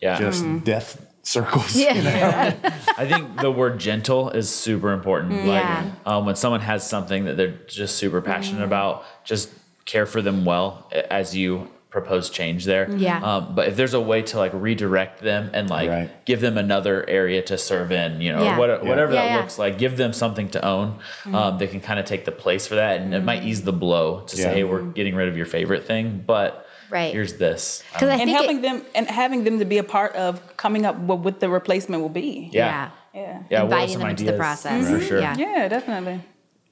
Yeah. 0.00 0.18
just 0.18 0.44
mm-hmm. 0.44 0.58
death 0.58 1.04
circles. 1.22 1.74
Yeah. 1.74 1.94
You 1.94 2.02
know? 2.02 2.70
I 2.98 3.08
think 3.08 3.40
the 3.40 3.50
word 3.50 3.80
gentle 3.80 4.30
is 4.30 4.50
super 4.50 4.92
important. 4.92 5.32
Mm, 5.32 5.46
like 5.46 5.62
Yeah. 5.62 5.90
um, 6.04 6.26
when 6.26 6.36
someone 6.36 6.60
has 6.60 6.86
something 6.86 7.24
that 7.24 7.36
they're 7.38 7.58
just 7.66 7.96
super 7.96 8.20
passionate 8.20 8.60
mm. 8.60 8.66
about, 8.66 9.04
just 9.24 9.50
care 9.86 10.06
for 10.06 10.20
them 10.20 10.44
well 10.44 10.90
as 11.10 11.34
you 11.34 11.68
propose 11.94 12.28
change 12.28 12.64
there. 12.64 12.90
Yeah. 12.90 13.20
Um, 13.22 13.54
but 13.54 13.68
if 13.68 13.76
there's 13.76 13.94
a 13.94 14.00
way 14.00 14.20
to 14.22 14.36
like 14.36 14.50
redirect 14.52 15.20
them 15.22 15.48
and 15.54 15.70
like 15.70 15.88
Right. 15.88 16.24
give 16.26 16.40
them 16.40 16.58
another 16.58 17.08
area 17.08 17.40
to 17.42 17.56
serve 17.56 17.92
in, 17.92 18.20
you 18.20 18.32
know, 18.32 18.42
Yeah. 18.42 18.56
or 18.56 18.58
what, 18.58 18.84
whatever 18.84 19.12
Yeah, 19.14 19.22
that 19.22 19.30
yeah. 19.30 19.36
looks 19.38 19.58
like, 19.60 19.78
give 19.78 19.96
them 19.96 20.12
something 20.12 20.48
to 20.50 20.64
own. 20.66 20.96
Um, 21.32 21.56
they 21.58 21.68
can 21.68 21.80
kind 21.80 22.00
of 22.00 22.04
take 22.04 22.24
the 22.24 22.32
place 22.32 22.66
for 22.66 22.74
that, 22.74 23.00
and 23.00 23.14
it 23.14 23.22
might 23.22 23.44
ease 23.44 23.62
the 23.62 23.72
blow 23.72 24.24
to 24.26 24.36
Yeah. 24.36 24.42
say, 24.42 24.54
"Hey, 24.54 24.64
we're 24.64 24.82
getting 24.82 25.14
rid 25.14 25.28
of 25.28 25.36
your 25.36 25.46
favorite 25.46 25.84
thing," 25.86 26.24
but 26.26 26.66
Right. 26.90 27.12
here's 27.12 27.34
this. 27.34 27.82
Um, 27.82 27.86
Because 27.94 28.08
I 28.08 28.12
and 28.14 28.22
think 28.24 28.36
helping 28.38 28.58
it, 28.58 28.62
them 28.62 28.82
and 28.96 29.06
having 29.08 29.44
them 29.44 29.60
to 29.60 29.64
be 29.64 29.78
a 29.78 29.84
part 29.84 30.16
of 30.16 30.56
coming 30.56 30.84
up 30.84 30.98
with 30.98 31.20
what 31.20 31.38
the 31.38 31.48
replacement 31.48 32.02
will 32.02 32.08
be. 32.08 32.50
yeah. 32.52 32.66
yeah. 32.66 32.88
Yeah. 33.14 33.38
Yeah, 33.48 33.62
what 33.62 33.72
are 33.72 33.74
Inviting 33.76 33.92
some 33.92 34.00
them 34.00 34.10
into 34.10 34.24
the 34.24 34.30
ideas? 34.30 34.38
process. 34.40 34.90
For 34.90 35.00
sure. 35.00 35.20
Yeah. 35.20 35.36
Yeah, 35.38 35.68
definitely. 35.68 36.20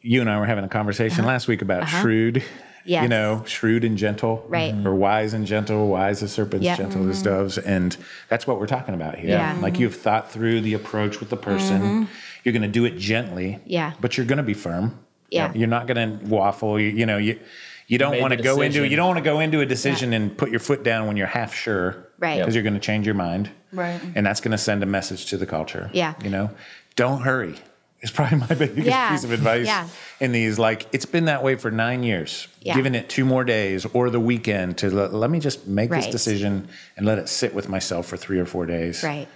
you 0.04 0.20
and 0.20 0.28
I 0.28 0.40
were 0.40 0.46
having 0.46 0.64
a 0.64 0.68
conversation 0.68 1.24
last 1.24 1.46
week 1.46 1.62
about 1.62 1.88
shrewd. 1.88 2.42
Yes. 2.84 3.02
You 3.04 3.08
know, 3.08 3.44
shrewd 3.46 3.84
and 3.84 3.96
gentle. 3.96 4.44
Right. 4.48 4.74
Or 4.84 4.94
wise 4.94 5.34
and 5.34 5.46
gentle, 5.46 5.88
wise 5.88 6.22
as 6.22 6.32
serpents, 6.32 6.64
Yeah. 6.64 6.74
Mm-hmm. 6.74 6.82
gentle 6.82 7.10
as 7.10 7.22
doves. 7.22 7.58
And 7.58 7.96
that's 8.28 8.46
what 8.46 8.58
we're 8.58 8.66
talking 8.66 8.94
about 8.94 9.16
here. 9.18 9.30
Yeah. 9.30 9.58
Like 9.60 9.78
you've 9.78 9.96
thought 9.96 10.30
through 10.30 10.60
the 10.62 10.74
approach 10.74 11.20
with 11.20 11.30
the 11.30 11.36
person. 11.36 12.08
You're 12.44 12.52
going 12.52 12.62
to 12.62 12.68
do 12.68 12.84
it 12.84 12.96
gently. 12.98 13.52
Mm-hmm. 13.52 13.70
Yeah. 13.70 13.92
But 14.00 14.16
you're 14.16 14.26
going 14.26 14.38
to 14.38 14.42
be 14.42 14.54
firm. 14.54 14.98
Yeah. 15.30 15.52
You're 15.54 15.68
not 15.68 15.86
going 15.86 16.18
to 16.18 16.24
waffle. 16.26 16.78
You, 16.78 16.88
you 16.88 17.06
know, 17.06 17.18
you, 17.18 17.38
you 17.86 17.98
don't 17.98 18.20
want 18.20 18.32
to 18.32 18.42
go 18.42 18.60
into 18.60 18.84
you 18.86 18.96
don't 18.96 19.06
want 19.08 19.18
to 19.18 19.24
go 19.24 19.40
into 19.40 19.60
a 19.60 19.66
decision 19.66 20.12
and 20.12 20.36
put 20.36 20.50
your 20.50 20.60
foot 20.60 20.82
down 20.82 21.06
when 21.06 21.16
you're 21.16 21.26
half 21.26 21.54
sure. 21.54 22.08
Right. 22.18 22.38
Because 22.38 22.54
you're 22.54 22.64
going 22.64 22.74
to 22.74 22.80
change 22.80 23.06
your 23.06 23.14
mind. 23.14 23.50
Right. 23.72 24.00
And 24.14 24.24
that's 24.26 24.40
going 24.40 24.52
to 24.52 24.58
send 24.58 24.82
a 24.82 24.86
message 24.86 25.26
to 25.26 25.36
the 25.36 25.46
culture. 25.46 25.90
Yeah. 25.92 26.14
You 26.22 26.30
know, 26.30 26.50
don't 26.96 27.22
hurry. 27.22 27.56
It's 28.02 28.10
probably 28.10 28.38
my 28.38 28.46
biggest 28.54 28.86
Yeah. 28.86 29.10
piece 29.10 29.24
of 29.24 29.30
advice 29.30 29.66
Yeah. 29.66 29.88
in 30.20 30.32
these. 30.32 30.58
Like, 30.58 30.86
it's 30.92 31.06
been 31.06 31.26
that 31.26 31.42
way 31.42 31.54
for 31.54 31.70
nine 31.70 32.02
years. 32.02 32.48
Yeah. 32.60 32.74
Giving 32.74 32.94
it 32.94 33.08
two 33.08 33.24
more 33.24 33.44
days 33.44 33.86
or 33.86 34.10
the 34.10 34.20
weekend 34.20 34.78
to 34.78 34.90
let, 34.90 35.14
let 35.14 35.30
me 35.30 35.38
just 35.38 35.66
make 35.66 35.90
this 35.90 36.08
decision 36.08 36.68
and 36.96 37.06
let 37.06 37.18
it 37.18 37.28
sit 37.28 37.54
with 37.54 37.68
myself 37.68 38.06
for 38.06 38.16
three 38.16 38.40
or 38.40 38.44
four 38.44 38.66
days. 38.66 39.04
Right. 39.04 39.28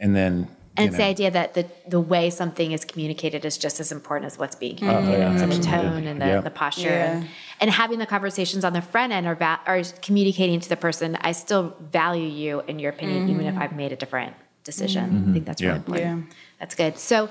And 0.00 0.16
then, 0.16 0.48
And 0.78 0.88
it's 0.88 0.92
know, 0.92 0.98
the 0.98 1.04
idea 1.04 1.30
that 1.30 1.54
the, 1.54 1.66
the 1.88 2.00
way 2.00 2.30
something 2.30 2.72
is 2.72 2.86
communicated 2.86 3.44
is 3.44 3.58
just 3.58 3.80
as 3.80 3.92
important 3.92 4.32
as 4.32 4.38
what's 4.38 4.56
being 4.56 4.76
oh, 4.76 4.78
communicated. 4.78 5.18
yeah, 5.18 5.38
so 5.38 5.46
the 5.46 5.62
tone 5.62 6.06
and 6.06 6.20
the, 6.20 6.26
Yeah. 6.26 6.40
the 6.40 6.50
posture. 6.50 6.88
Yeah. 6.88 7.16
And, 7.18 7.28
and 7.60 7.70
having 7.70 7.98
the 7.98 8.06
conversations 8.06 8.64
on 8.64 8.72
the 8.72 8.82
front 8.82 9.12
end 9.12 9.26
are, 9.26 9.34
va- 9.34 9.60
are 9.66 9.82
communicating 10.00 10.60
to 10.60 10.68
the 10.70 10.76
person, 10.76 11.16
I 11.20 11.32
still 11.32 11.76
value 11.80 12.28
you 12.28 12.60
and 12.60 12.80
your 12.80 12.92
opinion, 12.92 13.28
even 13.28 13.44
if 13.44 13.54
mm. 13.54 13.60
I've 13.60 13.76
made 13.76 13.92
a 13.92 13.96
different 13.96 14.34
decision. 14.64 15.04
I 15.04 15.08
mm-hmm. 15.08 15.32
think 15.32 15.46
that's 15.46 15.62
really 15.62 15.76
important. 15.76 16.26
Yeah. 16.28 16.34
That's 16.58 16.74
good. 16.74 16.98
So 16.98 17.30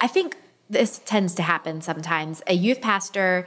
I 0.00 0.06
think 0.06 0.36
this 0.70 1.00
tends 1.04 1.34
to 1.36 1.42
happen 1.42 1.80
sometimes. 1.80 2.42
A 2.46 2.54
youth 2.54 2.80
pastor 2.80 3.46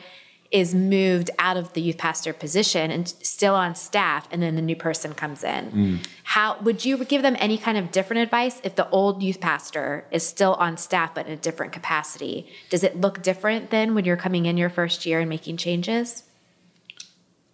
is 0.51 0.75
moved 0.75 1.31
out 1.39 1.55
of 1.55 1.71
the 1.73 1.81
youth 1.81 1.97
pastor 1.97 2.33
position 2.33 2.91
and 2.91 3.07
still 3.07 3.55
on 3.55 3.73
staff 3.73 4.27
and 4.31 4.43
then 4.43 4.55
the 4.55 4.61
new 4.61 4.75
person 4.75 5.13
comes 5.13 5.43
in. 5.43 5.71
Mm. 5.71 6.07
How 6.23 6.59
would 6.61 6.83
you 6.83 7.03
give 7.05 7.21
them 7.21 7.37
any 7.39 7.57
kind 7.57 7.77
of 7.77 7.91
different 7.91 8.21
advice 8.21 8.59
if 8.63 8.75
the 8.75 8.89
old 8.89 9.23
youth 9.23 9.39
pastor 9.39 10.05
is 10.11 10.27
still 10.27 10.55
on 10.55 10.75
staff 10.75 11.15
but 11.15 11.25
in 11.25 11.31
a 11.31 11.37
different 11.37 11.71
capacity? 11.71 12.49
Does 12.69 12.83
it 12.83 12.99
look 12.99 13.21
different 13.21 13.69
then 13.69 13.95
when 13.95 14.03
you're 14.03 14.17
coming 14.17 14.45
in 14.45 14.57
your 14.57 14.69
first 14.69 15.05
year 15.05 15.21
and 15.21 15.29
making 15.29 15.55
changes? 15.55 16.23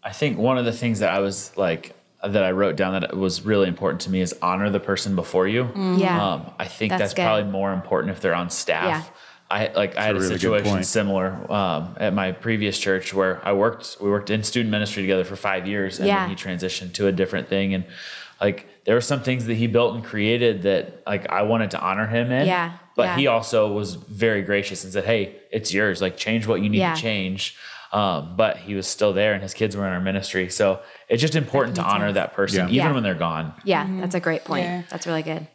I 0.03 0.11
think 0.11 0.39
one 0.39 0.57
of 0.57 0.65
the 0.65 0.73
things 0.73 0.99
that 0.99 1.13
I 1.13 1.19
was 1.19 1.55
like 1.55 1.93
that 2.33 2.43
I 2.43 2.51
wrote 2.51 2.75
down 2.75 2.99
that 2.99 3.15
was 3.15 3.43
really 3.45 3.67
important 3.67 4.01
to 4.01 4.09
me 4.09 4.21
is 4.21 4.35
honor 4.41 4.69
the 4.69 4.79
person 4.79 5.15
before 5.15 5.47
you. 5.47 5.69
Yeah. 5.97 6.33
Um, 6.33 6.51
I 6.59 6.65
think 6.65 6.91
That's 6.91 7.01
that's, 7.01 7.13
probably 7.13 7.49
more 7.51 7.73
important 7.73 8.11
if 8.11 8.21
they're 8.21 8.35
on 8.35 8.49
staff. 8.49 8.85
Yeah. 8.85 9.13
I 9.49 9.71
like 9.73 9.95
I 9.97 10.03
had 10.03 10.15
a, 10.15 10.17
a 10.17 10.21
really 10.21 10.33
good 10.33 10.41
situation 10.41 10.83
similar 10.83 11.27
um, 11.51 11.95
at 11.99 12.13
my 12.13 12.33
previous 12.33 12.77
church 12.77 13.13
where 13.13 13.39
I 13.47 13.53
worked. 13.53 13.97
We 14.01 14.09
worked 14.09 14.29
in 14.29 14.43
student 14.43 14.71
ministry 14.71 15.03
together 15.03 15.23
for 15.23 15.37
five 15.37 15.65
years, 15.65 15.99
and 15.99 16.07
Yeah. 16.07 16.27
then 16.27 16.29
he 16.29 16.35
transitioned 16.35 16.93
to 16.95 17.07
a 17.07 17.13
different 17.13 17.47
thing. 17.47 17.73
And 17.73 17.85
like 18.41 18.67
there 18.83 18.93
were 18.95 19.01
some 19.01 19.21
things 19.21 19.45
that 19.45 19.53
he 19.55 19.67
built 19.67 19.95
and 19.95 20.03
created 20.03 20.63
that 20.63 21.01
like 21.07 21.29
I 21.29 21.43
wanted 21.43 21.71
to 21.71 21.79
honor 21.79 22.07
him 22.07 22.29
in. 22.31 22.45
Yeah, 22.45 22.73
But 22.97 23.03
yeah. 23.03 23.15
he 23.17 23.27
also 23.27 23.71
was 23.71 23.95
very 23.95 24.41
gracious 24.41 24.83
and 24.83 24.91
said, 24.91 25.05
"Hey, 25.05 25.37
it's 25.49 25.73
yours. 25.73 26.01
Like 26.01 26.17
change 26.17 26.45
what 26.45 26.61
you 26.61 26.67
need 26.69 26.79
Yeah. 26.79 26.93
to 26.95 27.01
change." 27.01 27.55
Um, 27.91 28.35
but 28.35 28.57
he 28.57 28.75
was 28.75 28.85
still 28.87 29.13
there, 29.13 29.33
and 29.33 29.41
his 29.41 29.53
kids 29.53 29.75
were 29.77 29.87
in 29.87 29.93
our 29.93 30.01
ministry. 30.01 30.49
So 30.49 30.81
it's 31.09 31.21
just 31.21 31.35
important 31.35 31.75
to 31.77 31.83
honor 31.83 32.11
that 32.11 32.33
person, 32.33 32.57
Yeah. 32.59 32.65
even 32.65 32.75
Yeah. 32.75 32.91
when 32.93 33.03
they're 33.03 33.15
gone. 33.15 33.53
Yeah, 33.63 33.87
that's 34.01 34.15
a 34.15 34.19
great 34.19 34.43
point. 34.43 34.65
Yeah. 34.65 34.81
That's 34.89 35.07
really 35.07 35.23
good. 35.23 35.47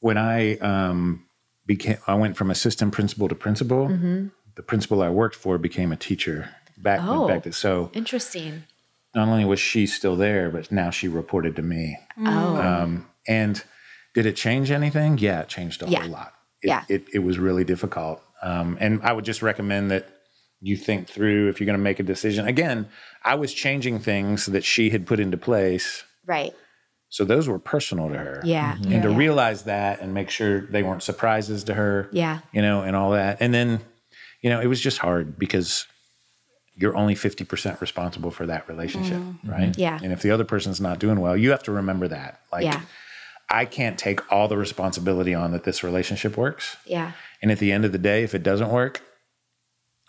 when 0.00 0.18
I 0.18 0.56
um, 0.58 1.24
became, 1.64 1.96
I 2.06 2.14
went 2.14 2.36
from 2.36 2.50
assistant 2.50 2.92
principal 2.92 3.28
to 3.28 3.34
principal. 3.34 3.88
The 3.88 4.62
principal 4.62 5.02
I 5.02 5.08
worked 5.10 5.34
for 5.36 5.58
became 5.58 5.90
a 5.92 5.96
teacher 5.96 6.50
back, 6.76 7.00
Mm-hmm. 7.00 7.08
Oh. 7.10 7.28
back 7.28 7.42
then. 7.44 7.52
So 7.52 7.90
Interesting. 7.94 8.64
not 9.14 9.28
only 9.28 9.44
was 9.44 9.58
she 9.58 9.86
still 9.86 10.14
there, 10.16 10.50
but 10.50 10.70
now 10.70 10.90
she 10.90 11.08
reported 11.08 11.56
to 11.56 11.62
me. 11.62 11.98
Oh, 12.18 12.56
Um, 12.56 13.06
and 13.26 13.62
did 14.14 14.26
it 14.26 14.36
change 14.36 14.70
anything? 14.70 15.18
Yeah, 15.18 15.40
it 15.40 15.48
changed 15.48 15.82
a 15.82 15.88
Yeah. 15.88 16.02
whole 16.02 16.10
lot. 16.10 16.34
It, 16.62 16.68
Yeah. 16.68 16.84
it, 16.88 17.04
it 17.12 17.18
was 17.20 17.38
really 17.38 17.64
difficult. 17.64 18.22
Um, 18.42 18.76
and 18.80 19.00
I 19.02 19.12
would 19.12 19.24
just 19.24 19.42
recommend 19.42 19.90
that 19.90 20.06
you 20.66 20.76
think 20.76 21.08
through 21.08 21.48
if 21.48 21.60
you're 21.60 21.66
going 21.66 21.78
to 21.78 21.82
make 21.82 22.00
a 22.00 22.02
decision. 22.02 22.46
Again, 22.46 22.88
I 23.22 23.34
was 23.36 23.52
changing 23.54 24.00
things 24.00 24.46
that 24.46 24.64
she 24.64 24.90
had 24.90 25.06
put 25.06 25.20
into 25.20 25.36
place. 25.36 26.04
right. 26.26 26.52
So 27.08 27.24
those 27.24 27.46
were 27.46 27.60
personal 27.60 28.08
to 28.08 28.18
her. 28.18 28.40
Yeah. 28.44 28.74
And 28.90 29.02
to 29.04 29.10
Yeah. 29.10 29.16
realize 29.16 29.62
that 29.62 30.00
and 30.00 30.12
make 30.12 30.28
sure 30.28 30.62
they 30.62 30.82
weren't 30.82 31.04
surprises 31.04 31.62
to 31.64 31.74
her. 31.74 32.08
Yeah. 32.12 32.40
You 32.52 32.62
know, 32.62 32.82
and 32.82 32.96
all 32.96 33.12
that. 33.12 33.38
And 33.40 33.54
then, 33.54 33.80
you 34.42 34.50
know, 34.50 34.60
it 34.60 34.66
was 34.66 34.80
just 34.80 34.98
hard 34.98 35.38
because 35.38 35.86
you're 36.74 36.96
only 36.96 37.14
50% 37.14 37.80
responsible 37.80 38.32
for 38.32 38.44
that 38.46 38.68
relationship, 38.68 39.22
right? 39.44 39.70
Mm-hmm. 39.70 39.80
Yeah. 39.80 40.00
And 40.02 40.12
if 40.12 40.20
the 40.20 40.32
other 40.32 40.44
person's 40.44 40.80
not 40.80 40.98
doing 40.98 41.20
well, 41.20 41.36
you 41.36 41.52
have 41.52 41.62
to 41.62 41.72
remember 41.72 42.08
that. 42.08 42.40
Like, 42.52 42.64
Yeah. 42.64 42.80
I 43.48 43.66
can't 43.66 43.96
take 43.96 44.20
all 44.32 44.48
the 44.48 44.58
responsibility 44.58 45.32
on 45.32 45.52
that 45.52 45.62
this 45.62 45.84
relationship 45.84 46.36
works. 46.36 46.76
Yeah. 46.84 47.12
And 47.40 47.52
at 47.52 47.60
the 47.60 47.70
end 47.70 47.84
of 47.84 47.92
the 47.92 47.98
day, 47.98 48.24
if 48.24 48.34
it 48.34 48.42
doesn't 48.42 48.70
work, 48.70 49.00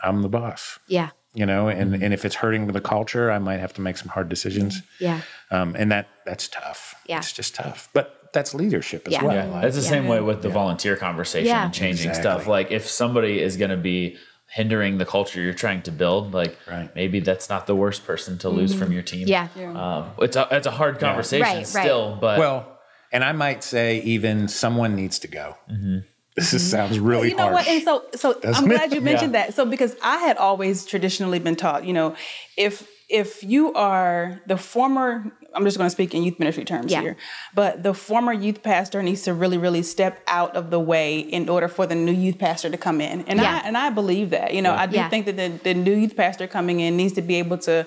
I'm 0.03 0.21
the 0.21 0.29
boss, 0.29 0.79
Yeah. 0.87 1.09
you 1.33 1.45
know, 1.45 1.67
and, 1.69 1.95
and 2.03 2.13
if 2.13 2.23
it's 2.25 2.35
hurting 2.35 2.67
the 2.67 2.81
culture, 2.81 3.31
I 3.31 3.39
might 3.39 3.59
have 3.59 3.73
to 3.73 3.81
make 3.81 3.97
some 3.97 4.09
hard 4.09 4.29
decisions. 4.29 4.81
Yeah. 4.99 5.21
Um, 5.51 5.75
and 5.77 5.91
that 5.91 6.07
that's 6.25 6.47
tough. 6.47 6.95
Yeah. 7.07 7.17
It's 7.17 7.31
just 7.31 7.55
tough. 7.55 7.89
But 7.93 8.29
that's 8.33 8.53
leadership 8.53 9.07
as 9.07 9.13
Yeah. 9.13 9.23
well. 9.23 9.35
Yeah, 9.35 9.45
Like, 9.45 9.61
that's 9.63 9.75
the 9.77 9.81
Yeah. 9.83 9.89
same 9.89 10.07
way 10.07 10.19
with 10.21 10.41
the 10.41 10.49
volunteer 10.49 10.95
conversation 10.95 11.47
Yeah. 11.47 11.65
and 11.65 11.73
changing 11.73 12.09
Exactly. 12.09 12.21
stuff. 12.31 12.47
Like 12.47 12.71
if 12.71 12.87
somebody 12.87 13.41
is 13.41 13.57
going 13.57 13.71
to 13.71 13.77
be 13.77 14.17
hindering 14.49 14.97
the 14.97 15.05
culture 15.05 15.41
you're 15.41 15.53
trying 15.53 15.81
to 15.83 15.91
build, 15.91 16.33
like 16.33 16.57
Right. 16.69 16.89
maybe 16.95 17.19
that's 17.19 17.49
not 17.49 17.67
the 17.67 17.75
worst 17.75 18.05
person 18.05 18.37
to 18.39 18.49
lose 18.49 18.73
from 18.73 18.91
your 18.91 19.01
team. 19.03 19.27
Yeah. 19.27 19.47
Um, 19.75 20.11
it's 20.19 20.35
a 20.37 20.47
it's 20.51 20.67
a 20.67 20.71
hard 20.71 20.99
conversation 20.99 21.43
Right, 21.45 21.55
right. 21.57 21.67
still, 21.67 22.17
but 22.21 22.39
well, 22.39 22.77
and 23.11 23.23
I 23.23 23.31
might 23.31 23.63
say 23.63 23.99
even 24.01 24.47
someone 24.47 24.95
needs 24.95 25.19
to 25.19 25.27
go. 25.27 25.57
Mm-hmm. 25.71 25.97
This 26.37 26.53
is, 26.53 26.61
mm-hmm. 26.61 26.69
sounds 26.69 26.99
really 26.99 27.29
you 27.29 27.35
know 27.35 27.49
harsh. 27.49 27.65
what? 27.65 27.67
And 27.67 27.83
so, 27.83 28.03
so 28.15 28.39
I'm 28.45 28.67
glad 28.67 28.91
it? 28.91 28.95
you 28.95 29.01
mentioned 29.01 29.33
that. 29.33 29.55
So 29.55 29.65
because 29.65 29.95
I 30.03 30.17
had 30.19 30.37
always 30.37 30.85
traditionally 30.85 31.39
been 31.39 31.55
taught, 31.55 31.83
you 31.83 31.93
know, 31.93 32.15
if 32.55 32.87
if 33.09 33.41
you 33.43 33.73
are 33.73 34.39
the 34.45 34.57
former 34.57 35.31
I'm 35.53 35.63
just 35.63 35.77
going 35.77 35.87
to 35.87 35.91
speak 35.91 36.13
in 36.13 36.21
youth 36.23 36.37
ministry 36.37 36.65
terms 36.65 36.91
Yeah. 36.91 37.01
here. 37.01 37.17
But 37.55 37.81
the 37.81 37.93
former 37.95 38.31
youth 38.31 38.61
pastor 38.61 39.01
needs 39.01 39.23
to 39.23 39.33
really, 39.33 39.57
really 39.57 39.81
step 39.81 40.21
out 40.27 40.55
of 40.55 40.69
the 40.69 40.79
way 40.79 41.19
in 41.19 41.49
order 41.49 41.67
for 41.67 41.87
the 41.87 41.95
new 41.95 42.11
youth 42.11 42.37
pastor 42.37 42.69
to 42.69 42.77
come 42.77 43.01
in. 43.01 43.21
And 43.27 43.39
Yeah. 43.39 43.61
I 43.63 43.67
and 43.67 43.75
I 43.75 43.89
believe 43.89 44.29
that. 44.31 44.53
You 44.53 44.61
know, 44.61 44.73
I 44.73 44.85
do 44.85 44.97
Yeah. 44.97 45.09
think 45.09 45.25
that 45.25 45.37
the, 45.37 45.49
the 45.63 45.73
new 45.73 45.95
youth 45.95 46.15
pastor 46.15 46.45
coming 46.47 46.79
in 46.79 46.95
needs 46.95 47.13
to 47.13 47.21
be 47.23 47.35
able 47.35 47.57
to, 47.59 47.85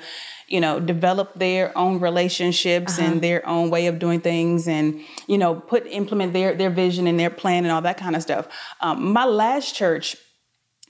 you 0.50 0.60
know, 0.60 0.80
develop 0.80 1.28
their 1.34 1.66
own 1.78 2.00
relationships 2.00 2.98
Uh-huh. 2.98 3.06
and 3.06 3.22
their 3.22 3.40
own 3.46 3.70
way 3.70 3.86
of 3.86 3.98
doing 3.98 4.20
things, 4.20 4.68
and 4.68 4.86
you 5.26 5.38
know, 5.38 5.54
put 5.54 5.86
implement 5.86 6.32
their 6.32 6.54
their 6.54 6.70
vision 6.70 7.06
and 7.06 7.18
their 7.18 7.30
plan 7.30 7.64
and 7.64 7.72
all 7.72 7.82
that 7.82 7.96
kind 8.04 8.14
of 8.16 8.22
stuff. 8.22 8.44
Um, 8.80 9.12
my 9.12 9.24
last 9.24 9.74
church 9.74 10.16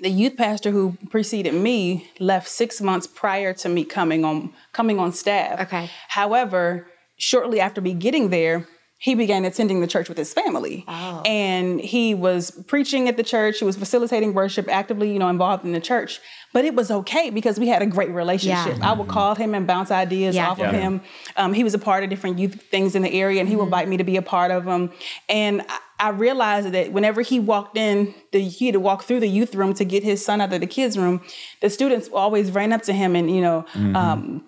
the 0.03 0.09
youth 0.09 0.35
pastor 0.35 0.71
who 0.71 0.97
preceded 1.11 1.53
me 1.53 2.09
left 2.19 2.49
six 2.49 2.81
months 2.81 3.07
prior 3.07 3.53
to 3.53 3.69
me 3.69 3.85
coming 3.85 4.25
on 4.25 4.37
coming 4.73 4.99
on 4.99 5.13
staff. 5.13 5.61
Okay. 5.67 5.91
However, 6.09 6.87
shortly 7.19 7.61
after 7.61 7.83
me 7.83 7.93
getting 7.93 8.31
there, 8.31 8.67
he 9.03 9.15
began 9.15 9.47
attending 9.47 9.81
the 9.81 9.87
church 9.87 10.11
with 10.11 10.19
his 10.19 10.35
family. 10.35 10.85
Oh. 10.87 11.23
And 11.25 11.81
he 11.81 12.15
was 12.15 12.51
preaching 12.67 13.09
at 13.09 13.17
the 13.17 13.23
church, 13.23 13.59
he 13.59 13.65
was 13.65 13.75
facilitating 13.75 14.35
worship, 14.35 14.69
actively, 14.69 15.11
you 15.11 15.19
know, 15.19 15.29
involved 15.29 15.65
in 15.65 15.73
the 15.73 15.81
church. 15.81 16.21
But 16.53 16.67
it 16.67 16.75
was 16.75 16.91
okay 16.91 17.31
because 17.31 17.59
we 17.59 17.67
had 17.69 17.81
a 17.81 17.87
great 17.87 18.11
relationship. 18.11 18.77
Yeah. 18.77 18.91
I 18.91 18.93
would 18.93 19.09
call 19.09 19.35
him 19.35 19.55
and 19.55 19.67
bounce 19.67 19.91
ideas 19.91 20.37
Yeah. 20.37 20.51
off 20.51 20.61
of 20.61 20.73
him. 20.73 21.01
Um, 21.39 21.55
he 21.55 21.65
was 21.65 21.73
a 21.73 21.79
part 21.79 22.05
of 22.05 22.11
different 22.11 22.39
youth 22.39 22.61
things 22.71 22.95
in 22.95 23.01
the 23.01 23.11
area, 23.11 23.41
and 23.41 23.49
he 23.49 23.57
would 23.57 23.65
invite 23.65 23.89
me 23.89 23.97
to 23.97 24.05
be 24.05 24.19
a 24.19 24.23
part 24.23 24.51
of 24.51 24.67
them. 24.67 24.91
And 25.31 25.63
I, 25.63 25.79
I 25.99 26.09
realized 26.11 26.73
that 26.73 26.93
whenever 26.93 27.23
he 27.23 27.41
walked 27.41 27.79
in, 27.79 28.15
the, 28.33 28.41
he 28.43 28.67
had 28.67 28.75
to 28.75 28.81
walk 28.81 29.05
through 29.05 29.21
the 29.21 29.29
youth 29.29 29.55
room 29.55 29.73
to 29.75 29.85
get 29.85 30.03
his 30.03 30.23
son 30.23 30.43
out 30.43 30.53
of 30.53 30.61
the 30.61 30.67
kids' 30.67 30.99
room. 30.99 31.23
The 31.63 31.71
students 31.71 32.09
always 32.13 32.51
ran 32.51 32.71
up 32.75 32.83
to 32.83 32.93
him 32.93 33.17
and 33.17 33.35
you 33.35 33.41
know. 33.41 33.65
Um, 33.75 34.45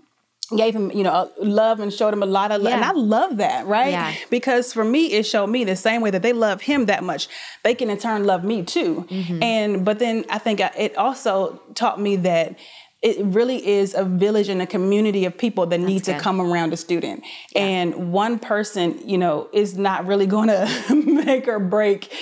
gave 0.57 0.75
him, 0.75 0.91
you 0.91 1.03
know, 1.03 1.31
love 1.39 1.81
and 1.81 1.93
showed 1.93 2.13
him 2.13 2.23
a 2.23 2.27
lot 2.27 2.53
of 2.53 2.63
love. 2.63 2.73
And 2.73 2.85
I 2.85 2.93
love 2.93 3.39
that, 3.39 3.67
right? 3.67 3.91
Yeah. 3.91 4.15
Because 4.31 4.73
for 4.73 4.85
me, 4.85 5.13
it 5.13 5.25
showed 5.25 5.49
me 5.49 5.65
the 5.65 5.77
same 5.77 6.01
way 6.03 6.11
that 6.11 6.23
they 6.23 6.33
love 6.33 6.63
him 6.63 6.87
that 6.87 7.03
much, 7.03 7.29
they 7.63 7.75
can 7.75 7.91
in 7.91 7.99
turn 7.99 8.25
love 8.25 8.45
me 8.45 8.63
too. 8.63 9.07
Mm-hmm. 9.09 9.43
And, 9.43 9.85
but 9.85 9.99
then 9.99 10.25
I 10.29 10.39
think 10.39 10.61
it 10.61 10.97
also 10.97 11.61
taught 11.75 12.01
me 12.01 12.17
that 12.17 12.59
it 13.03 13.17
really 13.19 13.67
is 13.67 13.95
a 13.95 14.05
village 14.05 14.49
and 14.49 14.63
a 14.63 14.67
community 14.67 15.25
of 15.25 15.37
people 15.37 15.67
that 15.67 15.79
need 15.79 16.05
to 16.05 16.13
good. 16.13 16.23
come 16.23 16.41
around 16.41 16.73
a 16.73 16.77
student. 16.77 17.25
And 17.57 18.13
one 18.13 18.39
person, 18.39 19.07
you 19.09 19.19
know, 19.19 19.49
is 19.53 19.77
not 19.77 20.07
really 20.07 20.27
going 20.37 20.49
to 20.49 20.95
make 20.95 21.49
or 21.49 21.59
break 21.59 22.13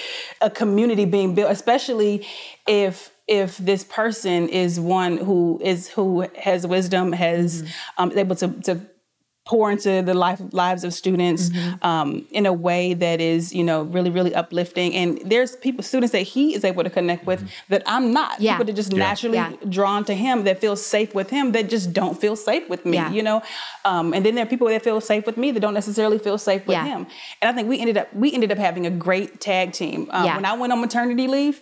a 0.41 0.51
community 0.51 1.05
being 1.05 1.35
built, 1.35 1.51
especially 1.51 2.27
if 2.67 3.11
if 3.31 3.57
this 3.59 3.83
person 3.85 4.49
is 4.49 4.79
one 4.81 5.17
who 5.17 5.61
is 5.63 5.89
who 5.97 6.27
has 6.47 6.67
wisdom, 6.67 7.13
has 7.13 7.65
um, 7.99 8.11
able 8.19 8.37
to 8.37 8.49
to 8.69 8.81
pour 9.47 9.71
into 9.75 10.03
the 10.03 10.15
life 10.15 10.41
lives 10.53 10.85
of 10.85 10.93
students 10.93 11.49
Mm-hmm. 11.49 11.85
um, 11.91 12.09
in 12.31 12.45
a 12.47 12.53
way 12.53 12.95
that 12.95 13.19
is 13.33 13.53
you 13.59 13.65
know 13.65 13.83
really 13.97 14.11
really 14.19 14.35
uplifting 14.43 14.95
and 14.95 15.09
there's 15.33 15.57
people 15.57 15.83
students 15.83 16.13
that 16.13 16.27
he 16.35 16.55
is 16.57 16.63
able 16.71 16.85
to 16.85 16.91
connect 16.99 17.23
with 17.31 17.41
that 17.73 17.83
i'm 17.87 18.13
not 18.13 18.33
Yeah. 18.39 18.53
people 18.53 18.67
that 18.67 18.77
just 18.83 18.93
naturally 18.93 19.39
Yeah. 19.39 19.53
drawn 19.77 20.05
to 20.11 20.15
him 20.15 20.45
that 20.45 20.61
feel 20.61 20.77
safe 20.77 21.15
with 21.19 21.31
him 21.31 21.53
that 21.53 21.65
just 21.71 21.87
don't 22.01 22.17
feel 22.21 22.37
safe 22.37 22.69
with 22.69 22.83
me 22.85 22.99
Yeah. 22.99 23.11
you 23.17 23.23
know 23.29 23.39
um, 23.91 24.07
and 24.15 24.21
then 24.25 24.35
there 24.37 24.45
are 24.45 24.53
people 24.55 24.69
that 24.69 24.83
feel 24.89 25.01
safe 25.01 25.25
with 25.27 25.39
me 25.43 25.51
that 25.53 25.61
don't 25.61 25.75
necessarily 25.83 26.19
feel 26.27 26.39
safe 26.39 26.63
with 26.67 26.77
Yeah. 26.79 26.85
him 26.93 27.01
and 27.41 27.47
i 27.51 27.53
think 27.55 27.67
we 27.73 27.77
ended 27.81 27.97
up 28.03 28.09
we 28.15 28.29
ended 28.37 28.51
up 28.53 28.59
having 28.59 28.85
a 28.87 28.95
great 29.07 29.41
tag 29.41 29.73
team 29.73 30.01
um, 30.11 30.25
Yeah. 30.27 30.37
when 30.37 30.45
i 30.45 30.53
went 30.61 30.71
on 30.75 30.81
maternity 30.81 31.27
leave 31.27 31.57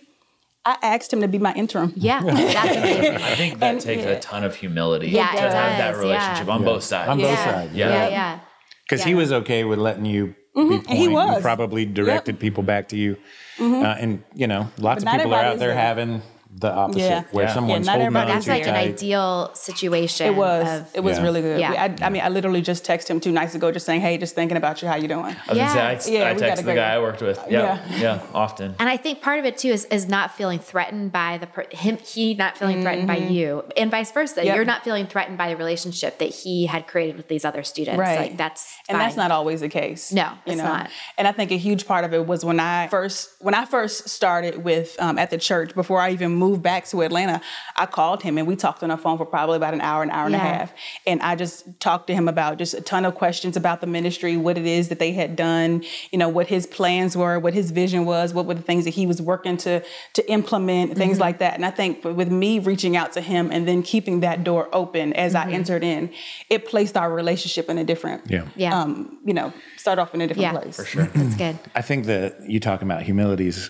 i 0.65 0.77
asked 0.81 1.11
him 1.13 1.21
to 1.21 1.27
be 1.27 1.39
my 1.39 1.53
interim 1.53 1.93
Yeah, 1.95 2.21
that's 2.21 2.75
amazing. 2.77 3.15
I 3.31 3.35
think 3.35 3.59
that 3.59 3.71
And- 3.71 3.81
takes 3.81 4.03
yeah. 4.03 4.09
a 4.09 4.19
ton 4.19 4.43
of 4.43 4.55
humility 4.55 5.07
Yeah, 5.09 5.31
to 5.31 5.37
it 5.37 5.41
have 5.41 5.77
that 5.77 5.97
relationship 5.97 6.47
yeah. 6.47 6.53
on 6.53 6.63
both 6.63 6.83
sides. 6.83 7.09
On 7.09 7.17
both 7.17 7.27
Yeah. 7.31 7.45
sides. 7.45 7.73
Yeah. 7.73 7.89
Yeah, 7.89 8.07
yeah. 8.09 8.39
because 8.83 9.03
he 9.03 9.13
was 9.15 9.31
okay 9.31 9.63
with 9.63 9.79
letting 9.79 10.05
you 10.05 10.27
be 10.27 10.33
point. 10.55 10.83
Mm-hmm. 10.87 10.93
he 10.93 11.07
was. 11.07 11.41
probably 11.41 11.85
directed 11.85 12.39
people 12.39 12.63
back 12.63 12.89
to 12.89 12.97
you, 12.97 13.17
uh, 13.59 13.95
and 13.99 14.23
you 14.33 14.47
know, 14.47 14.67
lots 14.77 15.03
of 15.03 15.09
people 15.11 15.33
are 15.33 15.43
out 15.43 15.59
there 15.59 15.69
there. 15.69 15.77
having 15.77 16.21
the 16.51 16.71
opposite, 16.73 16.99
Yeah. 17.01 17.23
where 17.31 17.45
Yeah. 17.45 17.53
someone's 17.53 17.85
Yeah, 17.85 17.91
not 17.93 17.99
holding 18.01 18.15
on 18.15 18.21
everybody 18.23 18.33
That's 18.33 18.45
too 18.45 18.51
like 18.51 18.67
an 18.67 18.73
tight. 18.73 18.87
ideal 18.95 19.51
situation. 19.53 20.27
It 20.27 20.35
was. 20.35 20.79
Of, 20.79 20.87
it 20.95 20.99
was 21.01 21.17
Yeah. 21.17 21.23
really 21.23 21.41
good. 21.41 21.59
Yeah. 21.59 21.69
We- 21.71 21.77
I, 21.77 21.95
I 22.01 22.09
mean, 22.09 22.21
I 22.23 22.29
literally 22.29 22.61
just 22.61 22.83
texted 22.83 23.07
him 23.09 23.19
two 23.19 23.31
nights 23.31 23.53
ago, 23.53 23.71
just 23.71 23.85
saying, 23.85 24.01
"Hey, 24.01 24.17
just 24.17 24.33
thinking 24.33 24.57
about 24.57 24.81
you. 24.81 24.87
How 24.87 24.95
you 24.95 25.07
doing?" 25.07 25.25
I 25.25 25.49
was 25.53 25.57
gonna 25.59 25.69
say, 25.69 25.79
I, 25.79 26.23
Yeah, 26.23 26.29
I 26.29 26.33
we 26.33 26.39
got 26.39 26.57
the 26.57 26.73
guy 26.73 26.93
I 26.95 26.99
worked 26.99 27.21
with. 27.21 27.39
Yeah, 27.49 27.77
Yeah. 27.91 27.97
yeah, 27.99 28.19
often. 28.33 28.75
and 28.79 28.89
I 28.89 28.97
think 28.97 29.21
part 29.21 29.37
of 29.39 29.45
it 29.45 29.57
too 29.59 29.69
is 29.69 29.85
is 29.85 30.07
not 30.09 30.31
feeling 30.35 30.57
threatened 30.59 31.11
by 31.11 31.37
the 31.37 31.45
per- 31.47 31.67
him 31.71 31.97
he 31.97 32.33
not 32.33 32.57
feeling 32.57 32.81
threatened 32.81 33.07
by 33.07 33.17
you 33.17 33.63
and 33.77 33.91
vice 33.91 34.11
versa. 34.11 34.37
Mm-hmm. 34.39 34.47
Yep. 34.47 34.55
You're 34.55 34.65
not 34.65 34.83
feeling 34.83 35.05
threatened 35.05 35.37
by 35.37 35.49
the 35.49 35.55
relationship 35.55 36.17
that 36.17 36.29
he 36.29 36.65
had 36.65 36.87
created 36.87 37.15
with 37.15 37.27
these 37.27 37.45
other 37.45 37.61
students. 37.63 37.99
Right. 37.99 38.19
Like 38.19 38.37
that's 38.37 38.73
and 38.89 38.99
that's 38.99 39.15
not 39.15 39.29
always 39.31 39.61
the 39.61 39.69
case. 39.69 40.11
No, 40.11 40.29
it's 40.47 40.57
not. 40.57 40.89
And 41.17 41.27
I 41.27 41.31
think 41.31 41.51
a 41.51 41.57
huge 41.57 41.85
part 41.85 42.05
of 42.05 42.13
it 42.13 42.25
was 42.25 42.43
when 42.43 42.59
I 42.59 42.87
first 42.87 43.29
when 43.39 43.53
I 43.53 43.65
first 43.65 44.09
started 44.09 44.63
with 44.63 44.95
um, 44.99 45.19
at 45.19 45.29
the 45.29 45.37
church 45.37 45.75
before 45.75 46.01
I 46.01 46.09
even 46.11 46.38
moved 46.39 46.61
back 46.63 46.85
to 46.87 47.01
Atlanta. 47.01 47.41
I 47.75 47.85
called 47.85 48.23
him 48.23 48.37
and 48.37 48.47
we 48.47 48.55
talked 48.55 48.81
on 48.83 48.89
the 48.89 48.97
phone 48.97 49.17
for 49.17 49.25
probably 49.25 49.57
about 49.57 49.73
an 49.73 49.81
hour, 49.81 50.01
an 50.03 50.09
hour 50.09 50.25
and 50.25 50.35
a 50.35 50.39
half, 50.39 50.73
and 51.05 51.21
I 51.21 51.35
just 51.35 51.79
talked 51.79 52.07
to 52.07 52.13
him 52.13 52.27
about 52.27 52.57
just 52.57 52.73
a 52.73 52.81
ton 52.81 53.05
of 53.05 53.15
questions 53.15 53.57
about 53.57 53.81
the 53.81 53.87
ministry, 53.87 54.37
what 54.37 54.57
it 54.57 54.65
is 54.65 54.89
that 54.89 54.99
they 54.99 55.11
had 55.11 55.35
done, 55.35 55.83
you 56.11 56.17
know, 56.17 56.29
what 56.29 56.47
his 56.47 56.65
plans 56.65 57.15
were, 57.15 57.37
what 57.39 57.53
his 57.53 57.71
vision 57.71 58.05
was, 58.05 58.33
what 58.33 58.45
were 58.45 58.55
the 58.55 58.61
things 58.61 58.85
that 58.85 58.95
he 58.95 59.05
was 59.05 59.21
working 59.21 59.57
to 59.57 59.83
to 60.13 60.31
implement, 60.31 60.97
things 60.97 61.09
Mm-hmm. 61.17 61.21
like 61.21 61.39
that. 61.39 61.55
And 61.55 61.65
I 61.65 61.71
think 61.71 62.03
with 62.03 62.31
me 62.31 62.59
reaching 62.59 62.95
out 62.95 63.11
to 63.13 63.21
him 63.21 63.49
and 63.51 63.67
then 63.67 63.83
keeping 63.83 64.19
that 64.21 64.43
door 64.43 64.69
open 64.73 65.13
as 65.13 65.33
Mm-hmm. 65.33 65.49
I 65.49 65.53
entered 65.53 65.83
in, 65.83 66.11
it 66.49 66.65
placed 66.65 66.95
our 66.97 67.11
relationship 67.11 67.69
in 67.69 67.77
a 67.77 67.83
different 67.83 68.23
Yeah. 68.29 68.45
Yeah. 68.55 68.79
um, 68.79 69.17
you 69.25 69.33
know, 69.33 69.51
start 69.77 69.99
off 69.99 70.13
in 70.15 70.21
a 70.21 70.27
different 70.27 70.53
Yeah. 70.53 70.59
place. 70.59 70.75
For 70.75 70.85
sure. 70.85 71.05
That's 71.15 71.35
good. 71.35 71.57
I 71.75 71.81
think 71.81 72.05
that 72.05 72.47
you 72.47 72.59
talking 72.59 72.87
about 72.87 73.01
humility 73.03 73.47
is 73.47 73.69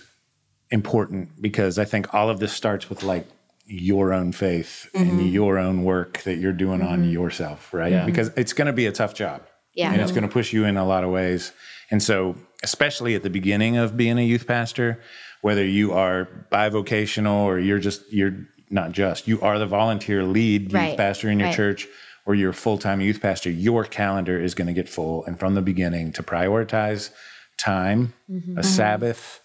important 0.70 1.40
because 1.40 1.78
I 1.78 1.84
think 1.84 2.14
all 2.14 2.30
of 2.30 2.38
this 2.38 2.52
starts 2.52 2.88
with 2.88 3.02
like 3.02 3.26
your 3.66 4.12
own 4.12 4.32
faith 4.32 4.90
Mm-hmm. 4.94 5.18
and 5.18 5.32
your 5.32 5.58
own 5.58 5.84
work 5.84 6.22
that 6.22 6.36
you're 6.36 6.52
doing 6.52 6.82
on 6.82 7.02
mm-hmm. 7.02 7.10
yourself, 7.10 7.72
right? 7.72 7.92
Yeah. 7.92 8.04
Because 8.04 8.28
it's 8.36 8.52
going 8.52 8.66
to 8.66 8.72
be 8.72 8.86
a 8.86 8.92
tough 8.92 9.14
job. 9.14 9.42
Yeah. 9.74 9.92
And 9.92 10.00
it's 10.02 10.10
going 10.10 10.24
to 10.24 10.28
push 10.28 10.52
you 10.52 10.64
in 10.64 10.76
a 10.76 10.84
lot 10.84 11.04
of 11.04 11.10
ways. 11.10 11.52
And 11.90 12.02
so, 12.02 12.36
especially 12.62 13.14
at 13.14 13.22
the 13.22 13.30
beginning 13.30 13.76
of 13.76 13.96
being 13.96 14.18
a 14.18 14.22
youth 14.22 14.46
pastor, 14.46 15.00
whether 15.42 15.64
you 15.64 15.92
are 15.92 16.28
bivocational 16.50 17.44
or 17.44 17.58
you're 17.58 17.78
just, 17.78 18.12
you're 18.12 18.36
not 18.68 18.92
just, 18.92 19.28
you 19.28 19.40
are 19.40 19.58
the 19.58 19.66
volunteer 19.66 20.24
lead 20.24 20.62
youth 20.64 20.72
Right. 20.72 20.96
pastor 20.96 21.30
in 21.30 21.38
your 21.38 21.48
Right. 21.48 21.56
church 21.56 21.86
or 22.26 22.34
you're 22.34 22.50
a 22.50 22.54
full 22.54 22.78
time 22.78 23.00
youth 23.00 23.20
pastor, 23.20 23.50
your 23.50 23.84
calendar 23.84 24.38
is 24.38 24.54
going 24.54 24.66
to 24.66 24.74
get 24.74 24.88
full. 24.88 25.24
And 25.24 25.38
from 25.38 25.54
the 25.54 25.62
beginning, 25.62 26.12
to 26.12 26.22
prioritize 26.22 27.10
time, 27.56 28.12
mm-hmm. 28.30 28.58
a 28.58 28.60
mm-hmm. 28.60 28.62
Sabbath, 28.62 29.40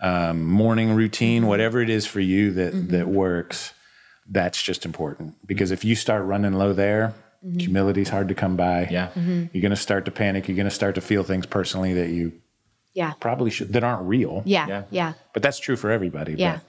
um, 0.00 0.44
morning 0.44 0.92
routine, 0.92 1.42
mm-hmm. 1.42 1.48
whatever 1.48 1.80
it 1.80 1.90
is 1.90 2.06
for 2.06 2.20
you 2.20 2.52
that 2.52 2.74
mm-hmm. 2.74 2.88
that 2.88 3.08
works, 3.08 3.72
that's 4.28 4.62
just 4.62 4.84
important. 4.84 5.34
Because 5.46 5.70
if 5.70 5.84
you 5.84 5.94
start 5.94 6.24
running 6.24 6.52
low 6.52 6.72
there, 6.72 7.14
mm-hmm. 7.44 7.58
humility 7.58 8.02
is 8.02 8.08
hard 8.08 8.28
to 8.28 8.34
come 8.34 8.56
by. 8.56 8.88
Yeah. 8.90 9.10
You're 9.16 9.62
going 9.62 9.70
to 9.70 9.76
start 9.76 10.04
to 10.06 10.10
panic. 10.10 10.48
You're 10.48 10.56
going 10.56 10.68
to 10.68 10.74
start 10.74 10.96
to 10.96 11.00
feel 11.00 11.22
things 11.22 11.46
personally 11.46 11.94
that 11.94 12.10
you 12.10 12.32
Yeah. 12.94 13.12
probably 13.20 13.50
should 13.50 13.72
that 13.72 13.84
aren't 13.84 14.06
real. 14.06 14.42
Yeah. 14.44 14.66
Yeah. 14.66 14.82
Yeah. 14.90 15.12
But 15.32 15.42
that's 15.42 15.58
true 15.58 15.76
for 15.76 15.90
everybody. 15.90 16.34
Yeah. 16.34 16.56
But 16.56 16.64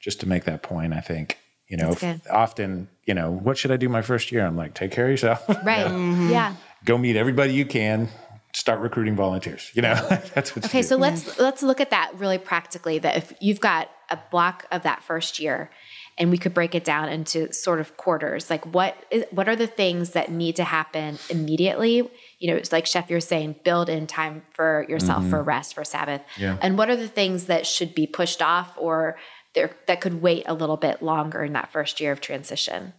just 0.00 0.20
to 0.20 0.28
make 0.28 0.44
that 0.44 0.62
point, 0.62 0.92
I 0.92 1.00
think, 1.00 1.38
you 1.68 1.76
know, 1.76 1.92
if- 1.92 2.30
often, 2.30 2.88
you 3.04 3.14
know, 3.14 3.30
what 3.30 3.58
should 3.58 3.70
I 3.70 3.76
do 3.76 3.88
my 3.88 4.02
first 4.02 4.32
year? 4.32 4.44
I'm 4.44 4.56
like, 4.56 4.74
take 4.74 4.90
care 4.90 5.04
of 5.04 5.10
yourself. 5.10 5.44
Right. 5.64 5.90
Yeah. 6.30 6.54
Go 6.84 6.98
meet 6.98 7.16
everybody 7.16 7.54
you 7.54 7.64
can. 7.64 8.08
Start 8.54 8.80
recruiting 8.80 9.16
volunteers. 9.16 9.70
You 9.74 9.82
know, 9.82 9.94
that's 10.34 10.54
what. 10.54 10.66
Okay, 10.66 10.82
so 10.82 10.96
let's 10.96 11.38
let's 11.38 11.62
look 11.62 11.80
at 11.80 11.90
that 11.90 12.12
really 12.16 12.38
practically. 12.38 12.98
That 12.98 13.16
if 13.16 13.32
you've 13.40 13.60
got 13.60 13.90
a 14.10 14.18
block 14.30 14.66
of 14.70 14.82
that 14.82 15.02
first 15.02 15.38
year, 15.38 15.70
and 16.18 16.30
we 16.30 16.38
could 16.38 16.52
break 16.52 16.74
it 16.74 16.84
down 16.84 17.08
into 17.08 17.52
sort 17.52 17.80
of 17.80 17.96
quarters, 17.96 18.50
like 18.50 18.64
what 18.74 18.96
is 19.10 19.24
what 19.30 19.48
are 19.48 19.56
the 19.56 19.66
things 19.66 20.10
that 20.10 20.30
need 20.30 20.56
to 20.56 20.64
happen 20.64 21.18
immediately? 21.30 22.08
You 22.38 22.50
know, 22.50 22.56
it's 22.56 22.72
like 22.72 22.86
Chef, 22.86 23.08
you're 23.08 23.20
saying, 23.20 23.56
build 23.64 23.88
in 23.88 24.06
time 24.06 24.42
for 24.52 24.84
yourself 24.88 25.28
for 25.28 25.38
mm-hmm. 25.38 25.48
rest, 25.48 25.74
for 25.74 25.84
Sabbath, 25.84 26.20
Yeah. 26.36 26.58
and 26.60 26.76
what 26.76 26.90
are 26.90 26.96
the 26.96 27.08
things 27.08 27.46
that 27.46 27.66
should 27.66 27.94
be 27.94 28.06
pushed 28.06 28.42
off 28.42 28.74
or 28.76 29.16
there 29.54 29.70
that 29.86 30.00
could 30.00 30.20
wait 30.20 30.44
a 30.46 30.54
little 30.54 30.76
bit 30.76 31.02
longer 31.02 31.42
in 31.42 31.54
that 31.54 31.72
first 31.72 32.00
year 32.00 32.12
of 32.12 32.20
transition? 32.20 32.92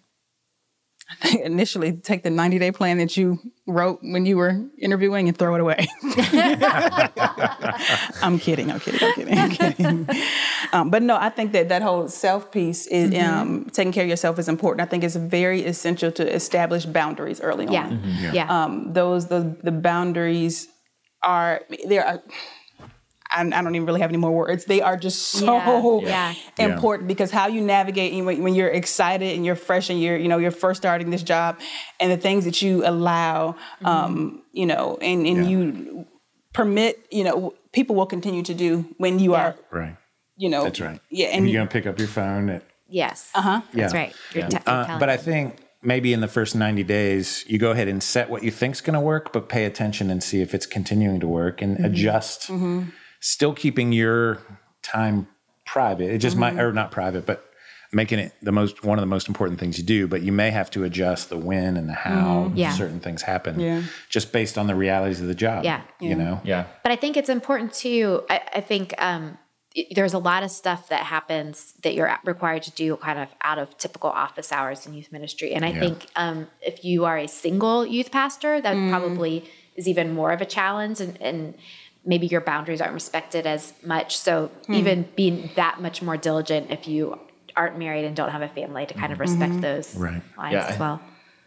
I 1.09 1.15
think 1.27 1.45
initially, 1.45 1.93
take 1.93 2.23
the 2.23 2.29
90 2.29 2.59
day 2.59 2.71
plan 2.71 2.97
that 2.97 3.15
you 3.17 3.37
wrote 3.67 3.99
when 4.01 4.25
you 4.25 4.37
were 4.37 4.65
interviewing 4.79 5.27
and 5.27 5.37
throw 5.37 5.53
it 5.55 5.61
away. 5.61 5.85
I'm 8.21 8.39
kidding. 8.39 8.71
I'm 8.71 8.79
kidding. 8.79 9.03
I'm 9.03 9.13
kidding. 9.13 9.37
I'm 9.37 9.49
kidding. 9.51 10.09
um, 10.73 10.89
but 10.89 11.01
no, 11.03 11.15
I 11.17 11.29
think 11.29 11.51
that 11.53 11.69
that 11.69 11.81
whole 11.81 12.07
self 12.07 12.51
piece 12.51 12.87
is 12.87 13.11
Mm-hmm. 13.13 13.39
um, 13.41 13.65
taking 13.71 13.91
care 13.91 14.03
of 14.03 14.09
yourself 14.09 14.39
is 14.39 14.47
important. 14.47 14.81
I 14.81 14.89
think 14.89 15.03
it's 15.03 15.15
very 15.15 15.61
essential 15.65 16.11
to 16.13 16.33
establish 16.33 16.85
boundaries 16.85 17.41
early 17.41 17.67
Yeah, 17.69 17.85
on. 17.87 17.99
yeah, 18.33 18.47
Um, 18.63 18.93
those 18.93 19.27
the 19.27 19.55
the 19.63 19.71
boundaries 19.71 20.67
are 21.21 21.61
there 21.87 22.05
are. 22.05 22.21
I, 23.33 23.41
I 23.41 23.61
don't 23.63 23.75
even 23.75 23.85
really 23.85 24.01
have 24.01 24.09
any 24.09 24.17
more 24.17 24.31
words. 24.31 24.65
They 24.65 24.81
are 24.81 24.95
just 24.97 25.19
so 25.21 26.01
Yeah. 26.01 26.33
Yeah. 26.57 26.65
important 26.73 27.07
because 27.07 27.31
how 27.31 27.47
you 27.47 27.61
navigate 27.61 28.13
when, 28.23 28.43
when 28.43 28.53
you're 28.55 28.69
excited 28.69 29.35
and 29.35 29.45
you're 29.45 29.55
fresh 29.55 29.89
and 29.89 29.99
you're 30.01 30.17
you 30.17 30.27
know 30.27 30.37
you're 30.37 30.51
first 30.51 30.81
starting 30.81 31.09
this 31.09 31.23
job, 31.23 31.59
and 31.99 32.11
the 32.11 32.17
things 32.17 32.45
that 32.45 32.61
you 32.61 32.85
allow, 32.85 33.55
um, 33.83 34.41
you 34.51 34.65
know, 34.65 34.97
and 35.01 35.25
and 35.27 35.37
Yeah. 35.37 35.49
you 35.49 36.05
permit, 36.53 37.05
you 37.11 37.23
know, 37.23 37.53
people 37.71 37.95
will 37.95 38.05
continue 38.05 38.43
to 38.43 38.53
do 38.53 38.85
when 38.97 39.19
you 39.19 39.31
Yeah. 39.33 39.39
are, 39.41 39.55
Right. 39.71 39.95
you 40.37 40.49
know, 40.49 40.63
That's 40.63 40.79
right. 40.79 40.99
Yeah, 41.09 41.27
And 41.27 41.37
and 41.37 41.49
you're 41.49 41.59
going 41.59 41.67
to 41.67 41.73
pick 41.73 41.87
up 41.87 41.97
your 41.99 42.07
phone. 42.07 42.49
At, 42.49 42.63
Yes. 42.87 43.31
Uh 43.33 43.41
huh. 43.41 43.61
That's 43.73 43.93
right. 43.93 44.13
You're 44.35 44.47
te- 44.47 44.59
uh, 44.67 44.99
but 44.99 45.09
I 45.09 45.17
think 45.17 45.55
maybe 45.81 46.13
in 46.13 46.21
the 46.21 46.27
first 46.27 46.55
90 46.55 46.83
days, 46.83 47.43
you 47.47 47.57
go 47.57 47.71
ahead 47.71 47.87
and 47.87 48.03
set 48.03 48.29
what 48.29 48.43
you 48.43 48.51
think's 48.51 48.81
going 48.81 48.93
to 48.93 48.99
work, 48.99 49.33
but 49.33 49.49
pay 49.49 49.65
attention 49.65 50.11
and 50.11 50.21
see 50.23 50.41
if 50.41 50.53
it's 50.53 50.67
continuing 50.67 51.19
to 51.21 51.27
work 51.27 51.61
and 51.63 51.75
Mm-hmm. 51.77 51.85
adjust, 51.85 52.49
still 53.23 53.53
keeping 53.53 53.91
your 53.93 54.39
time 54.81 55.27
private. 55.65 56.11
It 56.11 56.17
just 56.19 56.35
Mm-hmm. 56.37 56.57
might, 56.57 56.63
or 56.63 56.73
not 56.73 56.91
private, 56.91 57.25
but 57.25 57.49
making 57.93 58.19
it 58.19 58.33
the 58.41 58.51
most, 58.51 58.83
one 58.83 58.97
of 58.97 59.01
the 59.03 59.07
most 59.07 59.27
important 59.27 59.59
things 59.59 59.77
you 59.77 59.83
do, 59.83 60.07
but 60.07 60.21
you 60.23 60.31
may 60.31 60.49
have 60.49 60.69
to 60.71 60.83
adjust 60.83 61.29
the 61.29 61.37
when 61.37 61.77
and 61.77 61.87
the 61.87 61.93
how 61.93 62.45
Mm-hmm. 62.47 62.57
Yeah. 62.57 62.71
certain 62.73 62.99
things 62.99 63.21
happen 63.21 63.59
Yeah. 63.59 63.83
just 64.09 64.31
based 64.33 64.57
on 64.57 64.67
the 64.67 64.75
realities 64.75 65.21
of 65.21 65.27
the 65.27 65.35
job. 65.35 65.63
Yeah. 65.63 65.81
You 66.01 66.15
know? 66.15 66.41
Yeah. 66.43 66.65
But 66.83 66.91
I 66.91 66.95
think 66.97 67.15
it's 67.17 67.29
important 67.29 67.73
too. 67.73 68.23
I, 68.29 68.41
I 68.55 68.61
think 68.61 68.93
um, 68.97 69.37
y- 69.75 69.85
there's 69.95 70.13
a 70.13 70.19
lot 70.19 70.41
of 70.43 70.49
stuff 70.51 70.89
that 70.89 71.03
happens 71.05 71.73
that 71.83 71.93
you're 71.93 72.11
required 72.25 72.63
to 72.63 72.71
do 72.71 72.97
kind 72.97 73.19
of 73.19 73.29
out 73.43 73.59
of 73.59 73.77
typical 73.77 74.09
office 74.09 74.51
hours 74.51 74.85
in 74.87 74.93
youth 74.95 75.11
ministry. 75.11 75.53
And 75.53 75.63
I 75.63 75.69
Yeah. 75.69 75.79
think 75.79 76.07
um, 76.15 76.47
if 76.61 76.83
you 76.83 77.05
are 77.05 77.17
a 77.19 77.27
single 77.27 77.85
youth 77.85 78.11
pastor, 78.11 78.59
that 78.59 78.89
probably 78.89 79.45
is 79.75 79.87
even 79.87 80.13
more 80.13 80.31
of 80.31 80.41
a 80.41 80.45
challenge. 80.45 80.99
And, 80.99 81.19
and 81.21 81.53
maybe 82.05 82.27
your 82.27 82.41
boundaries 82.41 82.81
aren't 82.81 82.93
respected 82.93 83.47
as 83.47 83.73
much. 83.83 84.17
So 84.17 84.47
hmm. 84.67 84.73
even 84.73 85.07
being 85.15 85.49
that 85.55 85.81
much 85.81 86.01
more 86.01 86.17
diligent 86.17 86.71
if 86.71 86.87
you 86.87 87.19
aren't 87.55 87.77
married 87.77 88.05
and 88.05 88.15
don't 88.15 88.31
have 88.31 88.41
a 88.41 88.49
family 88.49 88.85
to 88.85 88.93
kind 88.93 89.11
of 89.11 89.19
mm-hmm. 89.19 89.31
respect 89.31 89.51
mm-hmm. 89.53 89.61
those 89.61 89.95
Right. 89.95 90.21
lines 90.37 90.53
Yeah, 90.53 90.65
as 90.65 90.75
I- 90.75 90.79
well. 90.79 91.01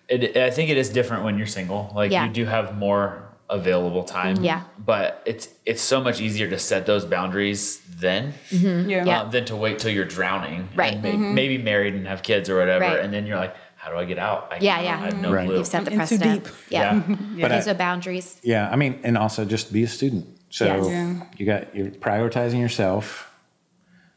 It, 0.09 0.37
I 0.37 0.51
think 0.51 0.71
it 0.71 0.77
is 0.77 0.89
different 0.91 1.25
when 1.25 1.37
you're 1.37 1.49
single. 1.49 1.91
Like 1.95 2.13
Yeah. 2.13 2.27
you 2.27 2.33
do 2.33 2.45
have 2.45 2.79
more 2.79 3.27
available 3.51 4.05
time. 4.05 4.37
Yeah. 4.43 4.63
But 4.79 5.23
it's 5.27 5.49
it's 5.65 5.83
so 5.83 6.01
much 6.01 6.21
easier 6.21 6.49
to 6.49 6.59
set 6.59 6.87
those 6.87 7.05
boundaries 7.05 7.81
then 7.99 8.35
mm-hmm. 8.51 8.87
uh, 8.87 8.89
yeah. 8.89 9.05
Yeah. 9.05 9.21
uh, 9.23 9.29
than 9.31 9.45
to 9.47 9.57
wait 9.57 9.79
till 9.81 9.91
you're 9.91 10.05
drowning. 10.05 10.69
Right. 10.77 10.95
And 10.95 11.03
may- 11.03 11.17
Maybe 11.17 11.59
married 11.59 11.95
and 11.95 12.07
have 12.07 12.23
kids 12.23 12.49
or 12.49 12.57
whatever, 12.59 12.85
Right. 12.85 13.01
and 13.01 13.13
then 13.13 13.27
you're 13.27 13.37
like, 13.37 13.57
how 13.75 13.91
do 13.91 13.97
I 13.99 14.05
get 14.05 14.19
out? 14.19 14.49
I, 14.53 14.59
Yeah, 14.61 14.81
yeah. 14.81 14.95
I 14.95 14.97
have 15.07 15.21
no 15.21 15.33
Right. 15.33 15.47
clue. 15.47 15.59
You've 15.59 15.67
set 15.67 15.85
the 15.85 15.93
In 15.93 15.99
too 15.99 15.99
precedent. 15.99 16.45
deep. 16.45 16.53
Yeah. 16.71 17.03
But 17.41 17.51
okay, 17.51 17.57
I- 17.57 17.61
so 17.61 17.75
boundaries. 17.75 18.41
Yeah, 18.43 18.71
I 18.71 18.77
mean, 18.77 19.01
and 19.03 19.19
also 19.19 19.45
just 19.45 19.73
be 19.73 19.83
a 19.83 19.89
student. 19.89 20.27
So 20.57 20.65
Yes. 20.65 20.87
Yeah. 20.89 21.23
you 21.37 21.45
got 21.45 21.77
you're 21.77 21.89
prioritizing 21.89 22.59
yourself, 22.61 23.31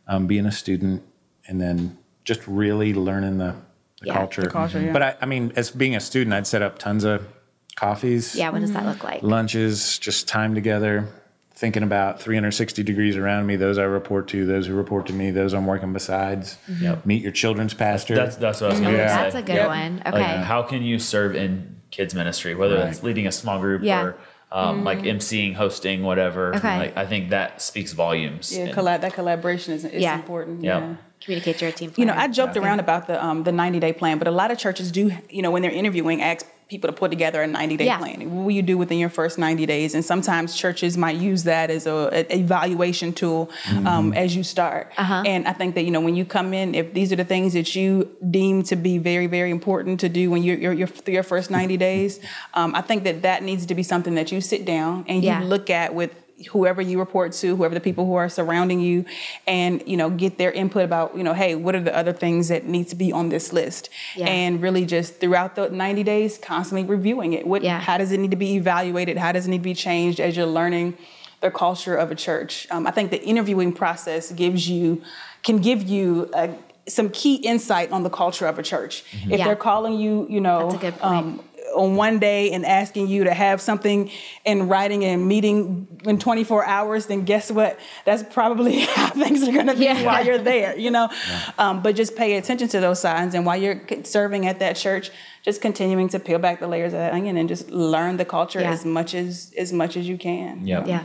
um, 0.08 0.26
being 0.26 0.46
a 0.46 0.54
student, 0.54 1.04
and 1.50 1.60
then 1.60 1.98
just 2.24 2.48
really 2.48 2.94
learning 2.94 3.40
the, 3.40 3.56
the 4.00 4.08
Yeah, 4.08 4.14
culture. 4.14 4.44
the 4.44 4.50
culture, 4.50 4.78
mm-hmm. 4.78 4.88
yeah. 4.88 4.94
But 4.94 5.04
I, 5.04 5.16
I 5.22 5.26
mean, 5.26 5.52
as 5.58 5.70
being 5.70 5.98
a 5.98 6.00
student, 6.00 6.34
I'd 6.34 6.48
set 6.48 6.62
up 6.62 6.80
tons 6.80 7.04
of 7.04 7.28
coffees, 7.76 8.36
Yeah, 8.36 8.52
what 8.52 8.62
does 8.62 8.72
that 8.72 8.86
look 8.86 9.04
like? 9.04 9.22
lunches, 9.22 10.00
just 10.00 10.30
time 10.30 10.56
together, 10.56 11.10
thinking 11.56 11.84
about 11.84 12.22
360 12.22 12.84
degrees 12.84 13.18
around 13.18 13.46
me. 13.46 13.58
Those 13.58 13.78
I 13.78 13.84
report 13.84 14.30
to, 14.30 14.46
those 14.46 14.66
who 14.68 14.76
report 14.76 15.08
to 15.08 15.14
me, 15.14 15.32
those 15.32 15.54
I'm 15.54 15.66
working 15.66 15.92
besides. 15.92 16.56
Mm-hmm. 16.72 16.84
Yep. 16.86 17.06
Meet 17.06 17.22
your 17.24 17.32
children's 17.34 17.74
pastor. 17.74 18.16
That's 18.16 18.38
that's 18.38 18.62
what 18.62 18.70
I 18.70 18.74
was 18.76 18.80
going 18.80 18.94
to 18.94 18.98
Yeah. 18.98 19.14
say. 19.18 19.24
That's 19.24 19.36
a 19.36 19.42
good 19.42 19.56
Yep. 19.56 19.68
one. 19.68 19.98
Like, 20.06 20.14
Okay. 20.14 20.38
how 20.44 20.64
can 20.64 20.84
you 20.84 21.00
serve 21.00 21.36
in 21.36 21.76
kids 21.92 22.16
ministry, 22.16 22.56
whether 22.56 22.78
Right. 22.78 22.88
it's 22.88 23.04
leading 23.04 23.28
a 23.28 23.32
small 23.34 23.60
group 23.60 23.84
Yeah. 23.84 24.04
or 24.04 24.16
um, 24.52 24.84
like 24.84 25.00
emceeing, 25.00 25.54
hosting, 25.56 26.04
whatever? 26.04 26.56
Okay. 26.56 26.78
Like, 26.78 26.97
I 26.97 27.06
think 27.06 27.30
that 27.30 27.62
speaks 27.62 27.93
volumes. 27.93 28.56
Yeah, 28.56 28.66
And- 28.66 28.74
collab, 28.76 29.02
that 29.02 29.14
collaboration 29.14 29.74
is, 29.74 29.86
is 29.86 30.02
Yeah. 30.02 30.16
important. 30.16 30.64
Yep. 30.64 30.82
Yeah. 30.82 30.95
Communicate 31.22 31.58
to 31.60 31.66
your 31.66 31.72
team. 31.74 31.93
You 31.97 32.06
know. 32.06 32.14
I 32.16 32.28
joked 32.30 32.56
around 32.58 32.80
about 32.80 33.08
the 33.08 33.24
um, 33.24 33.43
the 33.43 33.52
90 33.52 33.80
day 33.80 33.91
plan, 33.93 34.18
but 34.20 34.28
a 34.28 34.32
lot 34.32 34.52
of 34.52 34.58
churches 34.58 34.91
do, 34.91 35.12
you 35.30 35.41
know, 35.41 35.52
when 35.52 35.62
they're 35.62 35.72
interviewing, 35.72 36.22
ask 36.22 36.45
people 36.70 36.88
to 36.88 36.93
put 36.93 37.09
together 37.09 37.41
a 37.41 37.47
90 37.47 37.78
day 37.78 37.86
Yeah. 37.86 37.97
plan. 37.97 38.20
What 38.32 38.43
will 38.43 38.51
you 38.51 38.61
do 38.61 38.78
within 38.78 38.99
your 38.99 39.09
first 39.09 39.39
90 39.39 39.65
days? 39.65 39.95
And 39.95 40.05
sometimes 40.05 40.55
churches 40.55 40.95
might 40.97 41.17
use 41.17 41.43
that 41.45 41.72
as 41.72 41.88
a, 41.88 42.09
an 42.13 42.26
evaluation 42.30 43.11
tool 43.11 43.49
um, 43.88 44.13
as 44.13 44.36
you 44.36 44.43
start. 44.43 44.91
Uh-huh. 44.95 45.24
And 45.26 45.47
I 45.47 45.53
think 45.53 45.74
that 45.76 45.84
you 45.84 45.89
know 45.91 45.99
when 45.99 46.15
you 46.15 46.26
come 46.26 46.53
in, 46.53 46.76
if 46.76 46.93
these 46.93 47.11
are 47.11 47.15
the 47.15 47.26
things 47.26 47.53
that 47.53 47.76
you 47.76 48.15
deem 48.30 48.61
to 48.63 48.76
be 48.76 48.99
very 48.99 49.26
very 49.26 49.49
important 49.49 49.99
to 50.01 50.09
do 50.09 50.30
when 50.30 50.43
you're, 50.43 50.57
you're, 50.57 50.74
you're 50.74 50.88
through 50.88 51.15
your 51.15 51.24
first 51.24 51.49
90 51.49 51.76
days, 51.78 52.20
um, 52.53 52.76
I 52.76 52.82
think 52.82 53.03
that 53.03 53.24
that 53.24 53.41
needs 53.41 53.65
to 53.65 53.74
be 53.74 53.82
something 53.84 54.13
that 54.15 54.32
you 54.32 54.39
sit 54.39 54.63
down 54.65 55.05
and 55.07 55.24
you 55.24 55.34
look 55.39 55.72
at 55.72 55.95
with 55.95 56.13
whoever 56.52 56.82
you 56.82 57.00
report 57.00 57.34
to, 57.34 57.56
whoever 57.56 57.74
the 57.76 57.82
people 57.82 58.06
who 58.06 58.16
are 58.16 58.30
surrounding 58.30 58.80
you, 58.80 59.06
and 59.48 59.84
you 59.86 59.98
know 59.98 60.10
get 60.10 60.38
their 60.38 60.52
input 60.52 60.84
about 60.84 61.16
you 61.18 61.24
know 61.24 61.34
hey 61.34 61.56
what 61.56 61.76
are 61.76 61.82
the 61.82 61.96
other 61.96 62.14
things 62.14 62.48
that 62.48 62.66
need 62.66 62.88
to 62.88 62.96
be 62.96 63.12
on 63.12 63.30
this 63.30 63.52
list, 63.54 63.90
Yeah. 64.16 64.28
and 64.28 64.62
really 64.62 64.86
just 64.86 65.20
throughout 65.20 65.56
the 65.56 65.70
90 65.70 66.04
days 66.04 66.38
constantly 66.38 66.88
reviewing 66.88 67.34
it. 67.34 67.46
What 67.46 67.64
Yeah. 67.64 67.80
how 67.80 67.98
does 67.98 68.12
it 68.12 68.20
need 68.20 68.32
to 68.32 68.38
be 68.38 68.56
evaluated? 68.56 69.18
How 69.18 69.32
does 69.32 69.46
it 69.48 69.50
need 69.50 69.60
to 69.60 69.64
be 69.64 69.74
changed 69.74 70.20
as 70.20 70.36
you're 70.38 70.46
learning 70.46 70.98
the 71.42 71.52
culture 71.52 71.96
of 71.96 72.12
a 72.12 72.16
church? 72.16 72.68
Um, 72.72 72.88
I 72.88 72.92
think 72.92 73.12
the 73.12 73.22
interviewing 73.24 73.72
process 73.74 74.32
gives 74.32 74.70
you 74.70 75.02
can 75.44 75.60
give 75.60 75.84
you 75.84 76.30
a, 76.34 76.50
some 76.88 77.10
key 77.12 77.36
insight 77.36 77.92
on 77.92 78.04
the 78.04 78.10
culture 78.10 78.46
of 78.48 78.58
a 78.60 78.64
church. 78.64 79.04
If 79.12 79.20
Mm-hmm. 79.20 79.32
Yeah. 79.32 79.46
they're 79.46 79.56
calling 79.56 79.94
you, 79.94 80.26
you 80.30 80.42
know, 80.42 80.64
That's 80.72 80.76
a 80.76 80.78
good 80.88 80.98
point. 81.00 81.26
um, 81.26 81.44
on 81.76 81.95
one 81.95 82.20
day 82.20 82.51
and 82.51 82.65
asking 82.65 83.07
you 83.07 83.24
to 83.26 83.34
have 83.34 83.61
something 83.61 84.09
in 84.45 84.67
writing 84.67 85.03
and 85.05 85.28
meeting 85.28 85.88
in 86.05 86.20
24 86.20 86.65
hours, 86.65 87.05
then 87.07 87.26
guess 87.26 87.51
what? 87.51 87.80
That's 88.05 88.24
probably 88.24 88.80
how 88.95 89.09
things 89.09 89.47
are 89.47 89.51
going 89.51 89.67
to 89.67 89.76
be 89.76 89.86
Yeah. 89.86 90.03
while 90.05 90.26
you're 90.26 90.38
there, 90.38 90.78
you 90.78 90.91
know? 90.91 91.09
Um, 91.57 91.82
but 91.82 91.95
just 91.95 92.15
pay 92.15 92.38
attention 92.38 92.67
to 92.70 92.80
those 92.80 92.99
signs. 92.99 93.36
And 93.36 93.45
while 93.45 93.57
you're 93.57 93.82
serving 94.03 94.45
at 94.47 94.59
that 94.59 94.76
church, 94.76 95.11
just 95.43 95.61
continuing 95.61 96.09
to 96.09 96.20
peel 96.20 96.39
back 96.39 96.59
the 96.59 96.67
layers 96.67 96.93
of 96.93 96.99
that 96.99 97.13
onion 97.13 97.38
and 97.38 97.47
just 97.47 97.70
learn 97.70 98.17
the 98.17 98.26
culture 98.26 98.59
Yeah. 98.61 98.72
as 98.72 98.84
much 98.86 99.13
as 99.13 99.53
as 99.57 99.72
much 99.72 99.95
as 99.95 100.07
you 100.07 100.17
can. 100.17 100.65
Yep. 100.67 100.88
Yeah. 100.88 101.03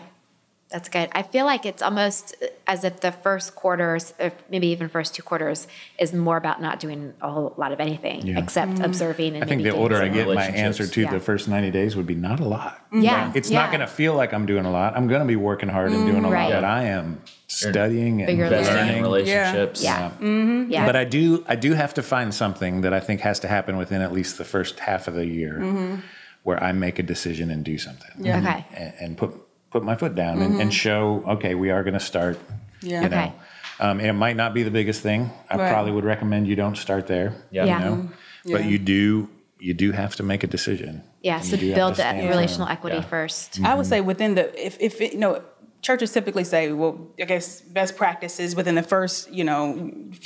That's 0.74 0.88
good. 0.88 1.08
I 1.12 1.22
feel 1.22 1.46
like 1.46 1.66
it's 1.66 1.82
almost 1.82 2.34
uh, 2.42 2.46
as 2.66 2.82
if 2.82 2.98
the 2.98 3.12
first 3.12 3.54
quarters, 3.54 4.12
or 4.18 4.32
maybe 4.50 4.66
even 4.66 4.88
first 4.88 5.14
two 5.14 5.22
quarters, 5.22 5.68
is 6.00 6.12
more 6.12 6.36
about 6.36 6.60
not 6.60 6.80
doing 6.80 7.14
a 7.20 7.30
whole 7.30 7.54
lot 7.56 7.70
of 7.70 7.78
anything 7.78 8.26
Yeah. 8.26 8.40
except 8.40 8.72
mm. 8.72 8.84
observing 8.84 9.36
and 9.36 9.44
I 9.44 9.46
think 9.46 9.62
the 9.62 9.70
doing 9.70 9.80
older 9.80 10.02
I 10.02 10.08
get, 10.08 10.26
my 10.26 10.42
answer 10.42 10.84
to 10.88 11.00
Yeah. 11.00 11.12
the 11.12 11.20
first 11.20 11.46
90 11.46 11.70
days 11.70 11.94
would 11.94 12.08
be 12.08 12.16
not 12.16 12.40
a 12.40 12.44
lot. 12.44 12.84
Yeah. 12.92 13.30
It's 13.36 13.52
yeah. 13.52 13.60
not 13.60 13.70
going 13.70 13.82
to 13.82 13.86
feel 13.86 14.14
like 14.14 14.34
I'm 14.34 14.46
doing 14.46 14.64
a 14.64 14.70
lot. 14.72 14.96
I'm 14.96 15.06
going 15.06 15.20
to 15.20 15.28
be 15.28 15.36
working 15.36 15.68
hard 15.68 15.92
and 15.92 16.08
doing 16.08 16.24
a 16.24 16.28
mm, 16.28 16.32
right. 16.32 16.50
lot, 16.50 16.62
but 16.62 16.64
I 16.64 16.86
am 16.86 17.22
studying 17.46 18.22
and 18.22 18.26
Bigger 18.26 18.46
Investing 18.46 18.76
in 18.76 18.86
learning. 18.86 19.02
relationships. 19.02 19.80
Yeah. 19.80 20.00
Yeah. 20.00 20.10
Mm-hmm. 20.26 20.72
Yeah. 20.72 20.86
But 20.86 20.96
I 20.96 21.04
do 21.04 21.44
I 21.46 21.54
do 21.54 21.74
have 21.74 21.94
to 21.94 22.02
find 22.02 22.34
something 22.34 22.80
that 22.80 22.92
I 22.92 22.98
think 22.98 23.20
has 23.20 23.38
to 23.40 23.46
happen 23.46 23.76
within 23.76 24.02
at 24.02 24.12
least 24.12 24.38
the 24.38 24.44
first 24.44 24.80
half 24.80 25.06
of 25.06 25.14
the 25.14 25.26
year 25.26 25.52
mm-hmm. 25.52 26.00
where 26.42 26.60
I 26.60 26.72
make 26.72 26.98
a 26.98 27.04
decision 27.04 27.52
and 27.52 27.64
do 27.64 27.78
something. 27.78 28.10
Yeah. 28.18 28.38
Mm-hmm. 28.38 28.46
Okay. 28.48 28.66
And, 28.74 28.94
and 28.98 29.16
put 29.16 29.43
put 29.74 29.82
my 29.82 29.96
foot 29.96 30.14
down 30.14 30.40
and, 30.40 30.52
and 30.52 30.70
mm-hmm. 30.70 30.70
show, 30.70 31.24
okay, 31.26 31.56
we 31.56 31.70
are 31.70 31.82
going 31.82 31.94
to 31.94 32.06
start. 32.12 32.38
Yeah. 32.80 33.02
You 33.02 33.08
know. 33.08 33.16
Okay. 33.16 33.32
Um, 33.80 33.98
and 33.98 34.06
it 34.06 34.12
might 34.12 34.36
not 34.36 34.54
be 34.54 34.62
the 34.62 34.70
biggest 34.70 35.02
thing. 35.02 35.30
I 35.50 35.56
Right. 35.56 35.68
probably 35.68 35.90
would 35.90 36.04
recommend 36.04 36.46
you 36.46 36.54
don't 36.54 36.76
start 36.76 37.08
there. 37.08 37.34
Yeah. 37.50 37.64
Yeah. 37.64 37.78
You 37.78 37.84
know? 37.84 37.96
Mm-hmm. 37.96 38.52
But 38.52 38.64
you 38.66 38.78
do 38.78 39.28
you 39.58 39.74
do 39.74 39.92
have 39.92 40.14
to 40.16 40.22
make 40.22 40.44
a 40.44 40.46
decision. 40.46 41.02
Yeah. 41.22 41.40
So 41.40 41.56
you 41.56 41.74
build 41.74 41.96
that 41.96 42.14
relational 42.14 42.66
firm. 42.66 42.76
equity 42.76 42.96
Yeah. 42.96 43.14
first. 43.16 43.60
I 43.64 43.74
would 43.74 43.84
mm-hmm. 43.84 43.90
say 43.90 44.00
within 44.00 44.34
the 44.36 44.44
if 44.66 44.76
if 44.80 45.00
it, 45.00 45.12
you 45.14 45.18
know 45.18 45.42
churches 45.84 46.12
typically 46.12 46.44
say 46.44 46.72
well 46.72 46.94
I 47.20 47.24
guess 47.24 47.60
best 47.60 47.96
practices 47.96 48.56
within 48.56 48.74
the 48.74 48.82
first 48.94 49.30
you 49.38 49.44
know 49.44 49.64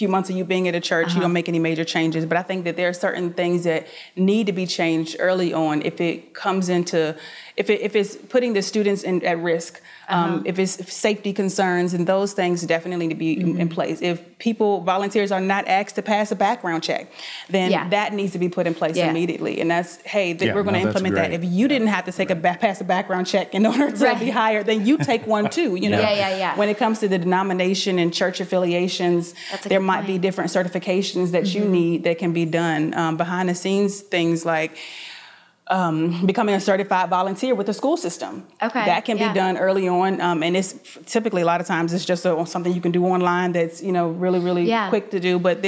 few 0.01 0.09
months 0.15 0.29
of 0.31 0.37
you 0.37 0.45
being 0.45 0.69
at 0.69 0.75
a 0.75 0.81
church 0.91 1.09
you 1.09 1.13
uh-huh. 1.13 1.23
don't 1.23 1.33
make 1.33 1.49
any 1.49 1.59
major 1.59 1.85
changes 1.85 2.25
but 2.31 2.37
I 2.43 2.45
think 2.49 2.65
that 2.67 2.77
there 2.77 2.89
are 2.89 2.99
certain 3.09 3.33
things 3.41 3.65
that 3.65 3.89
need 4.15 4.47
to 4.47 4.53
be 4.53 4.67
changed 4.67 5.17
early 5.19 5.53
on 5.53 5.83
if 5.83 6.01
it 6.01 6.33
comes 6.33 6.69
into 6.69 7.17
if 7.59 7.69
it 7.71 7.81
if 7.89 7.93
it's 8.01 8.13
putting 8.35 8.53
the 8.59 8.63
students 8.63 9.03
in 9.03 9.15
at 9.25 9.39
risk 9.53 9.73
um, 10.11 10.43
if 10.47 10.59
it's 10.59 10.75
safety 11.07 11.33
concerns 11.35 11.93
and 11.93 12.07
those 12.07 12.33
things 12.33 12.63
definitely 12.75 13.07
need 13.09 13.15
to 13.15 13.19
be 13.27 13.33
in- 13.45 13.59
in 13.63 13.69
place 13.69 13.99
if 14.01 14.17
people 14.39 14.81
volunteers 14.95 15.31
are 15.37 15.41
not 15.55 15.63
asked 15.79 15.97
to 15.97 16.03
pass 16.03 16.27
a 16.33 16.37
background 16.37 16.83
check 16.89 17.05
then 17.51 17.71
Yeah. 17.71 17.89
that 17.97 18.09
needs 18.19 18.33
to 18.33 18.39
be 18.39 18.49
put 18.49 18.67
in 18.71 18.75
place 18.81 18.97
Yeah. 18.97 19.11
immediately 19.11 19.55
and 19.61 19.69
that's 19.75 19.93
hey 20.15 20.29
that 20.39 20.47
Yeah, 20.47 20.55
we're 20.55 20.63
going 20.69 20.77
to 20.81 20.81
no, 20.85 20.89
implement 20.89 21.15
that 21.17 21.31
if 21.39 21.43
you 21.45 21.67
didn't 21.73 21.89
have 21.97 22.05
to 22.07 22.13
take 22.21 22.31
a 22.31 22.39
ba- 22.45 22.57
pass 22.61 22.81
a 22.81 22.85
background 22.85 23.27
check 23.27 23.47
in 23.59 23.67
order 23.67 23.91
to 23.91 24.05
Right. 24.05 24.21
be 24.27 24.31
hired, 24.31 24.65
then 24.67 24.87
you 24.89 24.95
take 25.11 25.27
one 25.27 25.47
too. 25.51 25.71
You 25.83 25.89
know, 25.93 26.01
Yeah, 26.01 26.15
yeah, 26.23 26.37
yeah. 26.45 26.57
When 26.61 26.69
it 26.75 26.79
comes 26.83 26.97
to 27.01 27.09
the 27.09 27.19
denomination 27.27 27.99
and 27.99 28.09
church 28.21 28.41
affiliations, 28.41 29.35
there 29.65 29.79
good 29.81 29.87
might 29.93 30.07
be 30.07 30.17
different 30.27 30.51
certifications 30.59 31.33
that 31.33 31.45
Mm-hmm. 31.45 31.59
you 31.65 31.65
need 31.81 31.97
that 32.05 32.17
can 32.23 32.33
be 32.33 32.45
done 32.63 32.83
um, 33.03 33.17
behind 33.17 33.49
the 33.49 33.55
scenes. 33.55 33.93
Things 34.01 34.45
like. 34.55 34.73
Um, 35.71 36.25
becoming 36.27 36.55
a 36.55 36.61
certified 36.61 37.11
volunteer 37.11 37.55
with 37.55 37.67
the 37.67 37.75
school 37.75 37.99
system. 37.99 38.47
Okay, 38.63 38.85
that 38.87 39.05
can 39.05 39.19
yeah. 39.19 39.29
be 39.29 39.35
done 39.35 39.59
early 39.59 39.87
on, 39.87 40.19
um, 40.21 40.43
and 40.43 40.57
it's 40.57 40.75
typically 41.05 41.43
a 41.43 41.45
lot 41.45 41.61
of 41.61 41.67
times 41.67 41.93
it's 41.93 42.07
just 42.07 42.25
a, 42.25 42.47
something 42.47 42.73
you 42.73 42.81
can 42.81 42.91
do 42.93 43.05
online. 43.05 43.53
That's 43.53 43.83
you 43.83 43.93
know 43.93 44.09
really 44.09 44.39
really 44.41 44.65
Yeah. 44.65 44.89
quick 44.89 45.11
to 45.11 45.21
do. 45.21 45.39
But 45.39 45.63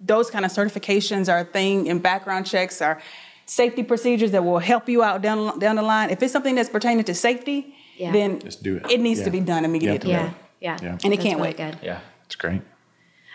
those 0.00 0.30
kind 0.30 0.44
of 0.44 0.52
certifications 0.52 1.28
are 1.32 1.40
a 1.40 1.44
thing, 1.44 1.88
and 1.90 2.00
background 2.00 2.46
checks 2.46 2.80
are 2.80 3.00
safety 3.46 3.82
procedures 3.82 4.30
that 4.30 4.44
will 4.44 4.60
help 4.60 4.88
you 4.88 5.02
out 5.02 5.22
down 5.22 5.58
down 5.58 5.74
the 5.76 5.82
line. 5.82 6.10
If 6.10 6.22
it's 6.22 6.32
something 6.32 6.54
that's 6.54 6.70
pertaining 6.70 7.04
to 7.04 7.14
safety, 7.14 7.74
Yeah. 7.98 8.12
then 8.12 8.38
Just 8.40 8.62
do 8.62 8.76
it. 8.76 8.90
It 8.90 9.00
needs 9.00 9.20
Yeah. 9.20 9.24
to 9.26 9.30
be 9.32 9.40
done 9.40 9.64
immediately. 9.64 10.10
Yeah. 10.12 10.30
Yeah. 10.60 10.78
Yeah. 10.80 10.88
And 11.04 11.12
it 11.12 11.16
That's 11.16 11.22
can't 11.22 11.38
really 11.40 11.48
wait. 11.48 11.56
Good. 11.56 11.78
Yeah. 11.82 11.98
It's 12.26 12.36
great. 12.36 12.62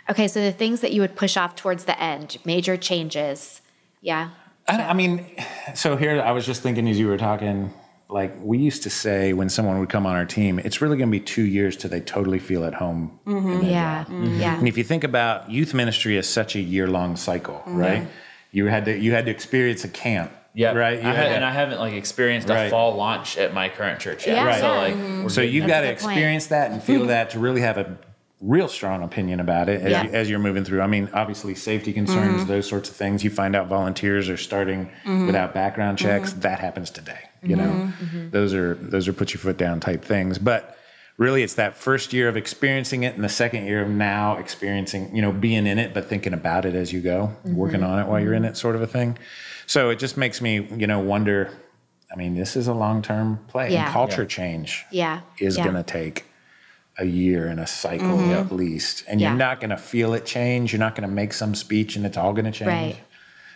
Okay, 0.10 0.28
so 0.30 0.40
the 0.40 0.54
things 0.54 0.80
that 0.80 0.94
you 0.94 1.02
would 1.02 1.16
push 1.18 1.36
off 1.36 1.56
towards 1.56 1.84
the 1.84 2.02
end, 2.02 2.38
major 2.46 2.78
changes. 2.78 3.62
Yeah. 4.02 4.30
I, 4.68 4.90
I 4.90 4.94
mean, 4.94 5.26
so 5.74 5.96
here 5.96 6.22
I 6.22 6.32
was 6.32 6.46
just 6.46 6.62
thinking 6.62 6.88
as 6.88 7.00
you 7.00 7.08
were 7.08 7.18
talking, 7.18 7.74
like 8.10 8.34
we 8.42 8.58
used 8.58 8.84
to 8.84 8.90
say 8.90 9.34
when 9.34 9.50
someone 9.50 9.80
would 9.80 9.90
come 9.90 10.06
on 10.06 10.16
our 10.16 10.26
team, 10.26 10.60
it's 10.60 10.82
really 10.82 10.98
going 10.98 11.10
to 11.10 11.12
be 11.12 11.24
two 11.24 11.44
years 11.44 11.76
till 11.76 11.90
they 11.90 12.00
totally 12.00 12.40
feel 12.40 12.64
at 12.64 12.74
home. 12.74 13.20
Mm-hmm. 13.26 13.66
Yeah. 13.66 14.06
Mm-hmm. 14.06 14.40
Yeah. 14.40 14.58
And 14.58 14.68
if 14.68 14.78
you 14.78 14.84
think 14.84 15.04
about 15.04 15.50
youth 15.50 15.74
ministry 15.74 16.18
as 16.18 16.28
such 16.28 16.56
a 16.56 16.62
year 16.62 16.88
long 16.88 17.16
cycle, 17.16 17.56
mm-hmm. 17.56 17.78
right? 17.78 18.08
You 18.52 18.68
had 18.68 18.86
to 18.86 18.98
you 18.98 19.12
had 19.12 19.26
to 19.26 19.32
experience 19.32 19.84
a 19.84 19.90
camp. 19.90 20.32
Yeah. 20.54 20.74
Right. 20.74 21.00
I 21.04 21.14
had 21.14 21.32
and 21.34 21.46
I 21.46 21.52
haven't 21.52 21.80
like 21.80 21.94
experienced 21.94 22.50
Right. 22.50 22.64
a 22.64 22.70
fall 22.70 22.96
launch 22.96 23.38
at 23.38 23.54
my 23.54 23.70
current 23.70 24.00
church 24.00 24.26
yet. 24.26 24.38
Yeah, 24.38 24.46
Right. 24.46 24.60
So 24.60 24.76
like, 24.76 24.96
we're 24.96 25.30
so 25.30 25.42
you've 25.42 25.68
got 25.68 25.82
to 25.82 25.88
That's 25.88 26.02
a 26.02 26.06
good 26.06 26.08
point. 26.08 26.18
experience 26.18 26.48
that 26.48 26.72
and 26.72 26.82
feel 26.82 27.06
that 27.14 27.32
to 27.32 27.40
really 27.40 27.62
have 27.62 27.78
a 27.78 27.98
real 28.40 28.68
strong 28.68 29.02
opinion 29.04 29.40
about 29.40 29.68
it 29.68 29.82
as, 29.82 29.92
Yeah. 29.92 30.04
you, 30.04 30.10
as 30.12 30.30
you're 30.30 30.38
moving 30.40 30.64
through. 30.64 30.82
I 30.82 30.88
mean, 30.88 31.10
obviously 31.14 31.56
safety 31.56 31.92
concerns, 31.92 32.42
Mm-hmm. 32.42 32.48
those 32.48 32.68
sorts 32.70 32.88
of 32.90 32.96
things. 32.96 33.24
You 33.24 33.30
find 33.32 33.56
out 33.56 33.68
volunteers 33.68 34.30
are 34.30 34.38
starting 34.38 34.90
without 35.06 35.54
background 35.56 35.98
checks. 35.98 36.32
Mm-hmm. 36.32 36.42
That 36.42 36.60
happens 36.60 36.92
today. 36.92 37.20
You 37.44 37.56
know, 37.56 37.92
those 38.32 38.54
are 38.54 38.76
those 38.76 39.08
are 39.08 39.14
put 39.14 39.34
your 39.34 39.40
foot 39.40 39.58
down 39.58 39.80
type 39.80 40.04
things. 40.04 40.38
But 40.38 40.78
really, 41.18 41.42
it's 41.44 41.56
that 41.56 41.78
first 41.78 42.14
year 42.14 42.28
of 42.30 42.38
experiencing 42.38 43.04
it, 43.04 43.16
and 43.16 43.24
the 43.24 43.30
second 43.30 43.66
year 43.66 43.82
of 43.82 43.90
now 43.90 44.38
experiencing, 44.38 45.16
you 45.16 45.22
know, 45.22 45.32
being 45.32 45.66
in 45.66 45.80
it, 45.80 45.94
but 45.94 46.06
thinking 46.08 46.34
about 46.34 46.66
it 46.66 46.76
as 46.76 46.92
you 46.94 47.02
go, 47.02 47.32
Mm-hmm. 47.46 47.56
working 47.56 47.84
on 47.84 48.00
it 48.00 48.08
while 48.08 48.20
you're 48.20 48.34
in 48.34 48.46
it, 48.46 48.56
sort 48.58 48.76
of 48.76 48.82
a 48.82 48.88
thing. 48.88 49.18
So 49.66 49.90
it 49.90 49.98
just 50.00 50.16
makes 50.18 50.42
me, 50.42 50.68
you 50.78 50.86
know, 50.88 51.00
wonder. 51.00 51.50
I 52.12 52.16
mean, 52.16 52.36
this 52.36 52.56
is 52.56 52.68
a 52.68 52.74
long 52.74 53.02
term 53.02 53.40
play. 53.48 53.72
Yeah. 53.74 53.86
And 53.86 53.94
culture 53.94 54.26
change 54.26 54.86
Yeah. 54.92 55.22
is 55.40 55.58
yeah. 55.58 55.64
going 55.64 55.76
to 55.76 55.84
take 55.84 56.26
a 57.00 57.06
year 57.06 57.48
and 57.48 57.60
a 57.60 57.68
cycle 57.68 58.20
at 58.34 58.52
least. 58.52 59.04
And 59.08 59.22
Yeah. 59.22 59.30
you're 59.30 59.38
not 59.38 59.60
going 59.60 59.70
to 59.70 59.78
feel 59.78 60.14
it 60.14 60.26
change. 60.26 60.72
You're 60.74 60.80
not 60.80 60.96
going 60.96 61.08
to 61.08 61.14
make 61.14 61.34
some 61.34 61.54
speech 61.56 61.96
and 61.96 62.06
it's 62.06 62.18
all 62.18 62.34
going 62.34 62.46
to 62.46 62.52
change. 62.52 62.68
Right. 62.70 62.94
Mm-hmm. 62.96 63.04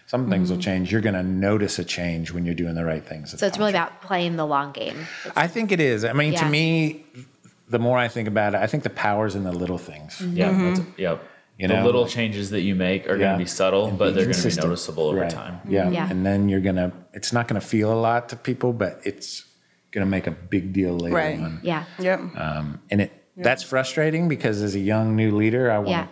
Some 0.08 0.30
things 0.30 0.52
will 0.52 0.58
change. 0.60 0.92
You're 0.92 1.02
going 1.02 1.16
to 1.16 1.24
notice 1.24 1.80
a 1.80 1.86
change 1.86 2.32
when 2.32 2.46
you're 2.46 2.54
doing 2.56 2.76
the 2.76 2.84
right 2.86 3.04
things. 3.04 3.38
So 3.40 3.46
it's 3.48 3.58
really 3.58 3.72
about 3.72 4.02
playing 4.02 4.36
the 4.36 4.46
long 4.46 4.72
game. 4.74 4.98
It's- 5.26 5.34
I 5.36 5.48
think 5.48 5.72
it 5.72 5.80
is. 5.80 6.04
I 6.04 6.14
mean, 6.14 6.34
Yeah. 6.34 6.44
to 6.44 6.50
me, 6.50 7.06
the 7.70 7.80
more 7.80 7.98
I 7.98 8.10
think 8.10 8.28
about 8.28 8.54
it, 8.54 8.58
I 8.58 8.68
think 8.68 8.84
the 8.84 8.90
power's 8.90 9.36
in 9.36 9.44
the 9.44 9.54
little 9.54 9.78
things. 9.78 10.20
Yeah. 10.22 10.52
That's, 10.52 10.82
yep. 10.98 11.24
You 11.58 11.68
the 11.68 11.76
know, 11.76 11.86
little 11.86 12.02
like- 12.04 12.12
change 12.12 12.50
that 12.50 12.62
you 12.62 12.76
make 12.76 13.08
are 13.10 13.14
Yeah. 13.16 13.28
going 13.28 13.40
to 13.40 13.44
be 13.46 13.48
subtle, 13.48 13.86
And 13.88 13.98
but 13.98 14.08
be 14.10 14.14
they're 14.16 14.26
going 14.26 14.36
to 14.38 14.50
be 14.50 14.56
noticeable 14.56 15.04
over 15.08 15.22
Right. 15.22 15.30
time. 15.30 15.62
Yeah. 15.68 15.90
Yeah. 15.90 16.08
And 16.10 16.26
then 16.26 16.50
you're 16.50 16.60
going 16.60 16.76
to, 16.76 16.92
it's 17.14 17.32
not 17.32 17.48
going 17.48 17.60
to 17.62 17.66
feel 17.66 17.92
a 17.94 17.96
lot 18.00 18.30
to 18.30 18.36
people, 18.36 18.74
but 18.74 19.00
it's 19.04 19.46
going 19.92 20.06
to 20.06 20.10
make 20.10 20.28
a 20.28 20.32
big 20.32 20.74
deal 20.74 20.98
later 20.98 21.16
Right. 21.16 21.40
on. 21.40 21.60
yeah. 21.64 21.84
Yep. 22.00 22.20
Um, 22.38 22.80
and 22.90 23.02
it 23.02 23.12
that's 23.44 23.64
frustrating 23.64 24.28
because 24.28 24.62
as 24.62 24.76
a 24.76 24.80
young 24.80 25.16
new 25.16 25.32
leader, 25.36 25.72
I 25.72 25.78
want 25.78 25.88
to 25.88 25.92
Yeah. 25.92 26.08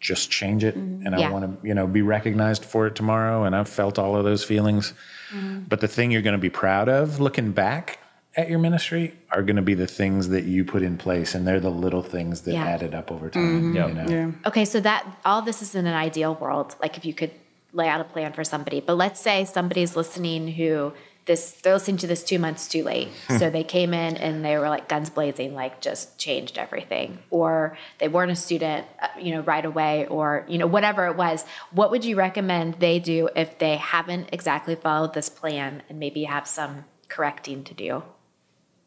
just 0.00 0.30
change 0.30 0.62
it 0.64 0.76
and 0.76 1.14
I 1.14 1.18
Yeah. 1.20 1.30
want 1.30 1.60
to, 1.62 1.66
you 1.66 1.74
know, 1.74 1.86
be 1.86 2.02
recognized 2.02 2.64
for 2.64 2.86
it 2.86 2.94
tomorrow. 2.94 3.44
And 3.44 3.54
I've 3.56 3.68
felt 3.68 3.98
all 3.98 4.16
of 4.16 4.24
those 4.24 4.44
feelings. 4.44 4.92
Mm-hmm. 5.34 5.60
But 5.68 5.80
the 5.80 5.88
thing 5.88 6.10
you're 6.10 6.22
going 6.22 6.36
to 6.36 6.38
be 6.40 6.50
proud 6.50 6.88
of 6.88 7.20
looking 7.20 7.50
back 7.52 7.98
at 8.36 8.48
your 8.48 8.58
ministry 8.60 9.14
are 9.32 9.42
going 9.42 9.56
to 9.56 9.62
be 9.62 9.74
the 9.74 9.86
things 9.86 10.28
that 10.28 10.44
you 10.44 10.64
put 10.64 10.82
in 10.82 10.96
place. 10.96 11.34
And 11.34 11.46
they're 11.46 11.58
the 11.60 11.70
little 11.70 12.02
things 12.02 12.42
that 12.42 12.52
Yeah. 12.54 12.64
added 12.64 12.94
up 12.94 13.10
over 13.10 13.28
time. 13.28 13.74
Yep. 13.74 13.88
You 13.88 13.94
know? 13.94 14.06
Yeah. 14.08 14.30
Okay, 14.46 14.64
so 14.64 14.78
that 14.80 15.04
all 15.24 15.42
this 15.42 15.60
is 15.62 15.74
in 15.74 15.86
an 15.86 15.94
ideal 15.94 16.36
world, 16.40 16.76
like 16.80 16.96
if 16.96 17.04
you 17.04 17.12
could 17.14 17.32
lay 17.72 17.88
out 17.88 18.00
a 18.00 18.04
plan 18.04 18.32
for 18.32 18.44
somebody. 18.44 18.80
But 18.80 18.96
let's 18.96 19.20
say 19.20 19.44
somebody's 19.44 19.96
listening 19.96 20.48
who 20.52 20.92
this 21.28 21.52
they're 21.62 21.74
listening 21.74 21.98
to 21.98 22.08
this 22.08 22.24
two 22.24 22.40
months 22.40 22.66
too 22.66 22.82
late. 22.82 23.08
so 23.38 23.48
they 23.50 23.62
came 23.62 23.94
in 23.94 24.16
and 24.16 24.44
they 24.44 24.58
were 24.58 24.68
like 24.68 24.88
guns 24.88 25.08
blazing, 25.10 25.54
like 25.54 25.80
just 25.80 26.18
changed 26.18 26.58
everything. 26.58 27.20
Or 27.30 27.78
they 27.98 28.08
weren't 28.08 28.32
a 28.32 28.34
student, 28.36 28.84
uh, 29.00 29.06
you 29.20 29.32
know, 29.34 29.42
right 29.42 29.64
away, 29.64 30.06
or 30.06 30.44
you 30.48 30.58
know, 30.58 30.66
whatever 30.66 31.06
it 31.06 31.16
was. 31.16 31.44
What 31.70 31.92
would 31.92 32.04
you 32.04 32.16
recommend 32.16 32.80
they 32.80 32.98
do 32.98 33.28
if 33.36 33.58
they 33.60 33.76
haven't 33.76 34.30
exactly 34.32 34.74
followed 34.74 35.14
this 35.14 35.28
plan 35.28 35.82
and 35.88 36.00
maybe 36.00 36.24
have 36.24 36.48
some 36.48 36.84
correcting 37.08 37.62
to 37.64 37.74
do? 37.74 38.02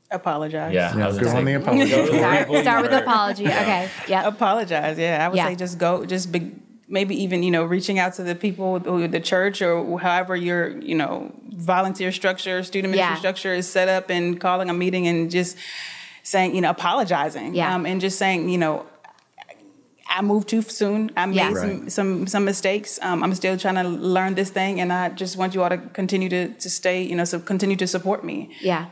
Apologize. 0.09 0.73
Yeah. 0.73 0.91
I 0.93 1.07
was 1.07 1.19
Go 1.19 1.29
on 1.29 1.45
the 1.45 1.53
apology. 1.53 1.89
go 1.95 2.05
Start, 2.17 2.47
start 2.61 2.81
with 2.83 2.91
you- 2.91 2.97
apology. 2.97 3.45
Okay. 3.47 3.89
Yeah. 4.09 4.27
apologize. 4.27 4.97
Yeah, 4.99 5.23
I 5.25 5.29
would 5.29 5.37
Yeah. 5.37 5.47
say 5.47 5.55
just 5.55 5.77
go, 5.77 6.05
just 6.05 6.31
be, 6.33 6.51
maybe 6.91 7.15
even 7.23 7.41
you 7.41 7.49
know 7.51 7.63
reaching 7.63 7.97
out 7.97 8.13
to 8.15 8.23
the 8.23 8.35
people 8.35 8.79
who 8.79 9.07
the 9.07 9.19
church 9.19 9.61
or 9.61 9.99
however 9.99 10.35
your 10.35 10.77
you 10.89 10.95
know 10.95 11.31
volunteer 11.73 12.11
structure, 12.11 12.61
student 12.63 12.91
ministry 12.91 13.13
Yeah. 13.13 13.19
structure 13.23 13.53
is 13.53 13.67
set 13.67 13.87
up, 13.87 14.09
and 14.11 14.39
calling 14.39 14.69
a 14.69 14.73
meeting 14.73 15.07
and 15.07 15.31
just 15.31 15.57
saying 16.23 16.53
you 16.55 16.61
know 16.61 16.69
apologizing, 16.71 17.55
Yeah. 17.55 17.73
um, 17.75 17.85
and 17.85 17.99
just 18.01 18.17
saying 18.19 18.49
you 18.49 18.57
know. 18.59 18.85
I 20.13 20.21
moved 20.21 20.49
too 20.49 20.61
soon. 20.61 21.09
I 21.15 21.25
made 21.25 21.35
Yeah. 21.35 21.53
some, 21.53 21.89
some 21.89 22.27
some 22.27 22.43
mistakes. 22.43 22.99
Um, 23.01 23.23
I'm 23.23 23.33
still 23.33 23.55
trying 23.57 23.75
to 23.75 23.87
learn 23.87 24.35
this 24.35 24.49
thing, 24.49 24.81
and 24.81 24.91
I 24.91 25.07
just 25.07 25.37
want 25.37 25.53
you 25.55 25.63
all 25.63 25.69
to 25.69 25.77
continue 25.77 26.27
to, 26.27 26.49
to 26.49 26.69
stay, 26.69 27.01
you 27.03 27.15
know, 27.15 27.23
so 27.23 27.39
continue 27.39 27.77
to 27.77 27.87
support 27.87 28.25
me. 28.25 28.49
Yeah. 28.59 28.87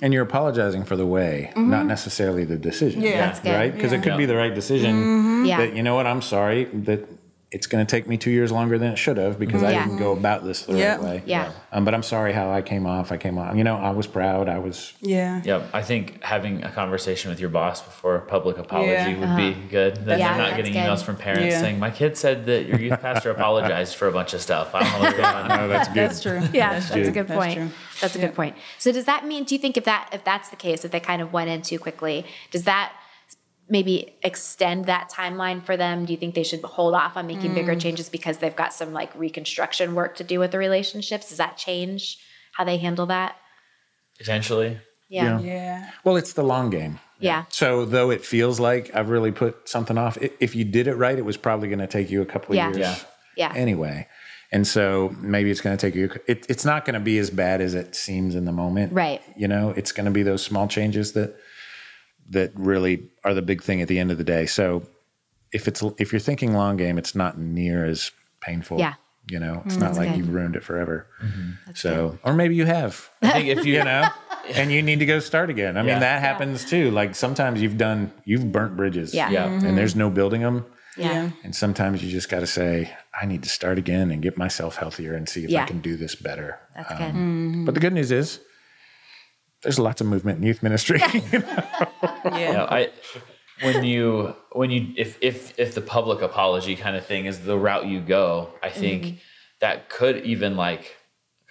And 0.00 0.12
you're 0.14 0.22
apologizing 0.22 0.84
for 0.84 0.94
the 0.94 1.06
way, 1.06 1.50
not 1.56 1.86
necessarily 1.86 2.44
the 2.44 2.56
decision. 2.56 3.02
Yeah. 3.02 3.18
That's 3.26 3.40
good. 3.40 3.52
Right? 3.52 3.72
Because 3.74 3.92
it 3.92 4.04
could 4.04 4.16
be 4.16 4.26
the 4.26 4.36
right 4.36 4.54
decision. 4.54 5.44
Yeah. 5.44 5.56
That, 5.58 5.74
you 5.74 5.82
know 5.82 5.96
what, 5.96 6.06
I'm 6.06 6.22
sorry 6.22 6.66
that 6.88 7.00
it's 7.52 7.66
going 7.66 7.84
to 7.84 7.90
take 7.90 8.06
me 8.06 8.16
two 8.16 8.30
years 8.30 8.52
longer 8.52 8.78
than 8.78 8.92
it 8.92 8.96
should 8.96 9.16
have 9.16 9.36
because 9.36 9.64
I 9.64 9.72
Yeah. 9.72 9.84
didn't 9.84 9.98
go 9.98 10.12
about 10.12 10.44
this 10.44 10.62
the 10.66 10.74
Yeah. 10.78 10.92
right 10.94 11.02
way. 11.02 11.22
Yeah. 11.26 11.50
Um, 11.72 11.84
but 11.84 11.94
I'm 11.94 12.02
sorry 12.04 12.32
how 12.32 12.48
I 12.52 12.62
came 12.62 12.86
off. 12.86 13.10
I 13.10 13.16
came 13.16 13.38
off. 13.38 13.56
You 13.56 13.64
know, 13.64 13.76
I 13.76 13.90
was 13.90 14.06
proud. 14.06 14.48
I 14.48 14.60
was. 14.60 14.92
Yeah. 15.00 15.40
Yep. 15.44 15.70
I 15.72 15.82
think 15.82 16.22
having 16.22 16.62
a 16.62 16.70
conversation 16.70 17.28
with 17.28 17.40
your 17.40 17.50
boss 17.50 17.82
before 17.82 18.14
a 18.14 18.20
public 18.20 18.56
apology 18.58 18.92
Yeah. 18.92 19.18
would 19.18 19.36
be 19.36 19.60
good. 19.68 19.96
Then 20.06 20.20
Yeah, 20.20 20.28
you're 20.28 20.38
not 20.38 20.44
that's 20.44 20.56
getting 20.58 20.72
good. 20.74 20.78
emails 20.78 21.02
from 21.02 21.16
parents 21.16 21.54
Yeah. 21.54 21.60
saying, 21.60 21.80
My 21.80 21.90
kid 21.90 22.16
said 22.16 22.46
that 22.46 22.66
your 22.66 22.78
youth 22.78 23.00
pastor 23.02 23.30
apologized 23.36 23.96
for 23.96 24.06
a 24.06 24.12
bunch 24.12 24.32
of 24.32 24.40
stuff. 24.40 24.72
I 24.72 24.84
don't 24.84 24.92
know 24.92 24.98
what's 25.00 25.16
going 25.16 25.24
on. 25.34 25.50
Oh, 25.60 25.68
that's 25.68 25.88
good. 25.88 25.96
That's 25.96 26.22
true. 26.22 26.40
Yeah, 26.52 26.74
that's, 26.74 26.90
a 26.92 26.94
good. 26.94 27.14
good 27.14 27.26
That's 27.28 27.38
point. 27.44 27.54
true. 27.56 27.68
That's 28.00 28.14
a 28.14 28.18
good 28.20 28.34
point. 28.36 28.54
So 28.78 28.92
does 28.92 29.06
that 29.06 29.26
mean 29.26 29.42
do 29.44 29.54
you 29.56 29.58
think 29.60 29.76
if 29.76 29.84
that 29.84 30.08
if 30.12 30.22
that's 30.24 30.50
the 30.50 30.56
case, 30.56 30.84
if 30.84 30.92
they 30.92 31.00
kind 31.00 31.20
of 31.20 31.32
went 31.32 31.50
in 31.50 31.62
too 31.62 31.78
quickly, 31.80 32.24
does 32.52 32.62
that 32.64 32.92
maybe 33.70 34.14
extend 34.22 34.86
that 34.86 35.10
timeline 35.10 35.64
for 35.64 35.76
them? 35.76 36.04
Do 36.04 36.12
you 36.12 36.18
think 36.18 36.34
they 36.34 36.42
should 36.42 36.62
hold 36.62 36.94
off 36.94 37.16
on 37.16 37.26
making 37.26 37.54
bigger 37.54 37.74
Mm. 37.74 37.80
changes 37.80 38.08
because 38.08 38.38
they've 38.38 38.56
got 38.56 38.72
some 38.74 38.92
like 38.92 39.14
reconstruction 39.14 39.94
work 39.94 40.16
to 40.16 40.24
do 40.24 40.38
with 40.40 40.50
the 40.50 40.58
relationships? 40.58 41.28
Does 41.28 41.38
that 41.38 41.56
change 41.56 42.18
how 42.56 42.64
they 42.64 42.76
handle 42.78 43.06
that? 43.06 43.36
Potentially. 44.18 44.78
Yeah. 45.08 45.40
Yeah. 45.40 45.46
Yeah. 45.54 45.90
Well, 46.04 46.16
it's 46.16 46.32
the 46.34 46.42
long 46.44 46.70
game. 46.70 46.98
Yeah. 47.18 47.44
So 47.48 47.84
though 47.84 48.10
it 48.10 48.24
feels 48.24 48.60
like 48.60 48.94
I've 48.94 49.08
really 49.10 49.32
put 49.32 49.68
something 49.68 49.98
off, 49.98 50.16
if 50.40 50.54
you 50.54 50.64
did 50.64 50.86
it 50.86 50.94
right, 50.94 51.18
it 51.18 51.24
was 51.24 51.36
probably 51.36 51.68
going 51.68 51.80
to 51.80 51.86
take 51.86 52.10
you 52.10 52.22
a 52.22 52.26
couple 52.26 52.52
of 52.52 52.56
Yeah. 52.56 52.66
years. 52.68 52.78
Yeah. 52.78 52.96
Yeah. 53.36 53.52
Anyway. 53.54 54.08
And 54.52 54.66
so 54.66 55.14
maybe 55.20 55.50
it's 55.50 55.60
going 55.60 55.76
to 55.76 55.80
take 55.80 55.94
you, 55.94 56.10
it, 56.26 56.44
it's 56.48 56.64
not 56.64 56.84
going 56.84 56.94
to 56.94 57.00
be 57.00 57.18
as 57.18 57.30
bad 57.30 57.60
as 57.60 57.74
it 57.74 57.94
seems 57.94 58.34
in 58.34 58.46
the 58.46 58.52
moment. 58.52 58.92
Right. 58.92 59.22
You 59.36 59.46
know, 59.46 59.70
it's 59.76 59.92
going 59.92 60.06
to 60.06 60.10
be 60.10 60.22
those 60.24 60.42
small 60.42 60.66
changes 60.66 61.12
that, 61.12 61.36
that 62.30 62.52
really 62.54 63.08
are 63.24 63.34
the 63.34 63.42
big 63.42 63.62
thing 63.62 63.82
at 63.82 63.88
the 63.88 63.98
end 63.98 64.10
of 64.10 64.18
the 64.18 64.24
day. 64.24 64.46
So 64.46 64.84
if 65.52 65.66
it's, 65.68 65.82
if 65.98 66.12
you're 66.12 66.20
thinking 66.20 66.52
long 66.54 66.76
game, 66.76 66.96
it's 66.98 67.14
not 67.14 67.38
near 67.38 67.84
as 67.84 68.10
painful. 68.40 68.78
Yeah. 68.78 68.94
You 69.30 69.38
know, 69.38 69.62
it's 69.66 69.76
mm, 69.76 69.80
not 69.80 69.94
like 69.96 70.08
good. 70.10 70.18
you've 70.18 70.32
ruined 70.34 70.56
it 70.56 70.64
forever. 70.64 71.06
Mm-hmm. 71.22 71.72
So, 71.74 72.18
or 72.24 72.32
maybe 72.32 72.54
you 72.56 72.64
have 72.66 73.10
I 73.22 73.32
think 73.32 73.48
if 73.48 73.64
you, 73.66 73.74
you 73.74 73.84
know 73.84 74.08
and 74.54 74.72
you 74.72 74.82
need 74.82 74.98
to 75.00 75.06
go 75.06 75.20
start 75.20 75.50
again 75.50 75.76
i 75.76 75.82
mean 75.82 76.00
that 76.00 76.20
happens 76.22 76.64
too 76.64 76.90
like 76.90 77.14
sometimes 77.14 77.60
you've 77.62 77.76
done 77.76 78.10
you've 78.24 78.50
burnt 78.50 78.74
bridges 78.76 79.14
Yeah. 79.14 79.30
Yeah. 79.30 79.46
and 79.46 79.76
there's 79.78 79.94
no 79.94 80.08
building 80.10 80.40
them 80.40 80.64
Yeah. 80.96 81.30
and 81.44 81.54
sometimes 81.54 82.02
you 82.02 82.10
just 82.10 82.28
got 82.30 82.40
to 82.40 82.46
say 82.48 82.90
i 83.20 83.26
need 83.26 83.42
to 83.44 83.48
start 83.48 83.76
again 83.78 84.10
and 84.10 84.22
get 84.22 84.36
myself 84.38 84.76
healthier 84.76 85.14
and 85.14 85.28
see 85.28 85.44
if 85.44 85.50
Yeah. 85.50 85.62
i 85.64 85.66
can 85.66 85.80
do 85.80 85.96
this 85.96 86.14
better 86.16 86.58
That's 86.74 86.90
Um, 86.90 86.96
good. 86.98 87.06
Mm-hmm. 87.14 87.64
but 87.66 87.74
the 87.74 87.80
good 87.80 87.92
news 87.92 88.10
is 88.10 88.40
there's 89.62 89.78
lots 89.78 90.00
of 90.00 90.06
movement 90.06 90.38
in 90.38 90.44
youth 90.44 90.62
ministry 90.62 91.00
Yeah. 91.12 91.90
Yeah, 92.24 92.64
I 92.68 92.90
when 93.62 93.84
you 93.84 94.34
when 94.52 94.70
you 94.70 94.92
if 94.96 95.18
if 95.20 95.58
if 95.58 95.74
the 95.74 95.80
public 95.80 96.22
apology 96.22 96.76
kind 96.76 96.96
of 96.96 97.04
thing 97.04 97.26
is 97.26 97.40
the 97.40 97.58
route 97.58 97.86
you 97.86 98.00
go, 98.00 98.50
I 98.62 98.70
think 98.70 99.04
Mm-hmm. 99.04 99.16
that 99.60 99.88
could 99.90 100.24
even 100.24 100.56
like 100.56 100.96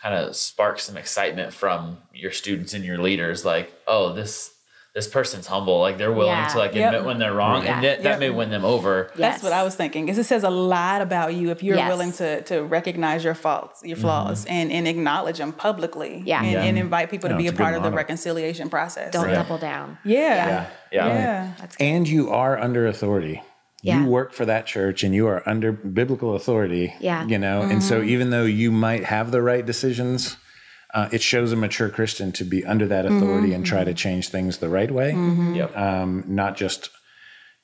kind 0.01 0.16
of 0.16 0.36
spark 0.36 0.80
some 0.80 0.97
excitement 0.97 1.53
from 1.53 1.97
your 2.14 2.32
students 2.32 2.74
and 2.74 2.84
your 2.86 2.97
leaders 2.97 3.43
like, 3.45 3.74
oh, 3.86 4.14
this 4.14 4.53
this 4.96 5.08
person's 5.08 5.46
humble, 5.46 5.80
like 5.80 5.98
they're 6.00 6.12
willing 6.12 6.32
Yeah. 6.32 6.48
to 6.48 6.58
like 6.58 6.74
Yep. 6.74 6.88
admit 6.94 7.06
when 7.06 7.20
they're 7.20 7.34
wrong 7.34 7.64
Yeah. 7.64 7.76
and 7.76 7.84
that, 7.84 8.04
that 8.04 8.10
Yep. 8.14 8.20
may 8.20 8.30
win 8.32 8.50
them 8.50 8.66
over. 8.66 9.12
That's 9.16 9.44
what 9.44 9.54
I 9.54 9.62
was 9.64 9.76
thinking. 9.76 10.06
Because 10.06 10.18
it 10.18 10.24
says 10.26 10.44
a 10.44 10.50
lot 10.50 11.02
about 11.02 11.36
you 11.36 11.52
if 11.52 11.62
you're 11.62 11.78
Yes. 11.78 11.90
willing 11.90 12.12
to 12.14 12.42
to 12.42 12.64
recognize 12.64 13.24
your 13.24 13.36
faults, 13.36 13.82
your 13.84 13.98
mm-hmm. 13.98 14.02
flaws, 14.02 14.46
and, 14.46 14.72
and 14.72 14.88
acknowledge 14.88 15.38
them 15.38 15.54
publicly. 15.54 16.24
Yeah. 16.26 16.42
And, 16.42 16.52
Yeah. 16.52 16.64
and 16.64 16.78
invite 16.80 17.12
people 17.12 17.30
No, 17.30 17.36
to 17.36 17.38
be 17.38 17.48
it's 17.48 17.58
a 17.58 17.62
a 17.62 17.64
part 17.64 17.76
of 17.76 17.84
the 17.84 17.92
reconciliation 17.92 18.70
process. 18.70 19.12
Don't 19.12 19.26
Right. 19.26 19.36
double 19.36 19.60
down. 19.60 20.00
Yeah. 20.04 20.20
Yeah. 20.20 20.66
Yeah. 20.92 21.08
Yeah. 21.08 21.48
That's 21.60 21.76
good. 21.76 21.84
and 21.84 22.08
you 22.08 22.32
are 22.32 22.58
under 22.58 22.88
authority 22.88 23.44
Yeah. 23.84 24.00
you 24.02 24.08
work 24.08 24.34
for 24.34 24.46
that 24.46 24.66
church 24.66 25.04
and 25.04 25.14
you 25.14 25.28
are 25.28 25.44
under 25.48 25.72
biblical 25.72 26.36
authority 26.36 26.94
Yeah. 27.00 27.26
you 27.28 27.38
know 27.38 27.62
and 27.62 27.82
so 27.84 28.00
mm-hmm. 28.00 28.10
even 28.10 28.30
though 28.32 28.44
you 28.46 28.72
might 28.72 29.06
have 29.06 29.30
the 29.32 29.42
right 29.42 29.64
decisions 29.66 30.36
uh, 30.94 31.08
it 31.12 31.22
shows 31.22 31.52
a 31.52 31.56
mature 31.56 31.90
Christian 31.90 32.32
to 32.34 32.44
be 32.44 32.66
under 32.66 32.88
that 32.88 33.06
authority 33.06 33.54
and 33.54 33.66
try 33.66 33.84
to 33.84 33.94
change 33.94 34.30
things 34.30 34.58
the 34.58 34.70
right 34.70 34.90
way, 34.92 35.12
Yep. 35.12 35.78
um, 35.78 36.24
not 36.28 36.58
just 36.58 36.90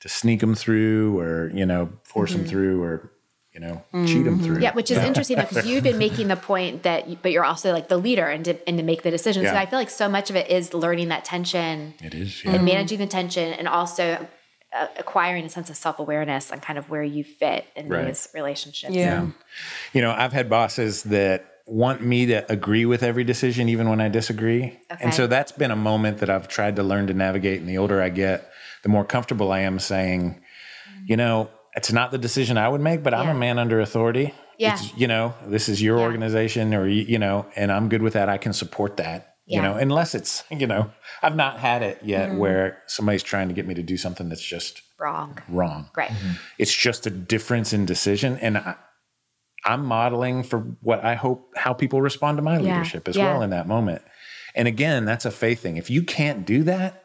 to 0.01 0.09
sneak 0.09 0.41
them 0.41 0.53
through 0.55 1.19
or 1.19 1.49
you 1.53 1.65
know 1.65 1.89
force 2.03 2.33
them 2.33 2.45
through 2.45 2.83
or 2.83 3.11
you 3.53 3.59
know 3.61 3.81
cheat 4.05 4.25
them 4.25 4.39
through. 4.43 4.59
Yeah, 4.59 4.73
which 4.73 4.91
is 4.91 4.97
interesting 4.99 5.37
because 5.39 5.65
you've 5.65 5.83
been 5.83 5.97
making 5.97 6.27
the 6.27 6.35
point 6.35 6.83
that, 6.83 7.07
you, 7.07 7.17
but 7.21 7.31
you're 7.31 7.45
also 7.45 7.71
like 7.71 7.87
the 7.87 7.97
leader 7.97 8.27
and 8.27 8.43
to, 8.45 8.67
and 8.69 8.77
to 8.77 8.83
make 8.83 9.01
the 9.03 9.09
decisions. 9.11 9.47
So 9.47 9.55
I 9.55 9.65
feel 9.65 9.79
like 9.79 9.89
so 9.89 10.07
much 10.09 10.29
of 10.29 10.35
it 10.35 10.51
is 10.51 10.73
learning 10.73 11.07
that 11.07 11.23
tension 11.25 11.93
it 12.03 12.13
is. 12.13 12.43
Yeah. 12.43 12.51
and 12.55 12.65
managing 12.65 12.99
the 12.99 13.07
tension 13.07 13.53
and 13.53 13.67
also 13.67 14.27
uh, 14.73 14.87
acquiring 14.99 15.45
a 15.45 15.49
sense 15.49 15.69
of 15.69 15.77
self 15.77 15.99
awareness 15.99 16.51
and 16.51 16.61
kind 16.61 16.77
of 16.77 16.89
where 16.89 17.01
you 17.03 17.23
fit 17.23 17.65
in 17.77 17.87
Right. 17.87 18.05
these 18.07 18.27
relationships. 18.33 18.93
Yeah. 18.93 19.27
You 19.93 20.01
know, 20.01 20.11
I've 20.11 20.33
had 20.33 20.49
bosses 20.49 21.03
that 21.03 21.54
want 21.65 22.01
me 22.01 22.27
to 22.27 22.51
agree 22.51 22.85
with 22.85 23.01
every 23.03 23.23
decision, 23.23 23.69
even 23.69 23.89
when 23.89 23.99
I 23.99 24.07
disagree. 24.09 24.79
Okay. 24.91 25.03
And 25.03 25.13
so 25.13 25.25
that's 25.27 25.51
been 25.51 25.71
a 25.71 25.75
moment 25.75 26.19
that 26.19 26.29
I've 26.29 26.47
tried 26.47 26.75
to 26.75 26.83
learn 26.83 27.07
to 27.07 27.13
navigate. 27.13 27.59
And 27.59 27.67
the 27.69 27.77
older 27.79 28.01
I 28.01 28.09
get, 28.09 28.49
the 28.83 28.89
more 28.89 29.03
comfortable 29.05 29.51
I 29.51 29.61
am 29.61 29.79
saying, 29.79 30.41
you 31.05 31.17
know, 31.17 31.49
it's 31.75 31.91
not 31.91 32.11
the 32.11 32.17
decision 32.19 32.57
I 32.57 32.69
would 32.69 32.81
make, 32.81 33.01
but 33.03 33.13
I'm 33.13 33.27
a 33.29 33.33
man 33.33 33.57
under 33.59 33.79
authority. 33.81 34.33
Yeah. 34.57 34.73
It's, 34.75 34.95
you 34.95 35.07
know, 35.07 35.33
this 35.47 35.67
is 35.67 35.81
your 35.81 35.97
Yeah. 35.97 36.03
organization 36.03 36.73
or, 36.73 36.87
you 36.87 37.03
you 37.03 37.19
know, 37.19 37.45
and 37.55 37.71
I'm 37.71 37.89
good 37.89 38.01
with 38.01 38.13
that. 38.13 38.29
I 38.29 38.37
can 38.37 38.53
support 38.53 38.97
that. 38.97 39.35
Yeah. 39.47 39.57
You 39.57 39.61
know, 39.63 39.73
unless 39.77 40.15
it's, 40.15 40.43
you 40.51 40.67
know, 40.67 40.91
I've 41.21 41.35
not 41.35 41.59
had 41.59 41.81
it 41.83 41.99
yet 42.03 42.29
Mm-hmm. 42.29 42.37
where 42.37 42.81
somebody's 42.87 43.23
trying 43.23 43.47
to 43.49 43.53
get 43.53 43.67
me 43.67 43.73
to 43.73 43.83
do 43.83 43.97
something 43.97 44.29
that's 44.29 44.41
just 44.45 44.81
Wrong. 44.97 45.37
wrong. 45.49 45.89
Right. 45.97 46.11
It's 46.57 46.73
just 46.73 47.05
a 47.05 47.09
difference 47.09 47.73
in 47.73 47.85
decision. 47.85 48.37
And 48.37 48.57
I, 48.59 48.75
I'm 49.65 49.85
modeling 49.85 50.43
for 50.43 50.59
what 50.81 51.03
I 51.03 51.15
hope 51.15 51.51
how 51.55 51.73
people 51.73 52.01
respond 52.01 52.37
to 52.37 52.41
my 52.43 52.59
Yeah. 52.59 52.75
leadership 52.75 53.07
as 53.07 53.15
Yeah. 53.15 53.33
well 53.33 53.41
in 53.41 53.49
that 53.49 53.67
moment. 53.67 54.01
And 54.53 54.67
again, 54.67 55.05
that's 55.05 55.25
a 55.25 55.31
faith 55.31 55.61
thing. 55.61 55.77
If 55.77 55.89
you 55.89 56.03
can't 56.03 56.45
do 56.45 56.63
that, 56.63 57.03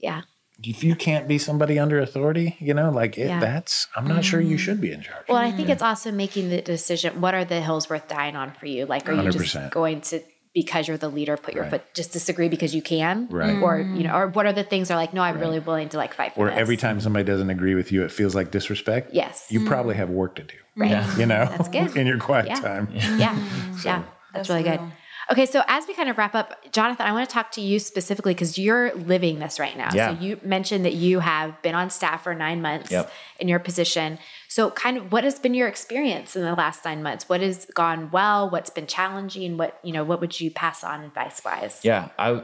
Yeah. 0.00 0.22
if 0.62 0.84
you 0.84 0.94
can't 0.94 1.26
be 1.26 1.38
somebody 1.38 1.78
under 1.78 1.98
authority, 2.00 2.56
you 2.60 2.74
know, 2.74 2.90
like 2.90 3.16
it, 3.16 3.28
Yeah. 3.28 3.40
that's, 3.40 3.86
I'm 3.96 4.06
not 4.06 4.24
sure 4.24 4.40
you 4.40 4.56
mm-hmm. 4.56 4.56
should 4.58 4.80
be 4.80 4.92
in 4.92 5.00
charge. 5.02 5.24
Well, 5.28 5.38
I 5.38 5.50
think 5.50 5.68
it's 5.68 5.82
also 5.82 6.12
making 6.12 6.50
the 6.50 6.60
decision 6.60 7.20
what 7.20 7.34
are 7.34 7.44
the 7.44 7.60
hills 7.60 7.88
worth 7.88 8.08
dying 8.08 8.36
on 8.36 8.52
for 8.52 8.66
you? 8.66 8.86
Like, 8.86 9.08
are 9.08 9.14
you 9.14 9.30
just 9.30 9.56
going 9.70 10.00
to, 10.02 10.20
because 10.52 10.86
you're 10.86 10.96
the 10.96 11.08
leader, 11.08 11.36
put 11.36 11.54
your 11.54 11.64
Right. 11.64 11.70
foot, 11.72 11.94
just 11.94 12.12
disagree 12.12 12.48
because 12.48 12.74
you 12.74 12.82
can? 12.82 13.26
Right. 13.28 13.60
Or, 13.60 13.78
you 13.78 13.84
mm-hmm. 13.84 14.02
know, 14.02 14.14
or 14.14 14.28
what 14.28 14.46
are 14.46 14.52
the 14.52 14.62
things 14.62 14.88
that 14.88 14.94
are 14.94 14.98
like, 14.98 15.14
no, 15.14 15.22
I'm 15.22 15.40
really 15.40 15.58
willing 15.58 15.88
to 15.90 15.96
like 15.96 16.12
fight 16.14 16.34
for 16.34 16.46
or 16.46 16.50
this. 16.50 16.58
every 16.58 16.76
time 16.76 17.00
somebody 17.00 17.24
doesn't 17.24 17.50
agree 17.50 17.74
with 17.74 17.90
you, 17.90 18.04
it 18.04 18.12
feels 18.12 18.34
like 18.34 18.50
disrespect. 18.50 19.12
Yes. 19.12 19.46
You 19.48 19.60
mm-hmm. 19.60 19.68
probably 19.68 19.94
have 19.96 20.10
work 20.10 20.36
to 20.36 20.42
do, 20.42 20.54
Right. 20.76 20.90
Yeah. 20.90 21.16
you 21.16 21.26
know, 21.26 21.44
That's 21.46 21.68
good. 21.68 21.96
in 21.96 22.06
your 22.06 22.18
quiet 22.18 22.46
Yeah. 22.48 22.60
time. 22.60 22.88
Yeah. 22.92 23.38
Yeah. 23.84 24.02
That's, 24.32 24.48
really 24.48 24.64
good. 24.64 24.80
Okay, 25.30 25.46
so 25.46 25.62
as 25.68 25.86
we 25.86 25.94
kind 25.94 26.10
of 26.10 26.18
wrap 26.18 26.34
up, 26.34 26.70
Jonathan, 26.72 27.06
I 27.06 27.12
want 27.12 27.26
to 27.28 27.32
talk 27.32 27.52
to 27.52 27.60
you 27.60 27.78
specifically 27.78 28.34
because 28.34 28.58
you're 28.58 28.92
living 28.94 29.38
this 29.38 29.58
right 29.60 29.76
now. 29.76 29.90
Yeah. 29.94 30.14
So 30.18 30.22
you 30.22 30.40
mentioned 30.42 30.84
that 30.84 30.92
you 30.94 31.20
have 31.20 31.62
been 31.62 31.74
on 31.76 31.88
staff 31.88 32.24
for 32.24 32.34
nine 32.34 32.60
months 32.60 32.90
Yep. 32.90 33.10
in 33.38 33.48
your 33.48 33.58
position. 33.60 34.18
So, 34.48 34.70
kind 34.72 34.96
of, 34.98 35.12
what 35.12 35.24
has 35.24 35.38
been 35.38 35.54
your 35.54 35.66
experience 35.68 36.36
in 36.36 36.42
the 36.42 36.52
last 36.54 36.84
nine 36.84 37.02
months? 37.02 37.28
What 37.28 37.40
has 37.40 37.64
gone 37.74 38.10
well? 38.10 38.50
What's 38.50 38.70
been 38.70 38.86
challenging? 38.86 39.56
What 39.56 39.78
you 39.82 39.92
know? 39.92 40.04
What 40.04 40.20
would 40.20 40.38
you 40.40 40.50
pass 40.50 40.84
on 40.84 41.02
advice 41.04 41.40
wise? 41.44 41.80
Yeah, 41.84 42.08
I 42.18 42.42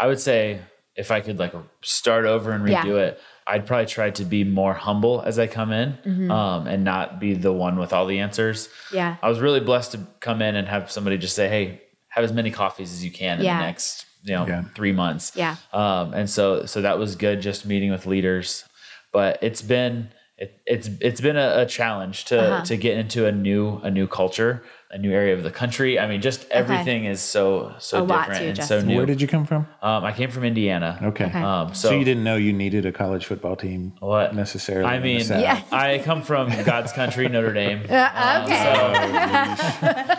I 0.00 0.06
would 0.06 0.20
say 0.20 0.60
if 0.96 1.10
I 1.10 1.20
could 1.20 1.38
like 1.38 1.52
start 1.82 2.24
over 2.24 2.50
and 2.52 2.66
Yeah. 2.68 2.82
redo 2.82 2.96
it, 2.98 3.20
I'd 3.46 3.66
probably 3.66 3.86
try 3.86 4.10
to 4.10 4.24
be 4.24 4.42
more 4.44 4.74
humble 4.74 5.22
as 5.24 5.38
I 5.38 5.46
come 5.46 5.72
in, 5.72 5.92
Mm-hmm. 6.04 6.30
um, 6.30 6.66
and 6.66 6.82
not 6.84 7.20
be 7.20 7.34
the 7.34 7.52
one 7.52 7.78
with 7.78 7.92
all 7.92 8.06
the 8.06 8.18
answers. 8.18 8.68
Yeah. 8.92 9.16
I 9.22 9.28
was 9.28 9.38
really 9.40 9.60
blessed 9.60 9.92
to 9.92 10.00
come 10.20 10.42
in 10.42 10.56
and 10.56 10.66
have 10.68 10.90
somebody 10.90 11.16
just 11.18 11.36
say, 11.36 11.48
"Hey, 11.48 11.80
have 12.08 12.24
as 12.24 12.32
many 12.32 12.50
coffees 12.50 12.92
as 12.92 13.04
you 13.04 13.10
can 13.10 13.38
in 13.38 13.44
the 13.58 13.64
next 13.66 14.06
you 14.24 14.34
know 14.34 14.46
Yeah. 14.46 14.64
three 14.74 14.92
months." 14.92 15.32
Yeah. 15.36 15.56
Um, 15.72 16.12
and 16.14 16.28
so 16.28 16.66
so 16.66 16.80
that 16.82 16.98
was 16.98 17.14
good, 17.16 17.40
just 17.40 17.64
meeting 17.66 17.90
with 17.90 18.04
leaders. 18.06 18.64
But 19.12 19.38
it's 19.42 19.62
been 19.62 20.08
it, 20.38 20.60
it's 20.66 20.90
it's 21.00 21.20
been 21.20 21.36
a, 21.36 21.60
a 21.62 21.66
challenge 21.66 22.24
to 22.26 22.38
Uh-huh. 22.40 22.64
to 22.64 22.76
get 22.76 22.98
into 22.98 23.26
a 23.26 23.32
new 23.32 23.78
a 23.84 23.90
new 23.90 24.06
culture, 24.06 24.62
a 24.90 24.98
new 24.98 25.12
area 25.12 25.34
of 25.34 25.42
the 25.42 25.50
country. 25.50 25.98
I 25.98 26.06
mean, 26.06 26.20
just 26.22 26.48
everything 26.50 27.06
is 27.06 27.20
so 27.20 27.74
so 27.78 28.02
A 28.02 28.04
lot 28.04 28.28
different 28.28 28.56
to 28.56 28.60
and 28.62 28.68
so 28.68 28.80
new. 28.80 28.96
Where 28.96 29.06
did 29.06 29.20
you 29.20 29.26
come 29.28 29.44
from? 29.44 29.66
Um, 29.82 30.04
I 30.04 30.12
came 30.12 30.30
from 30.30 30.44
Indiana. 30.44 30.98
Okay. 31.02 31.26
Okay. 31.26 31.42
Um, 31.42 31.74
so, 31.74 31.88
So, 31.88 31.94
you 31.98 32.04
didn't 32.04 32.22
know 32.24 32.36
you 32.36 32.52
needed 32.52 32.86
a 32.86 32.92
college 32.92 33.26
football 33.26 33.56
team 33.56 33.94
What? 34.00 34.34
necessarily. 34.34 34.86
I 34.86 35.00
mean, 35.00 35.20
Yeah. 35.26 35.60
I 35.72 35.98
come 36.04 36.22
from 36.22 36.50
God's 36.64 36.92
country, 36.92 37.28
Notre 37.28 37.52
Dame. 37.52 37.82
Uh, 37.90 38.42
okay. 38.44 40.16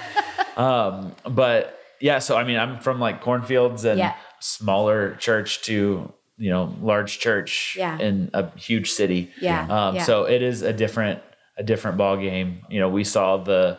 Um, 0.57 1.15
but 1.30 1.78
yeah, 2.01 2.20
so 2.20 2.36
I 2.36 2.43
mean, 2.43 2.57
I'm 2.57 2.80
from 2.80 2.99
like 2.99 3.22
cornfields 3.22 3.86
and 3.86 3.99
Yeah. 3.99 4.13
smaller 4.39 5.15
church 5.15 5.61
to 5.63 6.11
you 6.38 6.49
know 6.49 6.76
large 6.82 7.20
church 7.20 7.76
Yeah. 7.80 7.97
in 7.99 8.30
a 8.34 8.49
huge 8.57 8.91
city. 8.91 9.32
Yeah. 9.41 9.61
Um, 9.70 9.95
Yeah. 9.95 10.03
So 10.03 10.26
it 10.26 10.41
is 10.41 10.61
a 10.61 10.74
different 10.74 11.20
a 11.57 11.63
different 11.63 11.97
ball 11.97 12.18
game. 12.18 12.61
You 12.70 12.80
know, 12.80 12.89
we 12.89 13.03
saw 13.03 13.38
the 13.38 13.78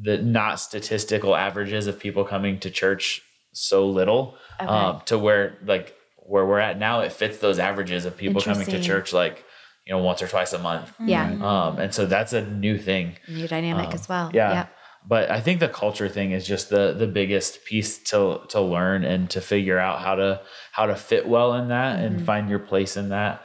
the 0.00 0.18
not 0.18 0.58
statistical 0.60 1.36
averages 1.36 1.86
of 1.86 1.98
people 1.98 2.24
coming 2.24 2.58
to 2.60 2.70
church 2.70 3.22
so 3.52 3.86
little 3.86 4.36
Okay. 4.60 4.66
um, 4.66 5.02
to 5.06 5.18
where 5.18 5.56
like 5.64 5.94
where 6.18 6.44
we're 6.46 6.58
at 6.58 6.78
now, 6.78 7.00
it 7.00 7.12
fits 7.12 7.38
those 7.38 7.58
averages 7.58 8.04
of 8.04 8.16
people 8.16 8.40
coming 8.40 8.66
to 8.66 8.80
church 8.82 9.12
like 9.12 9.44
you 9.86 9.92
know 9.92 9.98
once 10.02 10.22
or 10.22 10.28
twice 10.28 10.52
a 10.52 10.58
month. 10.58 10.92
yeah. 11.00 11.24
Um, 11.30 11.78
and 11.78 11.92
so 11.94 12.06
that's 12.06 12.32
a 12.32 12.44
new 12.46 12.78
thing. 12.78 13.16
New 13.28 13.46
dynamic 13.48 13.92
as 13.94 14.08
well. 14.08 14.26
Um, 14.26 14.32
Yeah. 14.34 14.66
But 15.06 15.30
I 15.30 15.40
think 15.40 15.60
the 15.60 15.68
culture 15.68 16.08
thing 16.08 16.32
is 16.32 16.46
just 16.46 16.70
the 16.70 16.94
the 16.94 17.06
biggest 17.06 17.64
piece 17.66 17.98
to 18.10 18.40
to 18.48 18.60
learn 18.60 19.04
and 19.04 19.28
to 19.30 19.40
figure 19.42 19.78
out 19.78 20.00
how 20.00 20.14
to 20.14 20.40
how 20.72 20.86
to 20.86 20.96
fit 20.96 21.28
well 21.28 21.54
in 21.54 21.68
that 21.68 21.96
Mm-hmm. 21.98 22.06
and 22.16 22.24
find 22.26 22.48
your 22.48 22.58
place 22.58 22.96
in 22.96 23.10
that. 23.10 23.42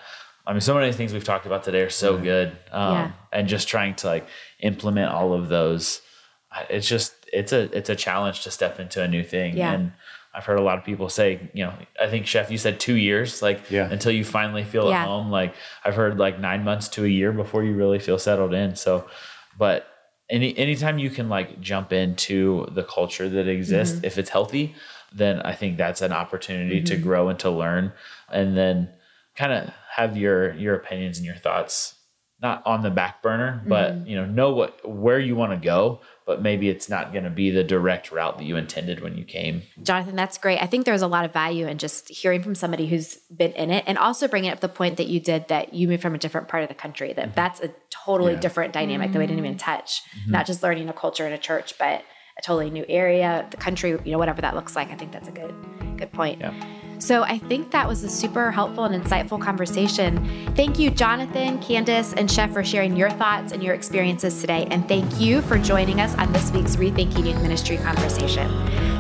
I 0.48 0.54
mean, 0.54 0.62
so 0.62 0.74
many 0.74 0.92
things 0.94 1.12
we've 1.14 1.24
talked 1.24 1.46
about 1.46 1.64
today 1.64 1.82
are 1.82 1.90
so 1.92 2.18
good, 2.18 2.58
um, 2.72 2.94
Yeah. 2.96 3.12
and 3.34 3.48
just 3.48 3.68
trying 3.68 3.94
to 3.96 4.08
like 4.08 4.26
implement 4.62 5.12
all 5.12 5.34
of 5.34 5.50
those. 5.50 6.02
I- 6.52 6.66
It's 6.70 6.88
just 6.88 7.14
it's 7.32 7.54
a 7.54 7.62
it's 7.78 7.90
a 7.90 7.96
challenge 7.96 8.42
to 8.44 8.52
step 8.52 8.80
into 8.80 9.02
a 9.04 9.08
new 9.08 9.24
thing, 9.24 9.56
Yeah. 9.58 9.74
and 9.74 9.92
I've 10.34 10.46
heard 10.46 10.60
a 10.60 10.64
lot 10.64 10.78
of 10.78 10.84
people 10.86 11.10
say, 11.10 11.50
you 11.54 11.64
know, 11.66 11.74
I 12.00 12.08
think 12.08 12.26
Chef, 12.28 12.52
you 12.52 12.58
said 12.58 12.80
two 12.80 12.96
years, 12.96 13.42
like 13.42 13.70
Yeah. 13.70 13.90
until 13.92 14.12
you 14.12 14.24
finally 14.24 14.64
feel 14.64 14.90
Yeah. 14.90 15.02
at 15.02 15.08
home. 15.08 15.30
Like 15.32 15.54
I've 15.86 15.96
heard 15.96 16.18
like 16.20 16.40
nine 16.40 16.64
months 16.64 16.88
to 16.90 17.04
a 17.06 17.08
year 17.08 17.32
before 17.32 17.64
you 17.64 17.74
really 17.74 18.00
feel 18.00 18.18
settled 18.20 18.54
in. 18.54 18.76
So, 18.76 19.08
but 19.58 19.88
any 20.30 20.56
anytime 20.58 21.00
you 21.00 21.10
can 21.10 21.30
like 21.30 21.60
jump 21.62 21.92
into 21.92 22.68
the 22.72 22.84
culture 22.84 23.28
that 23.30 23.48
exists, 23.48 23.96
Mm-hmm. 23.98 24.06
if 24.06 24.18
it's 24.18 24.30
healthy, 24.30 24.76
then 25.12 25.42
I 25.42 25.54
think 25.54 25.78
that's 25.78 26.02
an 26.02 26.14
opportunity 26.14 26.82
to 26.82 26.94
Mm-hmm. 26.94 27.04
grow 27.04 27.30
and 27.30 27.40
to 27.40 27.50
learn, 27.50 27.92
and 28.32 28.56
then 28.58 28.90
kind 29.36 29.52
of 29.54 29.70
have 29.96 30.16
your 30.18 30.54
your 30.56 30.76
opinions 30.76 31.18
and 31.18 31.26
your 31.26 31.36
thoughts 31.36 31.96
not 32.42 32.66
on 32.66 32.82
the 32.84 32.90
back 32.90 33.22
burner, 33.22 33.62
but 33.68 33.94
Mm-hmm. 33.94 34.08
you 34.08 34.16
know 34.16 34.26
know 34.26 34.54
what 34.54 34.88
where 34.88 35.20
you 35.20 35.36
want 35.36 35.52
to 35.52 35.58
go, 35.58 36.00
but 36.26 36.42
maybe 36.42 36.70
it's 36.70 36.88
not 36.90 37.12
going 37.12 37.24
to 37.26 37.30
be 37.30 37.50
the 37.50 37.64
direct 37.64 38.12
route 38.12 38.38
that 38.38 38.46
you 38.46 38.56
intended 38.56 39.02
when 39.02 39.18
you 39.18 39.26
came. 39.26 39.64
Jonathan, 39.84 40.16
that's 40.16 40.38
great. 40.38 40.62
I 40.62 40.66
think 40.66 40.86
there's 40.86 41.02
a 41.02 41.08
lot 41.08 41.26
of 41.26 41.34
value 41.34 41.68
in 41.68 41.78
just 41.78 42.08
hearing 42.10 42.42
from 42.42 42.56
somebody 42.56 42.88
who's 42.88 43.16
been 43.36 43.52
in 43.54 43.72
it 43.72 43.84
and 43.88 43.98
also 43.98 44.28
bringing 44.28 44.52
up 44.52 44.60
the 44.60 44.70
point 44.70 44.98
that 44.98 45.08
you 45.08 45.20
did 45.20 45.48
that 45.50 45.74
you 45.74 45.88
moved 45.88 46.02
from 46.02 46.16
a 46.16 46.18
different 46.18 46.48
part 46.48 46.64
of 46.64 46.70
the 46.70 46.76
country, 46.76 47.12
that 47.14 47.26
mm-hmm. 47.26 47.36
that's 47.36 47.60
a 47.62 47.72
totally 47.90 48.34
Yeah. 48.34 48.40
different 48.40 48.74
dynamic 48.74 49.12
that 49.12 49.20
we 49.20 49.26
didn't 49.28 49.40
even 49.40 49.56
mm-hmm. 49.56 49.70
Mm-hmm. 49.70 49.78
touch. 49.78 50.02
Not 50.28 50.46
just 50.46 50.64
learning 50.64 50.88
a 50.88 50.94
culture 50.94 51.28
in 51.28 51.34
a 51.34 51.38
church, 51.38 51.78
but 51.78 52.04
a 52.38 52.42
totally 52.42 52.70
new 52.70 52.86
area, 52.88 53.46
the 53.52 53.58
country, 53.58 53.90
you 53.92 54.12
know, 54.12 54.18
whatever 54.18 54.42
that 54.42 54.56
looks 54.56 54.76
like. 54.76 54.92
I 54.92 54.96
think 54.96 55.12
that's 55.12 55.28
a 55.28 55.32
good, 55.32 55.54
good 55.98 56.12
point. 56.14 56.40
Yeah. 56.40 56.54
So 57.00 57.24
I 57.24 57.38
think 57.38 57.72
that 57.72 57.88
was 57.88 58.04
a 58.04 58.10
super 58.10 58.52
helpful 58.52 58.84
and 58.84 59.04
insightful 59.04 59.42
conversation. 59.42 60.54
Thank 60.56 60.78
you, 60.78 60.92
Jonathan, 60.92 61.60
Candace, 61.60 62.14
and 62.14 62.30
Chef 62.30 62.52
for 62.52 62.64
sharing 62.64 62.96
your 62.96 63.10
thoughts 63.10 63.54
and 63.54 63.64
your 63.64 63.74
experiences 63.74 64.42
today. 64.42 64.68
And 64.70 64.88
thank 64.88 65.20
you 65.20 65.42
for 65.42 65.58
joining 65.58 66.02
us 66.02 66.14
on 66.16 66.32
this 66.34 66.52
week's 66.52 66.76
Rethinking 66.76 67.26
Youth 67.26 67.42
Ministry 67.42 67.78
conversation. 67.78 68.50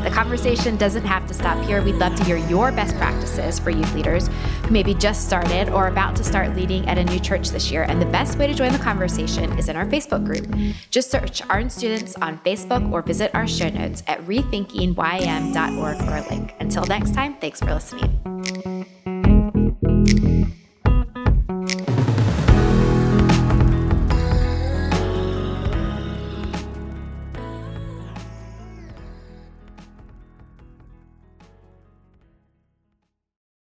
The 0.03 0.09
conversation 0.11 0.77
doesn't 0.77 1.03
have 1.03 1.27
to 1.27 1.33
stop 1.33 1.61
here. 1.65 1.81
We'd 1.83 1.95
love 1.95 2.15
to 2.15 2.23
hear 2.23 2.37
your 2.37 2.71
best 2.71 2.95
practices 2.95 3.59
for 3.59 3.69
youth 3.69 3.93
leaders 3.93 4.29
who 4.63 4.71
maybe 4.71 4.93
just 4.93 5.25
started 5.25 5.69
or 5.69 5.87
about 5.87 6.15
to 6.15 6.23
start 6.23 6.55
leading 6.55 6.87
at 6.87 6.97
a 6.97 7.03
new 7.03 7.19
church 7.19 7.49
this 7.49 7.69
year. 7.69 7.83
And 7.83 8.01
the 8.01 8.05
best 8.05 8.37
way 8.37 8.47
to 8.47 8.53
join 8.53 8.71
the 8.71 8.79
conversation 8.79 9.57
is 9.59 9.67
in 9.67 9.75
our 9.75 9.85
Facebook 9.85 10.23
group. 10.23 10.47
Just 10.89 11.11
search 11.11 11.41
Orange 11.49 11.73
Students 11.73 12.15
on 12.21 12.39
Facebook 12.39 12.89
or 12.93 13.01
visit 13.01 13.35
our 13.35 13.45
show 13.45 13.67
notes 13.67 14.01
at 14.07 14.21
rethinkingym.org 14.21 15.97
for 15.97 16.15
a 16.15 16.29
link. 16.29 16.55
Until 16.61 16.85
next 16.85 17.13
time, 17.13 17.35
thanks 17.35 17.59
for 17.59 17.71
listening. 17.91 18.85